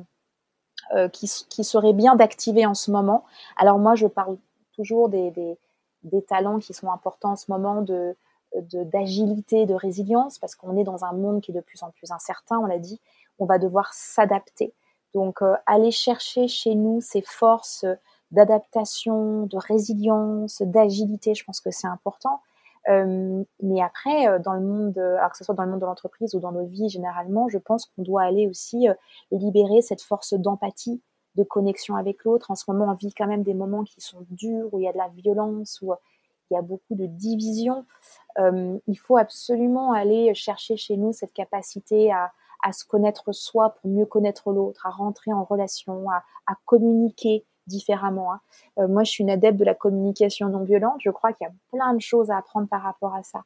euh, 0.93 1.09
qui, 1.09 1.27
seraient 1.27 1.93
bien 1.93 2.15
d'activer 2.15 2.65
en 2.65 2.73
ce 2.73 2.91
moment. 2.91 3.25
Alors 3.57 3.79
moi, 3.79 3.95
je 3.95 4.07
parle 4.07 4.37
toujours 4.73 5.09
des, 5.09 5.31
des, 5.31 5.57
des 6.03 6.21
talents 6.21 6.59
qui 6.59 6.73
sont 6.73 6.91
importants 6.91 7.31
en 7.31 7.35
ce 7.35 7.51
moment 7.51 7.81
de 7.81 8.15
d'agilité, 8.61 9.65
de, 9.65 9.73
résilience, 9.73 10.39
parce 10.39 10.55
qu'on 10.55 10.77
est 10.77 10.83
dans 10.83 11.05
un 11.05 11.13
monde 11.13 11.41
qui 11.41 11.51
est 11.51 11.53
de 11.53 11.61
plus 11.61 11.83
en 11.83 11.91
plus 11.91 12.11
incertain, 12.11 12.59
on 12.59 12.65
l'a 12.65 12.79
dit, 12.79 12.99
on 13.39 13.45
va 13.45 13.57
devoir 13.57 13.93
s'adapter. 13.93 14.73
Donc, 15.13 15.41
euh, 15.41 15.55
aller 15.65 15.91
chercher 15.91 16.47
chez 16.47 16.75
nous 16.75 17.01
ces 17.01 17.21
forces 17.21 17.85
d'adaptation, 18.31 19.45
de 19.45 19.57
résilience, 19.57 20.61
d'agilité, 20.61 21.35
je 21.35 21.43
pense 21.43 21.61
que 21.61 21.71
c'est 21.71 21.87
important. 21.87 22.41
Euh, 22.89 23.43
mais 23.61 23.81
après, 23.81 24.27
euh, 24.27 24.39
dans 24.39 24.53
le 24.53 24.61
monde, 24.61 24.97
alors 24.97 25.31
que 25.31 25.37
ce 25.37 25.43
soit 25.43 25.55
dans 25.55 25.63
le 25.63 25.71
monde 25.71 25.81
de 25.81 25.85
l'entreprise 25.85 26.35
ou 26.35 26.39
dans 26.39 26.51
nos 26.51 26.65
vies 26.65 26.89
généralement, 26.89 27.47
je 27.47 27.57
pense 27.57 27.85
qu'on 27.85 28.01
doit 28.01 28.23
aller 28.23 28.47
aussi 28.47 28.87
libérer 29.31 29.81
cette 29.81 30.01
force 30.01 30.33
d'empathie, 30.33 31.01
de 31.35 31.43
connexion 31.43 31.95
avec 31.95 32.23
l'autre. 32.23 32.51
En 32.51 32.55
ce 32.55 32.65
moment, 32.67 32.91
on 32.91 32.95
vit 32.95 33.13
quand 33.13 33.27
même 33.27 33.43
des 33.43 33.53
moments 33.53 33.83
qui 33.83 34.01
sont 34.01 34.25
durs, 34.31 34.73
où 34.73 34.79
il 34.79 34.83
y 34.83 34.87
a 34.87 34.93
de 34.93 34.97
la 34.97 35.09
violence, 35.09 35.79
où 35.81 35.93
il 36.49 36.55
y 36.55 36.57
a 36.57 36.61
beaucoup 36.61 36.95
de 36.95 37.05
division. 37.05 37.85
Il 38.37 38.95
faut 38.95 39.17
absolument 39.17 39.91
aller 39.93 40.33
chercher 40.33 40.77
chez 40.77 40.97
nous 40.97 41.13
cette 41.13 41.33
capacité 41.33 42.11
à, 42.11 42.31
se 42.71 42.85
connaître 42.85 43.33
soi 43.33 43.71
pour 43.71 43.89
mieux 43.89 44.05
connaître 44.05 44.51
l'autre, 44.51 44.85
à 44.85 44.89
rentrer 44.89 45.33
en 45.33 45.43
relation, 45.43 46.09
à, 46.09 46.23
communiquer 46.65 47.45
différemment. 47.67 48.33
Hein. 48.33 48.39
Euh, 48.79 48.87
moi, 48.87 49.03
je 49.03 49.11
suis 49.11 49.23
une 49.23 49.29
adepte 49.29 49.57
de 49.57 49.65
la 49.65 49.73
communication 49.73 50.49
non 50.49 50.63
violente. 50.63 50.97
Je 50.99 51.09
crois 51.09 51.33
qu'il 51.33 51.47
y 51.47 51.49
a 51.49 51.53
plein 51.71 51.93
de 51.93 52.01
choses 52.01 52.29
à 52.29 52.37
apprendre 52.37 52.67
par 52.67 52.81
rapport 52.81 53.15
à 53.15 53.23
ça. 53.23 53.43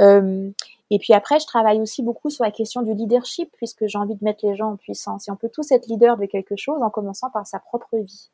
Euh, 0.00 0.50
et 0.90 0.98
puis 0.98 1.12
après, 1.14 1.40
je 1.40 1.46
travaille 1.46 1.80
aussi 1.80 2.02
beaucoup 2.02 2.28
sur 2.28 2.44
la 2.44 2.50
question 2.50 2.82
du 2.82 2.92
leadership, 2.94 3.50
puisque 3.56 3.86
j'ai 3.86 3.98
envie 3.98 4.14
de 4.14 4.24
mettre 4.24 4.46
les 4.46 4.56
gens 4.56 4.72
en 4.72 4.76
puissance. 4.76 5.28
Et 5.28 5.30
on 5.30 5.36
peut 5.36 5.48
tous 5.48 5.70
être 5.72 5.86
leader 5.86 6.16
de 6.16 6.26
quelque 6.26 6.56
chose 6.56 6.82
en 6.82 6.90
commençant 6.90 7.30
par 7.30 7.46
sa 7.46 7.58
propre 7.60 7.96
vie. 7.96 8.30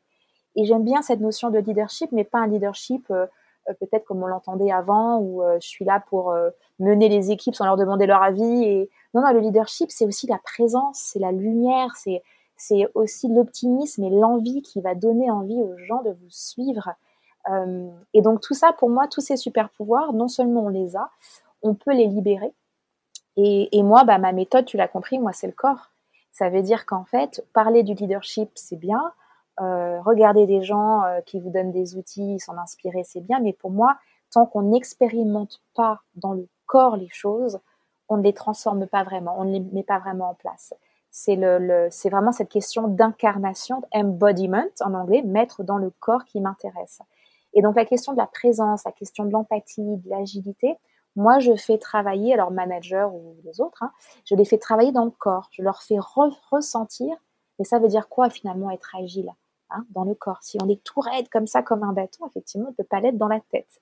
Et 0.55 0.65
j'aime 0.65 0.83
bien 0.83 1.01
cette 1.01 1.21
notion 1.21 1.51
de 1.51 1.59
leadership, 1.59 2.11
mais 2.11 2.23
pas 2.23 2.39
un 2.39 2.47
leadership 2.47 3.05
euh, 3.11 3.21
euh, 3.23 3.27
peut-être 3.79 4.05
comme 4.05 4.23
on 4.23 4.27
l'entendait 4.27 4.71
avant, 4.71 5.19
où 5.19 5.41
je 5.59 5.67
suis 5.67 5.85
là 5.85 6.03
pour 6.09 6.33
mener 6.79 7.09
les 7.09 7.31
équipes 7.31 7.55
sans 7.55 7.65
leur 7.65 7.77
demander 7.77 8.05
leur 8.05 8.23
avis 8.23 8.63
et 8.63 8.89
non, 9.13 9.21
non, 9.21 9.31
le 9.33 9.39
leadership, 9.39 9.89
c'est 9.91 10.05
aussi 10.05 10.27
la 10.27 10.37
présence, 10.37 10.99
c'est 10.99 11.19
la 11.19 11.31
lumière, 11.31 11.95
c'est 11.95 12.21
aussi 12.93 13.27
l'optimisme 13.27 14.03
et 14.03 14.09
l'envie 14.09 14.61
qui 14.61 14.81
va 14.81 14.93
donner 14.93 15.31
envie 15.31 15.61
aux 15.61 15.77
gens 15.77 16.03
de 16.03 16.11
vous 16.11 16.29
suivre. 16.29 16.89
Euh, 17.49 17.89
et 18.13 18.21
donc 18.21 18.41
tout 18.41 18.53
ça, 18.53 18.73
pour 18.73 18.89
moi, 18.89 19.07
tous 19.07 19.21
ces 19.21 19.37
super 19.37 19.69
pouvoirs, 19.69 20.13
non 20.13 20.27
seulement 20.27 20.65
on 20.65 20.69
les 20.69 20.95
a, 20.95 21.09
on 21.63 21.73
peut 21.73 21.93
les 21.93 22.05
libérer. 22.05 22.53
Et, 23.37 23.77
et 23.77 23.83
moi, 23.83 24.03
bah, 24.03 24.17
ma 24.17 24.31
méthode, 24.31 24.65
tu 24.65 24.77
l'as 24.77 24.87
compris, 24.87 25.17
moi, 25.17 25.33
c'est 25.33 25.47
le 25.47 25.53
corps. 25.53 25.91
Ça 26.31 26.49
veut 26.49 26.61
dire 26.61 26.85
qu'en 26.85 27.05
fait, 27.05 27.45
parler 27.53 27.83
du 27.83 27.93
leadership, 27.93 28.51
c'est 28.55 28.75
bien. 28.75 29.11
Euh, 29.61 30.01
regarder 30.01 30.45
des 30.45 30.61
gens 30.61 31.03
euh, 31.03 31.19
qui 31.21 31.39
vous 31.39 31.49
donnent 31.49 31.71
des 31.71 31.97
outils, 31.97 32.39
s'en 32.39 32.57
inspirer, 32.57 33.03
c'est 33.03 33.19
bien. 33.19 33.39
Mais 33.39 33.51
pour 33.51 33.71
moi, 33.71 33.97
tant 34.31 34.45
qu'on 34.45 34.61
n'expérimente 34.61 35.61
pas 35.75 36.01
dans 36.15 36.33
le 36.33 36.47
corps 36.65 36.95
les 36.95 37.09
choses, 37.09 37.59
on 38.07 38.17
ne 38.17 38.23
les 38.23 38.33
transforme 38.33 38.87
pas 38.87 39.03
vraiment, 39.03 39.35
on 39.37 39.43
ne 39.43 39.51
les 39.51 39.59
met 39.59 39.83
pas 39.83 39.99
vraiment 39.99 40.29
en 40.29 40.33
place. 40.33 40.73
C'est 41.11 41.35
le, 41.35 41.89
vraiment 42.09 42.31
cette 42.31 42.49
question 42.49 42.87
d'incarnation, 42.87 43.81
embodiment 43.93 44.65
en 44.81 44.93
anglais, 44.93 45.23
mettre 45.23 45.63
dans 45.63 45.77
le 45.77 45.91
corps 45.99 46.23
qui 46.23 46.39
m'intéresse. 46.39 47.01
Et 47.53 47.61
donc 47.61 47.75
la 47.75 47.85
question 47.85 48.13
de 48.13 48.17
la 48.17 48.27
présence, 48.27 48.83
la 48.85 48.91
question 48.91 49.25
de 49.25 49.31
l'empathie, 49.31 49.97
de 49.97 50.09
l'agilité, 50.09 50.77
moi 51.15 51.39
je 51.39 51.55
fais 51.55 51.79
travailler, 51.79 52.33
alors 52.33 52.51
manager 52.51 53.13
ou 53.13 53.35
les 53.43 53.59
autres, 53.59 53.83
hein, 53.83 53.91
je 54.25 54.35
les 54.35 54.45
fais 54.45 54.59
travailler 54.59 54.91
dans 54.91 55.05
le 55.05 55.11
corps, 55.11 55.49
je 55.51 55.63
leur 55.63 55.81
fais 55.81 55.97
ressentir, 55.99 57.15
mais 57.57 57.65
ça 57.65 57.79
veut 57.79 57.87
dire 57.87 58.07
quoi 58.07 58.29
finalement 58.29 58.69
être 58.69 58.95
agile? 58.95 59.33
Hein, 59.71 59.85
dans 59.91 60.03
le 60.03 60.15
corps 60.15 60.41
Si 60.41 60.57
on 60.61 60.69
est 60.69 60.83
tout 60.83 60.99
raide 60.99 61.29
comme 61.29 61.47
ça, 61.47 61.61
comme 61.63 61.83
un 61.83 61.93
bâton, 61.93 62.25
effectivement, 62.27 62.67
on 62.67 62.71
ne 62.71 62.75
peut 62.75 62.83
pas 62.83 62.99
l'être 62.99 63.17
dans 63.17 63.27
la 63.27 63.39
tête. 63.51 63.79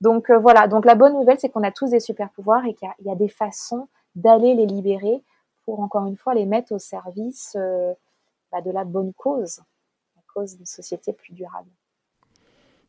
Donc 0.00 0.30
euh, 0.30 0.38
voilà, 0.38 0.66
donc 0.66 0.84
la 0.84 0.94
bonne 0.94 1.12
nouvelle, 1.12 1.38
c'est 1.38 1.50
qu'on 1.50 1.62
a 1.62 1.70
tous 1.70 1.90
des 1.90 2.00
super 2.00 2.30
pouvoirs 2.30 2.64
et 2.64 2.74
qu'il 2.74 2.88
y, 3.00 3.10
a 3.10 3.14
des 3.14 3.28
façons 3.28 3.88
d'aller 4.14 4.54
les 4.54 4.66
libérer 4.66 5.22
pour, 5.64 5.80
encore 5.80 6.06
une 6.06 6.16
fois, 6.16 6.34
les 6.34 6.46
mettre 6.46 6.72
au 6.72 6.78
service 6.78 7.54
euh, 7.56 7.92
bah, 8.50 8.62
de 8.62 8.70
la 8.70 8.84
bonne 8.84 9.12
cause, 9.12 9.60
la 10.16 10.22
cause 10.32 10.56
d'une 10.56 10.66
société 10.66 11.12
plus 11.12 11.34
durable. 11.34 11.68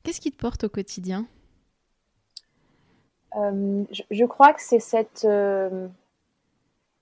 Qu'est-ce 0.04 0.22
qui 0.22 0.32
te 0.32 0.38
porte 0.38 0.64
au 0.64 0.70
quotidien? 0.70 1.28
Euh, 3.36 3.84
je, 3.92 4.26
crois 4.26 4.54
que 4.54 4.62
c'est 4.62 4.80
cette, 4.80 5.28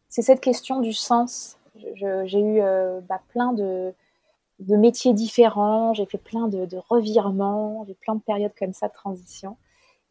cette 0.10 0.42
question 0.42 0.80
du 0.80 0.94
sens. 0.94 1.58
J'ai 1.76 2.40
eu 2.40 2.62
bah, 3.08 3.22
plein 3.30 3.54
de, 3.54 3.94
de, 4.60 4.76
métiers 4.76 5.14
différents, 5.14 5.94
j'ai 5.94 6.06
fait 6.06 6.18
plein 6.18 6.48
de, 6.48 6.68
revirements, 6.90 7.86
j'ai 7.88 7.96
plein 7.96 8.16
de 8.16 8.22
périodes 8.22 8.54
comme 8.58 8.74
ça 8.74 8.88
de 8.88 8.94
transition. 8.94 9.58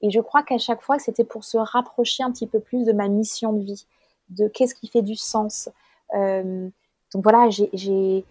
Et 0.01 0.11
je 0.11 0.21
crois 0.21 0.43
qu'à 0.43 0.59
chaque 0.59 0.83
fois, 0.83 0.99
c'était 0.99 1.25
pour 1.25 1.45
se 1.45 1.59
rapprocher 1.59 2.23
un 2.23 2.31
petit 2.31 2.47
peu 2.47 2.61
plus 2.61 2.85
de 2.85 2.93
ma 2.93 3.09
mission 3.09 3.53
de 3.53 3.63
vie, 3.63 3.87
de 4.31 4.49
qu'est-ce 4.49 4.75
qui 4.75 4.89
fait 4.89 5.03
du 5.03 5.17
sens. 5.17 5.69
Euh, 6.15 6.69
donc 7.13 7.23
voilà, 7.23 7.49
j'ai, 7.51 8.25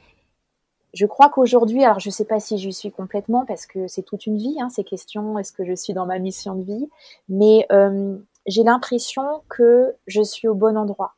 je 0.94 1.06
crois 1.06 1.30
qu'aujourd'hui, 1.30 1.84
alors 1.84 2.00
je 2.00 2.10
ne 2.10 2.14
sais 2.14 2.26
pas 2.26 2.40
si 2.40 2.58
j'y 2.58 2.74
suis 2.74 2.92
complètement 2.92 3.46
parce 3.46 3.66
que 3.66 3.88
c'est 3.88 4.04
toute 4.04 4.26
une 4.26 4.38
vie, 4.38 4.58
hein, 4.62 4.70
ces 4.70 4.84
questions, 4.84 5.38
est-ce 5.38 5.52
que 5.52 5.66
je 5.66 5.74
suis 5.74 5.94
dans 5.94 6.06
ma 6.06 6.20
mission 6.20 6.56
de 6.56 6.64
vie, 6.64 6.90
mais 7.28 7.66
euh, 7.72 8.18
j'ai 8.46 8.64
l'impression 8.64 9.42
que 9.50 9.96
je 10.08 10.22
suis 10.22 10.48
au 10.48 10.56
bon 10.56 10.78
endroit. 10.78 11.16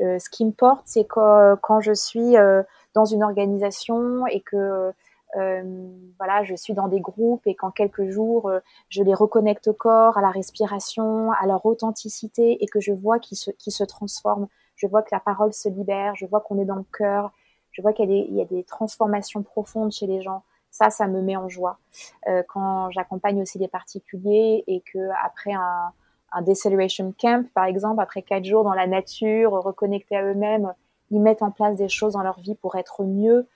Euh, 0.00 0.18
ce 0.18 0.30
qui 0.30 0.44
me 0.44 0.52
porte, 0.52 0.82
c'est 0.86 1.04
quand, 1.04 1.80
je 1.80 1.92
suis 1.92 2.36
dans 2.94 3.04
une 3.04 3.22
organisation 3.22 4.26
et 4.26 4.40
que 4.40 4.92
euh, 5.36 5.62
voilà, 6.18 6.42
je 6.42 6.54
suis 6.54 6.74
dans 6.74 6.88
des 6.88 7.00
groupes 7.00 7.46
et 7.46 7.54
qu'en 7.54 7.70
quelques 7.70 8.08
jours, 8.10 8.48
euh, 8.48 8.60
je 8.88 9.02
les 9.02 9.14
reconnecte 9.14 9.68
au 9.68 9.72
corps, 9.72 10.18
à 10.18 10.20
la 10.20 10.30
respiration, 10.30 11.30
à 11.32 11.46
leur 11.46 11.64
authenticité 11.66 12.62
et 12.62 12.66
que 12.66 12.80
je 12.80 12.92
vois 12.92 13.18
qu'ils 13.18 13.38
se, 13.38 13.50
qu'ils 13.52 13.72
se 13.72 13.84
transforment. 13.84 14.48
Je 14.74 14.86
vois 14.86 15.02
que 15.02 15.10
la 15.12 15.20
parole 15.20 15.52
se 15.52 15.68
libère, 15.68 16.14
je 16.16 16.26
vois 16.26 16.40
qu'on 16.40 16.58
est 16.58 16.64
dans 16.64 16.76
le 16.76 16.86
cœur, 16.96 17.30
je 17.70 17.82
vois 17.82 17.92
qu'il 17.92 18.10
y 18.10 18.34
y 18.34 18.40
a 18.40 18.44
des 18.44 18.64
transformations 18.64 19.42
profondes 19.42 19.92
chez 19.92 20.06
les 20.06 20.20
gens. 20.20 20.42
Ça, 20.72 20.90
ça 20.90 21.06
me 21.06 21.20
met 21.20 21.36
en 21.36 21.48
joie. 21.48 21.78
Euh, 22.28 22.42
quand 22.48 22.90
j'accompagne 22.90 23.40
aussi 23.42 23.58
des 23.58 23.68
particuliers 23.68 24.64
et 24.66 24.82
que 24.92 25.10
après 25.24 25.52
un, 25.52 25.92
un 26.32 26.42
deceleration 26.42 27.12
camp, 27.20 27.46
par 27.54 27.64
exemple, 27.64 28.00
après 28.00 28.22
quatre 28.22 28.44
jours 28.44 28.64
dans 28.64 28.74
la 28.74 28.86
nature, 28.86 29.52
reconnectés 29.52 30.16
à 30.16 30.24
eux-mêmes, 30.24 30.72
ils 31.10 31.20
mettent 31.20 31.42
en 31.42 31.50
place 31.50 31.76
des 31.76 31.88
choses 31.88 32.14
dans 32.14 32.22
leur 32.22 32.40
vie 32.40 32.54
pour 32.54 32.76
être 32.76 33.04
mieux, 33.04 33.46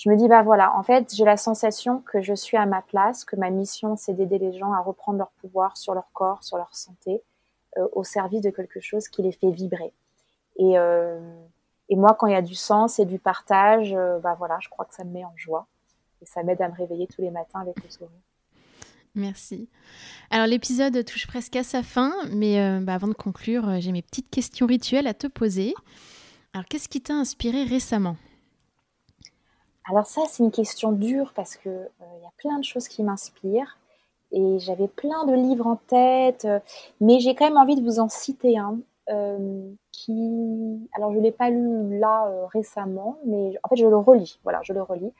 je 0.00 0.08
me 0.08 0.16
dis, 0.16 0.28
bah 0.28 0.42
voilà, 0.42 0.74
en 0.78 0.82
fait, 0.82 1.14
j'ai 1.14 1.26
la 1.26 1.36
sensation 1.36 2.00
que 2.00 2.22
je 2.22 2.32
suis 2.32 2.56
à 2.56 2.64
ma 2.64 2.80
place, 2.80 3.26
que 3.26 3.36
ma 3.36 3.50
mission, 3.50 3.96
c'est 3.98 4.14
d'aider 4.14 4.38
les 4.38 4.56
gens 4.56 4.72
à 4.72 4.80
reprendre 4.80 5.18
leur 5.18 5.30
pouvoir 5.42 5.76
sur 5.76 5.92
leur 5.92 6.10
corps, 6.14 6.42
sur 6.42 6.56
leur 6.56 6.74
santé, 6.74 7.20
euh, 7.76 7.86
au 7.92 8.02
service 8.02 8.40
de 8.40 8.48
quelque 8.48 8.80
chose 8.80 9.08
qui 9.08 9.20
les 9.20 9.30
fait 9.30 9.50
vibrer. 9.50 9.92
Et, 10.56 10.78
euh, 10.78 11.20
et 11.90 11.96
moi, 11.96 12.16
quand 12.18 12.28
il 12.28 12.32
y 12.32 12.36
a 12.36 12.40
du 12.40 12.54
sens 12.54 12.98
et 12.98 13.04
du 13.04 13.18
partage, 13.18 13.92
euh, 13.92 14.18
bah 14.20 14.34
voilà, 14.38 14.56
je 14.62 14.70
crois 14.70 14.86
que 14.86 14.94
ça 14.94 15.04
me 15.04 15.10
met 15.10 15.24
en 15.26 15.34
joie. 15.36 15.66
Et 16.22 16.24
ça 16.24 16.42
m'aide 16.44 16.62
à 16.62 16.70
me 16.70 16.74
réveiller 16.74 17.06
tous 17.06 17.20
les 17.20 17.30
matins 17.30 17.60
avec 17.60 17.76
le 17.84 17.90
sourire. 17.90 18.08
Merci. 19.14 19.68
Alors 20.30 20.46
l'épisode 20.46 21.04
touche 21.04 21.26
presque 21.26 21.56
à 21.56 21.62
sa 21.62 21.82
fin, 21.82 22.14
mais 22.32 22.80
bah, 22.80 22.94
avant 22.94 23.08
de 23.08 23.12
conclure, 23.12 23.80
j'ai 23.80 23.92
mes 23.92 24.02
petites 24.02 24.30
questions 24.30 24.66
rituelles 24.66 25.06
à 25.06 25.14
te 25.14 25.26
poser. 25.26 25.74
Alors 26.52 26.66
qu'est-ce 26.66 26.88
qui 26.88 27.00
t'a 27.00 27.14
inspiré 27.14 27.64
récemment? 27.64 28.16
Alors 29.88 30.06
ça, 30.06 30.22
c'est 30.28 30.42
une 30.42 30.50
question 30.50 30.92
dure 30.92 31.32
parce 31.34 31.56
que 31.56 31.68
euh, 31.68 32.18
y 32.22 32.26
a 32.26 32.32
plein 32.38 32.58
de 32.58 32.64
choses 32.64 32.88
qui 32.88 33.02
m'inspirent 33.02 33.78
et 34.32 34.58
j'avais 34.58 34.88
plein 34.88 35.24
de 35.26 35.34
livres 35.34 35.66
en 35.66 35.76
tête, 35.76 36.44
euh, 36.44 36.60
mais 37.00 37.20
j'ai 37.20 37.34
quand 37.34 37.44
même 37.44 37.56
envie 37.56 37.76
de 37.76 37.82
vous 37.82 38.00
en 38.00 38.08
citer 38.08 38.58
un 38.58 38.78
euh, 39.10 39.70
qui, 39.92 40.88
alors 40.94 41.12
je 41.12 41.18
l'ai 41.18 41.32
pas 41.32 41.50
lu 41.50 41.98
là 41.98 42.30
récemment, 42.52 43.18
mais 43.26 43.52
en 43.62 43.68
fait 43.68 43.76
je 43.76 43.86
le 43.86 43.96
relis. 43.96 44.38
Voilà, 44.44 44.60
je 44.62 44.72
le 44.72 44.82
relis. 44.82 45.12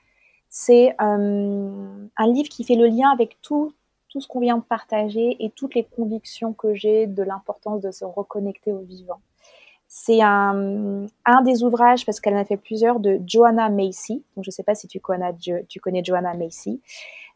C'est 0.49 0.95
un 0.99 2.27
livre 2.27 2.49
qui 2.49 2.65
fait 2.65 2.75
le 2.75 2.87
lien 2.87 3.09
avec 3.09 3.41
tout 3.41 3.73
tout 4.09 4.19
ce 4.19 4.27
qu'on 4.27 4.41
vient 4.41 4.57
de 4.57 4.63
partager 4.63 5.37
et 5.39 5.49
toutes 5.51 5.73
les 5.73 5.85
convictions 5.85 6.51
que 6.51 6.73
j'ai 6.73 7.07
de 7.07 7.23
l'importance 7.23 7.81
de 7.81 7.91
se 7.91 8.03
reconnecter 8.03 8.73
au 8.73 8.79
vivant. 8.81 9.21
C'est 9.93 10.21
un, 10.21 11.05
un, 11.25 11.41
des 11.41 11.63
ouvrages, 11.65 12.05
parce 12.05 12.21
qu'elle 12.21 12.33
en 12.35 12.39
a 12.39 12.45
fait 12.45 12.55
plusieurs, 12.55 13.01
de 13.01 13.19
Joanna 13.27 13.67
Macy. 13.67 14.23
Donc, 14.37 14.45
je 14.45 14.47
ne 14.47 14.51
sais 14.51 14.63
pas 14.63 14.73
si 14.73 14.87
tu 14.87 15.01
connais, 15.01 15.35
tu 15.67 15.79
connais 15.81 16.01
Joanna 16.01 16.33
Macy. 16.33 16.79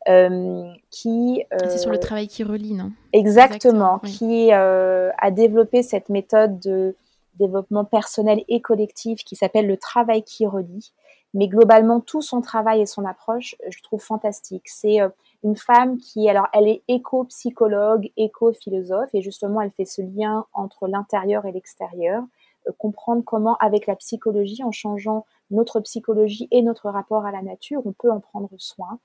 Euh, 0.08 0.72
qui 0.90 1.44
euh, 1.52 1.58
c'est 1.68 1.80
sur 1.80 1.92
le 1.92 2.00
travail 2.00 2.30
qui 2.30 2.46
relie, 2.46 2.74
non? 2.74 2.94
Exactement, 3.12 4.00
qui 4.00 4.54
euh, 4.54 5.12
a 5.18 5.32
développé 5.32 5.84
cette 5.84 6.08
méthode 6.08 6.60
de 6.60 6.96
développement 7.40 7.84
personnel 7.84 8.46
et 8.48 8.62
collectif 8.62 9.26
qui 9.26 9.36
s'appelle 9.36 9.68
le 9.68 9.76
travail 9.76 10.24
qui 10.24 10.48
relie. 10.48 10.94
Mais 11.34 11.50
globalement, 11.50 12.00
tout 12.00 12.22
son 12.22 12.40
travail 12.40 12.80
et 12.80 12.86
son 12.86 13.04
approche, 13.04 13.58
je 13.68 13.84
trouve 13.84 14.02
fantastique. 14.02 14.70
C'est 14.70 15.02
euh, 15.02 15.10
une 15.44 15.58
femme 15.58 15.98
qui, 15.98 16.30
alors, 16.30 16.48
elle 16.54 16.70
est 16.70 16.84
éco-psychologue, 16.88 18.10
éco-philosophe, 18.16 19.10
et 19.14 19.22
justement, 19.22 19.60
elle 19.60 19.72
fait 19.72 19.84
ce 19.84 20.02
lien 20.02 20.46
entre 20.54 20.88
l'intérieur 20.88 21.46
et 21.46 21.52
l'extérieur. 21.52 22.24
Euh, 22.68 22.72
comprendre 22.78 23.24
comment, 23.24 23.56
avec 23.58 23.88
la 23.88 23.96
psychologie, 23.96 24.64
en 24.64 24.72
changeant 24.72 25.26
notre 25.52 25.80
psychologie 25.82 26.48
et 26.52 26.62
notre 26.62 26.90
rapport 26.90 27.26
à 27.26 27.32
la 27.32 27.42
nature, 27.42 27.82
on 27.86 27.94
peut 27.94 28.12
en 28.12 28.20
prendre 28.20 28.50
soin. 28.58 29.00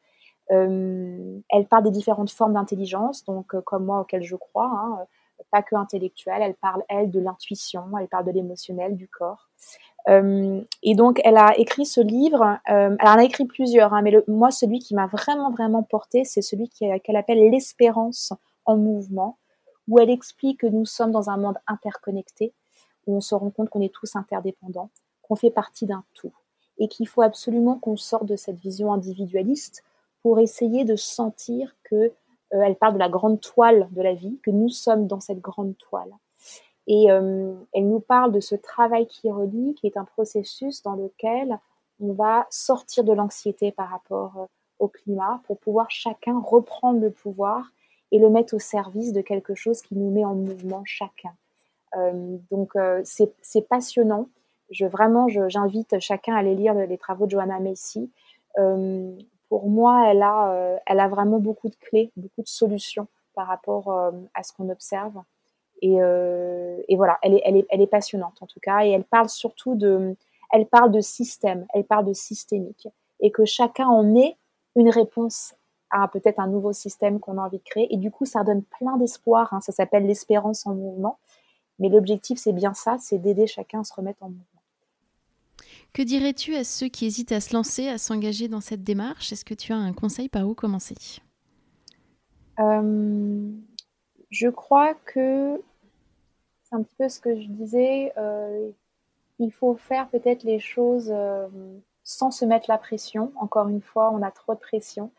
Euh, 0.51 1.39
elle 1.51 1.67
parle 1.67 1.85
des 1.85 1.91
différentes 1.91 2.31
formes 2.31 2.55
d'intelligence, 2.55 3.25
donc 3.25 3.55
euh, 3.55 3.61
comme 3.61 3.85
moi 3.85 4.01
auquel 4.01 4.23
je 4.23 4.37
crois, 4.37 4.67
hein, 4.67 4.99
pas 5.51 5.63
que 5.63 5.77
intellectuelle. 5.77 6.43
Elle 6.43 6.55
parle 6.55 6.83
elle 6.89 7.11
de 7.11 7.21
l'intuition, 7.21 7.85
elle 7.99 8.09
parle 8.09 8.27
de 8.27 8.33
l'émotionnel, 8.33 8.97
du 8.97 9.09
corps. 9.09 9.49
et 10.09 10.95
donc 10.95 11.21
elle 11.25 11.37
a 11.37 11.57
écrit 11.59 11.87
ce 11.87 12.01
livre. 12.01 12.59
elle 12.67 12.97
en 13.01 13.19
a 13.19 13.25
écrit 13.25 13.45
plusieurs, 13.45 13.95
hein, 13.95 14.03
mais 14.03 14.13
moi 14.29 14.51
celui 14.51 14.81
qui 14.81 14.95
m'a 14.95 15.07
vraiment 15.07 15.51
vraiment 15.51 15.83
porté, 15.83 16.25
c'est 16.25 16.43
celui 16.43 16.69
qu'elle 16.69 17.17
appelle 17.17 17.51
l'espérance 17.51 18.33
en 18.65 18.77
mouvement, 18.77 19.39
où 19.89 19.99
elle 19.99 20.11
explique 20.11 20.61
que 20.61 20.67
nous 20.67 20.87
sommes 20.87 21.13
dans 21.13 21.31
un 21.31 21.37
monde 21.37 21.59
interconnecté 21.67 22.55
où 23.07 23.17
on 23.17 23.21
se 23.21 23.35
rend 23.35 23.51
compte 23.51 23.71
qu'on 23.71 23.81
est 23.81 23.95
tous 23.95 24.17
interdépendants, 24.17 24.91
qu'on 25.23 25.37
fait 25.37 25.51
partie 25.51 25.87
d'un 25.87 26.05
tout, 26.15 26.33
et 26.79 26.89
qu'il 26.89 27.09
faut 27.09 27.23
absolument 27.23 27.79
qu'on 27.79 27.97
sorte 27.97 28.27
de 28.27 28.37
cette 28.37 28.59
vision 28.59 28.93
individualiste 28.93 29.85
pour 30.23 30.39
essayer 30.39 30.85
de 30.85 30.97
sentir 30.97 31.75
que 31.85 32.13
euh, 32.55 32.63
elle 32.63 32.77
parle 32.77 32.95
de 32.95 32.99
la 32.99 33.09
grande 33.09 33.41
toile 33.41 33.89
de 33.93 34.03
la 34.03 34.15
vie, 34.15 34.39
que 34.43 34.51
nous 34.51 34.69
sommes 34.69 35.07
dans 35.07 35.21
cette 35.21 35.41
grande 35.41 35.77
toile. 35.79 36.13
Et 36.87 37.11
euh, 37.11 37.55
elle 37.73 37.89
nous 37.89 38.01
parle 38.01 38.33
de 38.33 38.41
ce 38.41 38.55
travail 38.55 39.07
qui 39.07 39.31
relie, 39.31 39.75
qui 39.75 39.87
est 39.87 39.97
un 39.97 40.05
processus 40.05 40.83
dans 40.83 40.97
lequel 40.97 41.59
on 42.01 42.13
va 42.13 42.47
sortir 42.51 43.05
de 43.05 43.13
l'anxiété 43.13 43.71
par 43.71 43.91
rapport 43.91 44.33
euh, 44.39 44.47
au 44.79 44.89
climat 44.89 45.41
pour 45.47 45.59
pouvoir 45.59 45.91
chacun 45.91 46.41
reprendre 46.41 47.01
le 47.01 47.11
pouvoir 47.11 47.71
et 48.11 48.19
le 48.19 48.31
mettre 48.31 48.55
au 48.55 48.59
service 48.59 49.13
de 49.13 49.21
quelque 49.21 49.55
chose 49.55 49.83
qui 49.83 49.95
nous 49.95 50.11
met 50.11 50.25
en 50.25 50.35
mouvement 50.35 50.83
chacun. 50.85 51.33
Euh, 51.97 52.37
donc 52.51 52.77
euh, 52.77 53.01
c'est 53.05 53.69
passionnant. 53.69 54.29
Je, 54.71 54.87
vraiment, 54.87 55.27
j'invite 55.49 55.99
chacun 55.99 56.35
à 56.35 56.39
aller 56.39 56.55
lire 56.55 56.75
les 56.75 56.99
travaux 56.99 57.27
de 57.27 57.33
Joanna 57.33 57.59
Macy. 57.59 58.11
Euh, 58.59 59.13
pour 59.49 59.69
moi, 59.69 60.09
elle 60.09 60.23
a, 60.23 61.09
vraiment 61.09 61.41
beaucoup 61.41 61.69
de 61.69 61.75
clés, 61.75 62.13
beaucoup 62.17 62.43
de 62.43 62.49
solutions 62.49 63.09
par 63.35 63.49
rapport 63.49 64.13
à 64.35 64.43
ce 64.45 64.53
qu'on 64.53 64.69
observe. 64.69 65.21
Et, 65.83 65.97
voilà, 66.95 67.19
elle 67.23 67.35
est 67.57 67.91
passionnante 67.91 68.41
en 68.41 68.47
tout 68.47 68.61
cas. 68.61 68.85
Et 68.85 68.91
elle 68.91 69.03
parle 69.03 69.29
surtout 69.29 69.75
de, 69.75 70.15
elle 70.53 70.67
parle 70.67 70.93
de 70.93 71.01
système, 71.01 71.67
elle 71.75 71.85
parle 71.85 72.05
de 72.05 72.13
systémique. 72.13 72.87
Et 73.19 73.33
que 73.33 73.45
chacun 73.45 73.89
en 73.89 74.15
ait 74.15 74.37
une 74.77 74.89
réponse 74.89 75.57
à 75.91 76.07
peut-être 76.07 76.39
un 76.39 76.47
nouveau 76.47 76.73
système 76.73 77.19
qu'on 77.19 77.39
a 77.39 77.43
envie 77.43 77.59
de 77.59 77.65
créer. 77.65 77.93
Et 77.93 77.97
du 77.97 78.11
coup, 78.13 78.25
ça 78.25 78.45
donne 78.45 78.63
plein 78.63 78.97
d'espoir. 78.97 79.53
Hein. 79.53 79.61
Ça 79.61 79.73
s'appelle 79.73 80.07
l'espérance 80.07 80.67
en 80.67 80.75
mouvement. 80.75 81.19
Mais 81.81 81.89
l'objectif, 81.89 82.39
c'est 82.39 82.53
bien 82.53 82.75
ça, 82.75 82.99
c'est 83.01 83.19
d'aider 83.19 83.47
chacun 83.47 83.81
à 83.81 83.85
se 83.85 83.95
remettre 83.95 84.23
en 84.23 84.29
mouvement. 84.29 84.45
Que 85.93 86.03
dirais-tu 86.03 86.55
à 86.55 86.63
ceux 86.63 86.89
qui 86.89 87.07
hésitent 87.07 87.33
à 87.33 87.41
se 87.41 87.53
lancer, 87.55 87.89
à 87.89 87.99
s'engager 87.99 88.47
dans 88.47 88.61
cette 88.61 88.85
démarche? 88.85 89.33
Est-ce 89.33 89.45
que 89.45 89.55
tu 89.55 89.73
as 89.73 89.77
un 89.77 89.93
conseil 89.93 90.29
par 90.29 90.47
où 90.47 90.55
commencer? 90.55 90.95
Euh, 92.61 93.51
Je 94.31 94.49
crois 94.49 94.95
que 94.95 95.61
c'est 96.63 96.77
un 96.77 96.83
petit 96.83 96.95
peu 96.97 97.09
ce 97.09 97.19
que 97.19 97.35
je 97.41 97.49
disais. 97.49 98.13
Euh, 98.19 98.71
il 99.41 99.51
faut 99.51 99.75
faire 99.75 100.09
peut-être 100.11 100.45
les 100.45 100.61
choses 100.61 101.11
euh, 101.13 101.49
sans 102.05 102.31
se 102.31 102.45
mettre 102.45 102.67
la 102.69 102.79
pression. 102.79 103.33
Encore 103.37 103.69
une 103.69 103.83
fois, 103.83 104.13
on 104.13 104.23
a 104.23 104.31
trop 104.31 104.55
de 104.55 104.61
pression. 104.61 105.11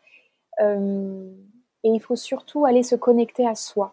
et 0.60 1.88
il 1.88 2.00
faut 2.00 2.16
surtout 2.16 2.64
aller 2.64 2.84
se 2.84 2.94
connecter 2.94 3.46
à 3.46 3.56
soi. 3.56 3.92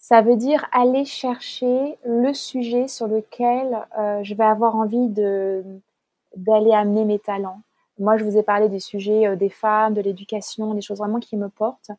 Ça 0.00 0.22
veut 0.22 0.36
dire 0.36 0.66
aller 0.72 1.04
chercher 1.04 1.98
le 2.04 2.32
sujet 2.32 2.88
sur 2.88 3.06
lequel 3.06 3.86
euh, 3.98 4.22
je 4.22 4.34
vais 4.34 4.44
avoir 4.44 4.74
envie 4.74 5.08
de 5.08 5.62
d'aller 6.36 6.72
amener 6.72 7.04
mes 7.04 7.18
talents. 7.18 7.60
Moi, 7.98 8.16
je 8.16 8.24
vous 8.24 8.38
ai 8.38 8.42
parlé 8.42 8.70
des 8.70 8.78
sujets 8.78 9.26
euh, 9.26 9.36
des 9.36 9.50
femmes, 9.50 9.92
de 9.92 10.00
l'éducation, 10.00 10.72
des 10.72 10.80
choses 10.80 10.98
vraiment 10.98 11.20
qui 11.20 11.36
me 11.36 11.48
portent. 11.50 11.90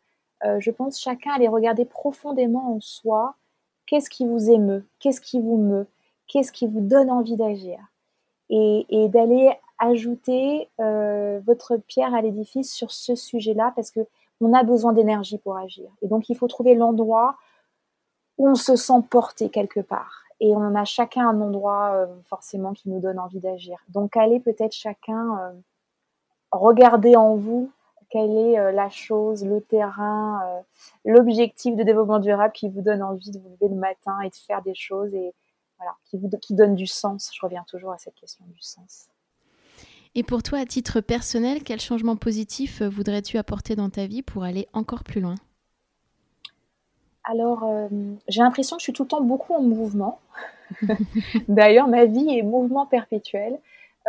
Euh, 0.44 0.60
je 0.60 0.72
pense 0.72 1.00
chacun 1.00 1.32
aller 1.34 1.48
regarder 1.48 1.86
profondément 1.86 2.76
en 2.76 2.80
soi 2.80 3.36
qu'est-ce 3.86 4.10
qui 4.10 4.26
vous 4.26 4.50
émeut, 4.50 4.84
qu'est-ce 5.00 5.22
qui 5.22 5.40
vous 5.40 5.58
meut, 5.58 5.88
qu'est-ce 6.28 6.52
qui 6.52 6.66
vous 6.66 6.82
donne 6.82 7.12
envie 7.12 7.36
d'agir? 7.36 7.78
Et, 8.50 8.88
et 8.90 9.10
d'aller 9.10 9.52
ajouter 9.78 10.70
votre 10.78 11.78
pierre 11.78 12.14
à 12.14 12.22
l'édifice 12.22 12.74
sur 12.74 12.92
ce 12.92 13.16
sujet-là 13.16 13.72
parce 13.76 13.92
que 13.92 14.02
on 14.42 14.54
a 14.54 14.64
besoin 14.64 14.92
d'énergie 14.92 15.38
pour 15.38 15.56
agir. 15.56 15.90
Et 16.02 16.08
donc, 16.08 16.30
il 16.30 16.36
faut 16.36 16.48
trouver 16.48 16.76
l'endroit 16.76 17.38
on 18.48 18.56
se 18.56 18.76
sent 18.76 19.02
porté 19.10 19.50
quelque 19.50 19.80
part. 19.80 20.24
Et 20.40 20.56
on 20.56 20.74
a 20.74 20.86
chacun 20.86 21.30
un 21.30 21.40
endroit 21.40 21.94
euh, 21.94 22.08
forcément 22.26 22.74
qui 22.74 22.90
nous 22.90 23.00
donne 23.00 23.20
envie 23.20 23.40
d'agir. 23.40 23.78
Donc 23.90 24.18
allez 24.18 24.40
peut-être 24.40 24.74
chacun 24.74 25.38
euh, 25.38 25.52
regarder 26.52 27.16
en 27.16 27.36
vous 27.36 27.72
quelle 28.10 28.32
est 28.32 28.60
euh, 28.60 28.72
la 28.72 28.90
chose, 28.90 29.46
le 29.46 29.62
terrain, 29.62 30.42
l'objectif 31.06 31.76
de 31.76 31.84
développement 31.84 32.20
durable 32.20 32.54
qui 32.54 32.68
vous 32.70 32.82
donne 32.82 33.04
envie 33.04 33.32
de 33.32 33.40
vous 33.40 33.50
lever 33.50 33.74
le 33.74 33.80
matin 33.80 34.20
et 34.22 34.30
de 34.30 34.36
faire 34.36 34.62
des 34.64 34.76
choses 34.76 35.14
et 35.14 35.34
voilà, 35.78 35.96
qui 36.42 36.54
donne 36.56 36.76
du 36.76 36.88
sens. 36.88 37.32
Je 37.34 37.40
reviens 37.46 37.64
toujours 37.68 37.92
à 37.92 37.98
cette 37.98 38.16
question 38.16 38.44
du 38.48 38.62
sens. 38.62 39.08
Et 40.14 40.24
pour 40.24 40.44
toi, 40.44 40.60
à 40.60 40.66
titre 40.66 41.00
personnel, 41.00 41.64
quel 41.64 41.80
changement 41.80 42.18
positif 42.18 42.82
voudrais-tu 42.82 43.38
apporter 43.38 43.76
dans 43.76 43.90
ta 43.90 44.08
vie 44.08 44.24
pour 44.24 44.44
aller 44.44 44.68
encore 44.74 45.04
plus 45.04 45.22
loin? 45.22 45.36
Alors, 47.24 47.64
euh, 47.64 47.88
j'ai 48.28 48.42
l'impression 48.42 48.78
que 48.78 48.82
je 48.82 48.86
suis 48.86 48.94
tout 48.94 49.04
le 49.04 49.10
temps 49.10 49.22
beaucoup 49.22 49.54
en 49.54 49.62
mouvement. 49.62 50.20
D'ailleurs, 51.48 51.88
ma 51.88 52.06
vie 52.06 52.38
est 52.38 52.42
mouvement 52.42 52.86
perpétuel. 52.86 53.60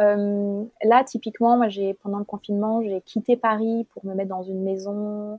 Euh, 0.01 0.65
là, 0.83 1.05
typiquement, 1.05 1.57
moi, 1.57 1.67
pendant 2.03 2.19
le 2.19 2.25
confinement, 2.25 2.83
j'ai 2.83 3.01
quitté 3.03 3.37
Paris 3.37 3.87
pour 3.93 4.07
me 4.07 4.15
mettre 4.15 4.31
dans 4.31 4.43
une 4.43 4.63
maison 4.63 5.39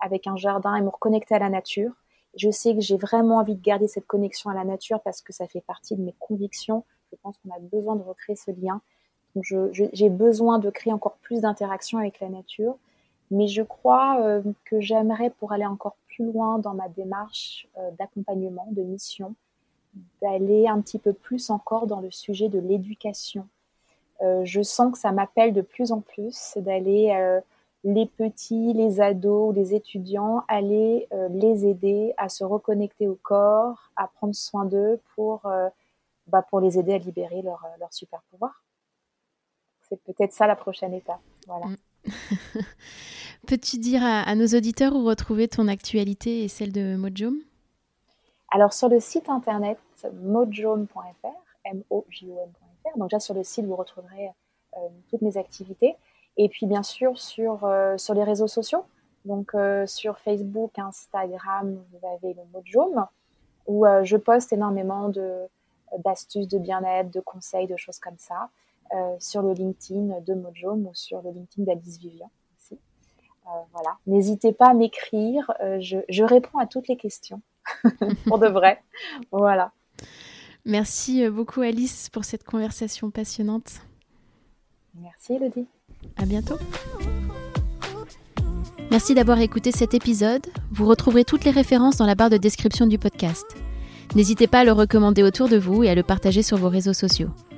avec 0.00 0.26
un 0.26 0.36
jardin 0.36 0.74
et 0.74 0.82
me 0.82 0.88
reconnecter 0.88 1.34
à 1.36 1.38
la 1.38 1.48
nature. 1.48 1.92
Je 2.36 2.50
sais 2.50 2.74
que 2.74 2.80
j'ai 2.80 2.96
vraiment 2.96 3.36
envie 3.36 3.54
de 3.54 3.62
garder 3.62 3.86
cette 3.86 4.06
connexion 4.06 4.50
à 4.50 4.54
la 4.54 4.64
nature 4.64 5.00
parce 5.00 5.20
que 5.20 5.32
ça 5.32 5.46
fait 5.46 5.60
partie 5.60 5.94
de 5.94 6.02
mes 6.02 6.14
convictions. 6.18 6.82
Je 7.12 7.16
pense 7.22 7.36
qu'on 7.38 7.54
a 7.54 7.58
besoin 7.60 7.94
de 7.94 8.02
recréer 8.02 8.36
ce 8.36 8.50
lien. 8.50 8.80
J'ai 9.92 10.10
besoin 10.10 10.58
de 10.58 10.70
créer 10.70 10.92
encore 10.92 11.16
plus 11.22 11.42
d'interactions 11.42 11.98
avec 11.98 12.20
la 12.20 12.30
nature. 12.30 12.76
Mais 13.32 13.48
je 13.48 13.62
crois 13.62 14.20
euh, 14.20 14.42
que 14.66 14.78
j'aimerais, 14.80 15.30
pour 15.30 15.52
aller 15.52 15.64
encore 15.64 15.96
plus 16.06 16.30
loin 16.30 16.58
dans 16.58 16.74
ma 16.74 16.90
démarche 16.90 17.66
euh, 17.78 17.90
d'accompagnement, 17.98 18.68
de 18.72 18.82
mission, 18.82 19.34
d'aller 20.20 20.68
un 20.68 20.82
petit 20.82 20.98
peu 20.98 21.14
plus 21.14 21.48
encore 21.48 21.86
dans 21.86 22.00
le 22.00 22.10
sujet 22.10 22.50
de 22.50 22.58
l'éducation. 22.58 23.48
Euh, 24.20 24.44
je 24.44 24.60
sens 24.60 24.92
que 24.92 24.98
ça 24.98 25.12
m'appelle 25.12 25.54
de 25.54 25.62
plus 25.62 25.92
en 25.92 26.02
plus 26.02 26.58
d'aller 26.58 27.40
les 27.84 28.04
petits, 28.06 28.74
les 28.74 29.00
ados, 29.00 29.54
les 29.54 29.74
étudiants, 29.74 30.44
aller 30.46 31.08
les 31.30 31.66
aider 31.66 32.12
à 32.18 32.28
se 32.28 32.44
reconnecter 32.44 33.08
au 33.08 33.18
corps, 33.22 33.90
à 33.96 34.08
prendre 34.08 34.34
soin 34.34 34.66
d'eux 34.66 35.00
pour, 35.14 35.50
bah, 36.26 36.42
pour 36.42 36.60
les 36.60 36.78
aider 36.78 36.92
à 36.92 36.98
libérer 36.98 37.42
leur, 37.42 37.66
leur 37.80 37.92
super 37.92 38.22
pouvoir. 38.30 38.62
C'est 39.88 40.00
peut-être 40.02 40.32
ça 40.32 40.46
la 40.46 40.56
prochaine 40.56 40.94
étape. 40.94 41.20
Voilà. 41.46 41.66
Mm. 41.66 41.76
Peux-tu 43.46 43.78
dire 43.78 44.02
à, 44.04 44.34
nos 44.34 44.46
auditeurs 44.46 44.94
où 44.94 45.04
retrouver 45.04 45.48
ton 45.48 45.68
actualité 45.68 46.44
et 46.44 46.48
celle 46.48 46.72
de 46.72 46.96
Mojome 46.96 47.38
Alors 48.50 48.72
sur 48.72 48.88
le 48.88 49.00
site 49.00 49.28
internet 49.28 49.78
mojome.fr, 50.22 51.26
m 51.64 51.82
o 51.90 52.04
j 52.08 52.26
o 52.30 52.38
m.fr. 52.44 52.98
Donc 52.98 53.10
déjà 53.10 53.20
sur 53.20 53.34
le 53.34 53.44
site 53.44 53.66
vous 53.66 53.76
retrouverez 53.76 54.28
euh, 54.76 54.78
toutes 55.10 55.22
mes 55.22 55.36
activités 55.36 55.96
et 56.36 56.48
puis 56.48 56.66
bien 56.66 56.82
sûr 56.82 57.18
sur 57.18 57.64
euh, 57.64 57.96
sur 57.98 58.14
les 58.14 58.24
réseaux 58.24 58.48
sociaux. 58.48 58.84
Donc 59.24 59.54
euh, 59.54 59.86
sur 59.86 60.18
Facebook, 60.18 60.78
Instagram, 60.78 61.78
vous 61.92 62.08
avez 62.08 62.34
le 62.34 62.42
Mojome 62.52 63.06
où 63.66 63.86
je 64.02 64.16
poste 64.16 64.52
énormément 64.52 65.08
d'astuces 65.98 66.48
de 66.48 66.58
bien-être, 66.58 67.12
de 67.12 67.20
conseils, 67.20 67.68
de 67.68 67.76
choses 67.76 68.00
comme 68.00 68.18
ça. 68.18 68.48
Euh, 68.94 69.16
sur 69.20 69.40
le 69.40 69.54
LinkedIn 69.54 70.20
de 70.20 70.34
Mojome 70.34 70.86
ou 70.86 70.90
sur 70.92 71.22
le 71.22 71.30
LinkedIn 71.30 71.64
d'Alice 71.64 71.98
Vivian 71.98 72.30
aussi. 72.58 72.74
Euh, 72.74 73.50
voilà. 73.72 73.96
N'hésitez 74.06 74.52
pas 74.52 74.68
à 74.68 74.74
m'écrire, 74.74 75.50
euh, 75.62 75.78
je, 75.80 76.22
réponds 76.22 76.58
à 76.58 76.66
toutes 76.66 76.88
les 76.88 76.98
questions, 76.98 77.40
pour 78.26 78.38
de 78.38 78.48
vrai. 78.48 78.82
Voilà. 79.30 79.72
Merci 80.66 81.26
beaucoup 81.30 81.62
Alice 81.62 82.10
pour 82.10 82.26
cette 82.26 82.44
conversation 82.44 83.10
passionnante. 83.10 83.80
Merci 84.94 85.34
Elodie. 85.34 85.66
À 86.18 86.26
bientôt. 86.26 86.58
Merci 88.90 89.14
d'avoir 89.14 89.40
écouté 89.40 89.72
cet 89.72 89.94
épisode. 89.94 90.46
Vous 90.70 90.84
retrouverez 90.84 91.24
toutes 91.24 91.44
les 91.44 91.50
références 91.50 91.96
dans 91.96 92.06
la 92.06 92.14
barre 92.14 92.30
de 92.30 92.36
description 92.36 92.86
du 92.86 92.98
podcast. 92.98 93.46
N'hésitez 94.14 94.48
pas 94.48 94.60
à 94.60 94.64
le 94.64 94.72
recommander 94.72 95.22
autour 95.22 95.48
de 95.48 95.56
vous 95.56 95.82
et 95.82 95.88
à 95.88 95.94
le 95.94 96.02
partager 96.02 96.42
sur 96.42 96.58
vos 96.58 96.68
réseaux 96.68 96.92
sociaux. 96.92 97.30